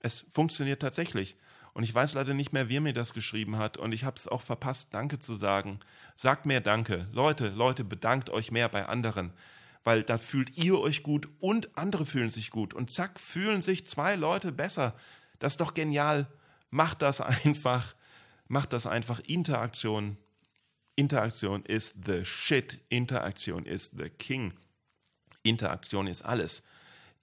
es 0.00 0.26
funktioniert 0.30 0.82
tatsächlich. 0.82 1.36
Und 1.76 1.82
ich 1.82 1.94
weiß 1.94 2.14
leider 2.14 2.32
nicht 2.32 2.54
mehr, 2.54 2.70
wer 2.70 2.80
mir 2.80 2.94
das 2.94 3.12
geschrieben 3.12 3.58
hat. 3.58 3.76
Und 3.76 3.92
ich 3.92 4.04
habe 4.04 4.16
es 4.16 4.26
auch 4.26 4.40
verpasst, 4.40 4.94
Danke 4.94 5.18
zu 5.18 5.34
sagen. 5.34 5.80
Sagt 6.14 6.46
mehr 6.46 6.62
Danke. 6.62 7.06
Leute, 7.12 7.50
Leute, 7.50 7.84
bedankt 7.84 8.30
euch 8.30 8.50
mehr 8.50 8.70
bei 8.70 8.86
anderen. 8.86 9.34
Weil 9.84 10.02
da 10.02 10.16
fühlt 10.16 10.56
ihr 10.56 10.80
euch 10.80 11.02
gut 11.02 11.28
und 11.38 11.76
andere 11.76 12.06
fühlen 12.06 12.30
sich 12.30 12.48
gut. 12.48 12.72
Und 12.72 12.92
zack, 12.92 13.20
fühlen 13.20 13.60
sich 13.60 13.86
zwei 13.86 14.16
Leute 14.16 14.52
besser. 14.52 14.94
Das 15.38 15.52
ist 15.52 15.60
doch 15.60 15.74
genial. 15.74 16.28
Macht 16.70 17.02
das 17.02 17.20
einfach. 17.20 17.94
Macht 18.48 18.72
das 18.72 18.86
einfach. 18.86 19.20
Interaktion. 19.20 20.16
Interaktion 20.94 21.62
ist 21.62 21.94
the 22.06 22.24
shit. 22.24 22.80
Interaktion 22.88 23.66
ist 23.66 23.98
the 23.98 24.08
king. 24.08 24.54
Interaktion 25.42 26.06
ist 26.06 26.22
alles. 26.22 26.64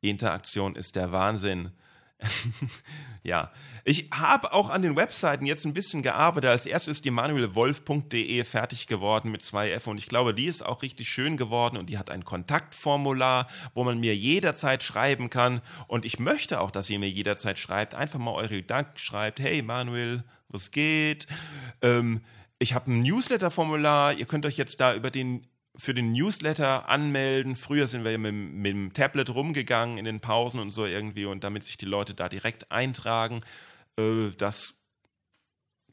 Interaktion 0.02 0.76
ist 0.76 0.96
der 0.96 1.12
Wahnsinn. 1.12 1.72
ja, 3.24 3.52
ich 3.86 4.10
habe 4.14 4.54
auch 4.54 4.70
an 4.70 4.82
den 4.82 4.96
Webseiten 4.96 5.46
jetzt 5.46 5.66
ein 5.66 5.74
bisschen 5.74 6.04
gearbeitet. 6.04 6.50
Als 6.50 6.66
erstes 6.66 6.98
ist 6.98 7.06
die 7.06 7.12
manuelwolf.de 7.12 8.44
fertig 8.46 8.88
geworden 8.88 9.32
mit 9.32 9.42
zwei 9.42 9.72
F 9.72 9.88
und 9.88 9.98
ich 9.98 10.08
glaube, 10.08 10.34
die 10.34 10.46
ist 10.46 10.66
auch 10.66 10.82
richtig 10.84 11.10
schön 11.10 11.36
geworden 11.36 11.78
und 11.78 11.90
die 11.90 11.98
hat 11.98 12.10
ein 12.10 12.24
Kontaktformular, 12.24 13.48
wo 13.74 13.84
man 13.84 14.00
mir 14.00 14.16
jederzeit 14.16 14.84
schreiben 14.84 15.30
kann 15.30 15.62
und 15.88 16.06
ich 16.06 16.18
möchte 16.20 16.62
auch, 16.62 16.72
dass 16.72 16.90
ihr 16.90 17.00
mir 17.00 17.10
jederzeit 17.10 17.60
schreibt. 17.60 17.94
Einfach 17.94 18.20
mal 18.20 18.32
eure 18.32 18.56
Gedanken 18.56 18.98
schreibt. 18.98 19.40
Hey 19.40 19.62
Manuel, 19.62 20.24
was 20.48 20.72
geht? 20.72 21.28
Ähm, 21.82 22.22
ich 22.60 22.74
habe 22.74 22.90
ein 22.90 23.02
Newsletter-Formular. 23.02 24.14
Ihr 24.14 24.26
könnt 24.26 24.46
euch 24.46 24.58
jetzt 24.58 24.80
da 24.80 24.96
über 24.96 25.12
den 25.12 25.46
für 25.76 25.94
den 25.94 26.12
Newsletter 26.12 26.88
anmelden. 26.90 27.56
Früher 27.56 27.88
sind 27.88 28.04
wir 28.04 28.18
mit, 28.18 28.34
mit 28.34 28.72
dem 28.72 28.94
Tablet 28.94 29.30
rumgegangen 29.30 29.98
in 29.98 30.06
den 30.06 30.20
Pausen 30.20 30.60
und 30.60 30.72
so 30.72 30.86
irgendwie 30.86 31.26
und 31.26 31.44
damit 31.44 31.64
sich 31.64 31.78
die 31.78 31.86
Leute 31.86 32.14
da 32.14 32.30
direkt 32.30 32.72
eintragen. 32.72 33.42
Äh, 33.98 34.30
das 34.38 34.76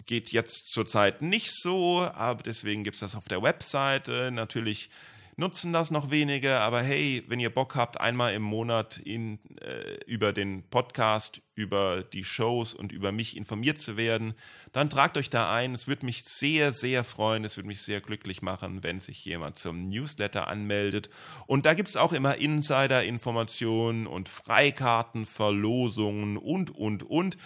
geht 0.07 0.33
jetzt 0.33 0.68
zurzeit 0.68 1.22
nicht 1.22 1.53
so, 1.53 2.01
aber 2.01 2.43
deswegen 2.43 2.85
gibt 2.85 2.97
es 2.97 3.01
das 3.01 3.14
auf 3.14 3.28
der 3.28 3.43
Webseite. 3.43 4.31
Natürlich 4.33 4.91
nutzen 5.41 5.72
das 5.72 5.91
noch 5.91 6.11
wenige, 6.11 6.61
aber 6.61 6.82
hey, 6.82 7.24
wenn 7.26 7.41
ihr 7.41 7.51
Bock 7.51 7.74
habt, 7.74 7.99
einmal 7.99 8.34
im 8.34 8.43
Monat 8.43 8.99
in, 8.99 9.41
äh, 9.61 9.97
über 10.07 10.32
den 10.32 10.62
Podcast, 10.68 11.41
über 11.55 12.03
die 12.03 12.24
Shows 12.24 12.74
und 12.74 12.93
über 12.93 13.11
mich 13.11 13.36
informiert 13.36 13.78
zu 13.78 13.97
werden, 13.97 14.34
dann 14.72 14.91
tragt 14.91 15.16
euch 15.16 15.30
da 15.30 15.53
ein. 15.53 15.74
Es 15.74 15.88
würde 15.88 16.05
mich 16.05 16.24
sehr, 16.24 16.72
sehr 16.72 17.05
freuen, 17.05 17.45
es 17.45 17.57
würde 17.57 17.68
mich 17.68 17.80
sehr 17.80 18.03
glücklich 18.03 18.43
machen, 18.43 18.82
wenn 18.82 19.01
sich 19.01 19.24
jemand 19.24 19.57
zum 19.57 19.88
Newsletter 19.88 20.47
anmeldet. 20.47 21.09
Und 21.47 21.64
da 21.64 21.72
gibt 21.72 21.88
es 21.88 21.97
auch 21.97 22.12
immer 22.12 22.36
Insider-Informationen 22.36 24.07
und 24.07 24.28
Freikarten, 24.28 25.24
Verlosungen 25.24 26.36
und, 26.36 26.70
und, 26.70 27.03
und. 27.03 27.38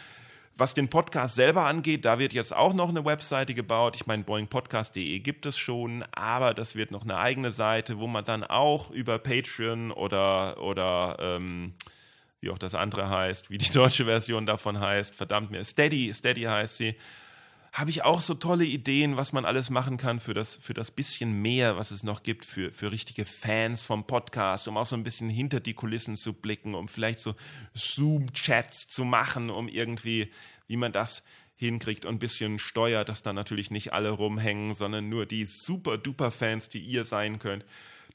Was 0.57 0.73
den 0.73 0.89
Podcast 0.89 1.35
selber 1.35 1.67
angeht, 1.67 2.05
da 2.05 2.21
wird 2.21 2.33
jetzt 2.33 2.55
auch 2.55 2.75
noch 2.75 2.89
eine 2.89 3.05
Webseite 3.05 3.55
gebaut. 3.55 3.97
Ich 3.97 4.07
meine, 4.07 4.23
boingpodcast.de 4.23 5.19
gibt 5.19 5.47
es 5.47 5.59
schon, 5.59 6.05
aber 6.13 6.55
das 6.55 6.77
wird 6.77 6.93
noch 6.93 7.03
eine 7.03 7.19
eigene 7.19 7.51
Seite, 7.51 7.99
wo 7.99 8.07
man 8.07 8.25
dann 8.25 8.45
auch 8.45 8.93
über 8.93 9.19
Patreon 9.19 9.91
oder, 9.91 10.63
oder 10.63 11.17
ähm, 11.19 11.75
wie 12.41 12.51
auch 12.51 12.59
das 12.59 12.77
andere 12.77 13.11
heißt, 13.11 13.51
wie 13.51 13.59
die 13.59 13.71
deutsche 13.73 14.05
Version 14.05 14.47
davon 14.47 14.79
heißt, 14.79 15.17
verdammt 15.17 15.51
mir, 15.51 15.65
Steady, 15.65 16.15
Steady 16.15 16.43
heißt 16.43 16.77
sie, 16.77 16.95
habe 17.75 17.91
ich 17.91 18.05
auch 18.05 18.21
so 18.21 18.35
tolle 18.35 18.65
Ideen, 18.65 19.17
was 19.17 19.33
man 19.33 19.45
alles 19.45 19.69
machen 19.69 19.97
kann 19.97 20.21
für 20.21 20.33
das, 20.33 20.55
für 20.55 20.75
das 20.75 20.93
bisschen 20.93 21.33
mehr, 21.43 21.77
was 21.77 21.91
es 21.91 22.05
noch 22.05 22.23
gibt, 22.23 22.45
für, 22.45 22.71
für 22.71 22.93
richtige 22.93 23.25
Fans 23.25 23.83
vom 23.83 24.07
Podcast, 24.07 24.69
um 24.69 24.77
auch 24.77 24.87
so 24.87 24.95
ein 24.95 25.03
bisschen 25.03 25.29
hinter 25.29 25.59
die 25.59 25.75
Kulissen 25.75 26.17
zu 26.17 26.35
blicken, 26.35 26.77
um 26.77 26.87
vielleicht 26.87 27.19
so 27.19 27.35
Zoom-Chats 27.75 28.87
zu 28.87 29.05
machen, 29.05 29.51
um 29.51 29.67
irgendwie, 29.67 30.31
wie 30.69 30.77
man 30.77 30.93
das 30.93 31.25
hinkriegt 31.57 32.07
und 32.07 32.15
ein 32.15 32.19
bisschen 32.21 32.61
steuert, 32.61 33.09
dass 33.09 33.25
da 33.25 33.33
natürlich 33.33 33.73
nicht 33.73 33.93
alle 33.93 34.11
rumhängen, 34.11 34.75
sondern 34.75 35.09
nur 35.09 35.27
die 35.27 35.45
super-duper-Fans, 35.45 36.69
die 36.69 36.81
ihr 36.81 37.05
sein 37.05 37.41
könnt. 37.41 37.65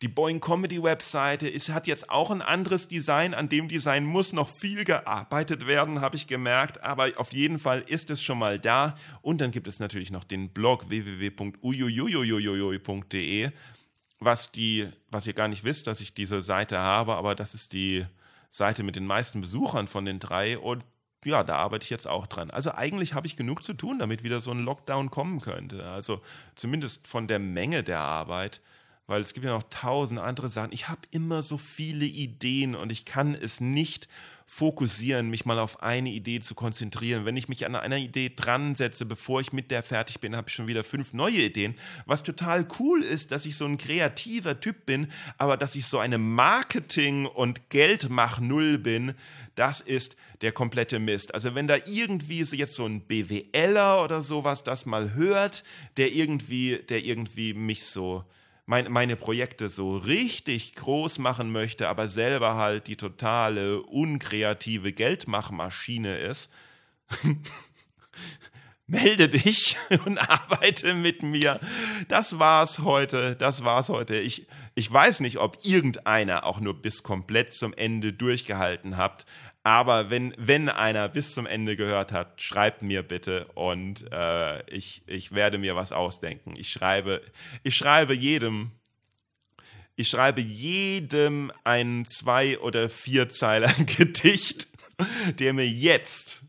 Die 0.01 0.07
Boeing 0.07 0.39
Comedy 0.39 0.81
Webseite 0.81 1.49
ist, 1.49 1.67
hat 1.69 1.85
jetzt 1.85 2.09
auch 2.09 2.31
ein 2.31 2.41
anderes 2.41 2.87
Design. 2.87 3.33
An 3.33 3.49
dem 3.49 3.67
Design 3.67 4.05
muss 4.05 4.31
noch 4.31 4.47
viel 4.47 4.85
gearbeitet 4.85 5.67
werden, 5.67 5.99
habe 5.99 6.15
ich 6.15 6.27
gemerkt. 6.27 6.81
Aber 6.81 7.11
auf 7.17 7.33
jeden 7.33 7.59
Fall 7.59 7.81
ist 7.81 8.09
es 8.09 8.23
schon 8.23 8.39
mal 8.39 8.59
da. 8.59 8.95
Und 9.21 9.41
dann 9.41 9.51
gibt 9.51 9.67
es 9.67 9.81
natürlich 9.81 10.09
noch 10.09 10.23
den 10.23 10.47
Blog 10.49 10.89
www.uyuyuyuyuyuy.de, 10.89 13.51
was 14.21 14.53
die, 14.53 14.87
was 15.11 15.27
ihr 15.27 15.33
gar 15.33 15.49
nicht 15.49 15.65
wisst, 15.65 15.87
dass 15.87 15.99
ich 15.99 16.13
diese 16.13 16.41
Seite 16.41 16.79
habe, 16.79 17.15
aber 17.15 17.35
das 17.35 17.53
ist 17.53 17.73
die 17.73 18.05
Seite 18.49 18.83
mit 18.83 18.95
den 18.95 19.05
meisten 19.05 19.41
Besuchern 19.41 19.89
von 19.89 20.05
den 20.05 20.19
drei 20.19 20.57
und 20.57 20.85
ja, 21.25 21.43
da 21.43 21.57
arbeite 21.57 21.83
ich 21.83 21.89
jetzt 21.89 22.07
auch 22.07 22.27
dran. 22.27 22.49
Also 22.49 22.73
eigentlich 22.73 23.13
habe 23.13 23.27
ich 23.27 23.35
genug 23.35 23.61
zu 23.63 23.73
tun, 23.73 23.99
damit 23.99 24.23
wieder 24.23 24.39
so 24.39 24.51
ein 24.51 24.63
Lockdown 24.63 25.11
kommen 25.11 25.41
könnte. 25.41 25.89
Also 25.89 26.21
zumindest 26.55 27.05
von 27.05 27.27
der 27.27 27.39
Menge 27.39 27.83
der 27.83 27.99
Arbeit 27.99 28.61
weil 29.09 29.21
es 29.21 29.33
gibt 29.33 29.43
ja 29.43 29.53
noch 29.53 29.63
tausend 29.71 30.19
andere 30.19 30.51
Sachen. 30.51 30.71
Ich 30.71 30.87
habe 30.87 31.01
immer 31.09 31.41
so 31.41 31.57
viele 31.57 32.05
Ideen 32.05 32.75
und 32.75 32.91
ich 32.91 33.05
kann 33.05 33.33
es 33.33 33.59
nicht 33.59 34.07
fokussieren, 34.45 35.29
mich 35.29 35.45
mal 35.45 35.57
auf 35.57 35.81
eine 35.81 36.09
Idee 36.09 36.39
zu 36.41 36.53
konzentrieren. 36.53 37.25
Wenn 37.25 37.35
ich 37.35 37.49
mich 37.49 37.65
an 37.65 37.75
einer 37.75 37.97
Idee 37.97 38.31
dran 38.35 38.75
setze, 38.75 39.07
bevor 39.07 39.41
ich 39.41 39.51
mit 39.51 39.71
der 39.71 39.81
fertig 39.81 40.19
bin, 40.19 40.35
habe 40.35 40.49
ich 40.49 40.53
schon 40.53 40.67
wieder 40.67 40.83
fünf 40.83 41.13
neue 41.13 41.41
Ideen. 41.41 41.75
Was 42.05 42.21
total 42.21 42.67
cool 42.79 43.01
ist, 43.01 43.31
dass 43.31 43.47
ich 43.47 43.57
so 43.57 43.65
ein 43.65 43.79
kreativer 43.79 44.59
Typ 44.59 44.85
bin, 44.85 45.11
aber 45.39 45.57
dass 45.57 45.73
ich 45.73 45.87
so 45.87 45.97
eine 45.97 46.19
Marketing- 46.19 47.25
und 47.25 47.69
Geldmach-Null 47.71 48.77
bin, 48.77 49.15
das 49.55 49.81
ist 49.81 50.17
der 50.41 50.51
komplette 50.51 50.99
Mist. 50.99 51.33
Also 51.33 51.55
wenn 51.55 51.67
da 51.67 51.77
irgendwie 51.85 52.43
jetzt 52.43 52.75
so 52.75 52.85
ein 52.85 53.01
BWLer 53.01 54.03
oder 54.03 54.21
sowas 54.21 54.63
das 54.63 54.85
mal 54.85 55.15
hört, 55.15 55.63
der 55.97 56.11
irgendwie, 56.11 56.77
der 56.87 57.03
irgendwie 57.03 57.55
mich 57.55 57.85
so 57.85 58.23
mein, 58.69 58.91
meine 58.91 59.15
Projekte 59.15 59.71
so 59.71 59.97
richtig 59.97 60.75
groß 60.75 61.17
machen 61.17 61.51
möchte, 61.51 61.89
aber 61.89 62.07
selber 62.07 62.53
halt 62.53 62.85
die 62.85 62.97
totale 62.97 63.81
unkreative 63.81 64.93
Geldmachmaschine 64.93 66.19
ist, 66.19 66.51
melde 68.85 69.27
dich 69.27 69.75
und 70.05 70.19
arbeite 70.19 70.93
mit 70.93 71.23
mir. 71.23 71.59
Das 72.09 72.37
war's 72.37 72.77
heute. 72.77 73.35
Das 73.35 73.63
war's 73.63 73.89
heute. 73.89 74.17
Ich, 74.17 74.45
ich 74.75 74.91
weiß 74.91 75.21
nicht, 75.21 75.39
ob 75.39 75.57
irgendeiner 75.65 76.45
auch 76.45 76.59
nur 76.59 76.79
bis 76.79 77.01
komplett 77.01 77.51
zum 77.51 77.73
Ende 77.73 78.13
durchgehalten 78.13 78.97
habt, 78.97 79.25
aber 79.63 80.09
wenn, 80.09 80.33
wenn 80.37 80.69
einer 80.69 81.09
bis 81.09 81.33
zum 81.33 81.45
Ende 81.45 81.75
gehört 81.75 82.11
hat, 82.11 82.41
schreibt 82.41 82.81
mir 82.81 83.03
bitte 83.03 83.45
und 83.55 84.09
äh, 84.11 84.65
ich, 84.73 85.03
ich 85.05 85.33
werde 85.33 85.57
mir 85.57 85.75
was 85.75 85.91
ausdenken. 85.91 86.53
Ich 86.55 86.71
schreibe, 86.71 87.21
ich 87.63 87.75
schreibe 87.75 88.13
jedem, 88.13 88.71
ich 89.95 90.07
schreibe 90.07 90.41
jedem 90.41 91.51
ein 91.65 92.05
Zwei- 92.05 92.57
oder 92.59 92.89
Vierzeiler 92.89 93.73
Gedicht, 93.97 94.67
der 95.39 95.53
mir 95.53 95.67
jetzt 95.67 96.43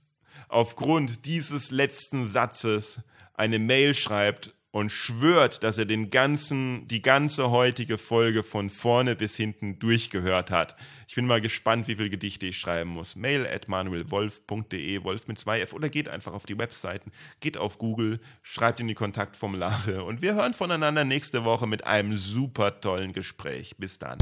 aufgrund 0.49 1.27
dieses 1.27 1.71
letzten 1.71 2.27
Satzes 2.27 3.01
eine 3.35 3.59
Mail 3.59 3.95
schreibt 3.95 4.55
und 4.73 4.93
schwört, 4.93 5.63
dass 5.63 5.79
er 5.79 5.85
den 5.85 6.11
ganzen, 6.11 6.87
die 6.89 7.03
ganze 7.03 7.51
heutige 7.51 7.99
Folge 7.99 8.43
von 8.43 8.71
vorne 8.71 9.17
bis 9.17 9.37
hinten 9.37 9.79
durchgehört 9.79 10.51
hat. 10.51 10.77
Ich 11.09 11.15
bin 11.17 11.27
mal 11.27 11.41
gespannt, 11.41 11.89
wie 11.89 11.97
viele 11.97 12.11
Gedichte 12.11 12.47
ich 12.47 12.59
schreiben 12.59 12.91
muss. 12.91 13.17
Mail 13.17 13.47
at 13.47 13.69
manuelwolf.de, 13.69 15.03
Wolf 15.03 15.27
mit 15.27 15.39
zwei 15.39 15.61
f 15.61 15.73
oder 15.73 15.89
geht 15.89 16.09
einfach 16.09 16.33
auf 16.33 16.47
die 16.47 16.59
Webseiten, 16.59 17.11
geht 17.41 17.57
auf 17.57 17.79
Google, 17.79 18.21
schreibt 18.43 18.81
in 18.81 18.89
die 18.89 18.95
Kontaktformulare 18.95 20.05
und 20.05 20.23
wir 20.23 20.35
hören 20.35 20.55
voneinander 20.55 21.05
nächste 21.05 21.45
Woche 21.45 21.67
mit 21.67 21.87
einem 21.87 22.17
super 22.17 22.81
tollen 22.81 23.13
Gespräch. 23.13 23.77
Bis 23.77 23.99
dann. 23.99 24.19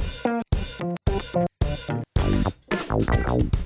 Musik. 2.90 3.58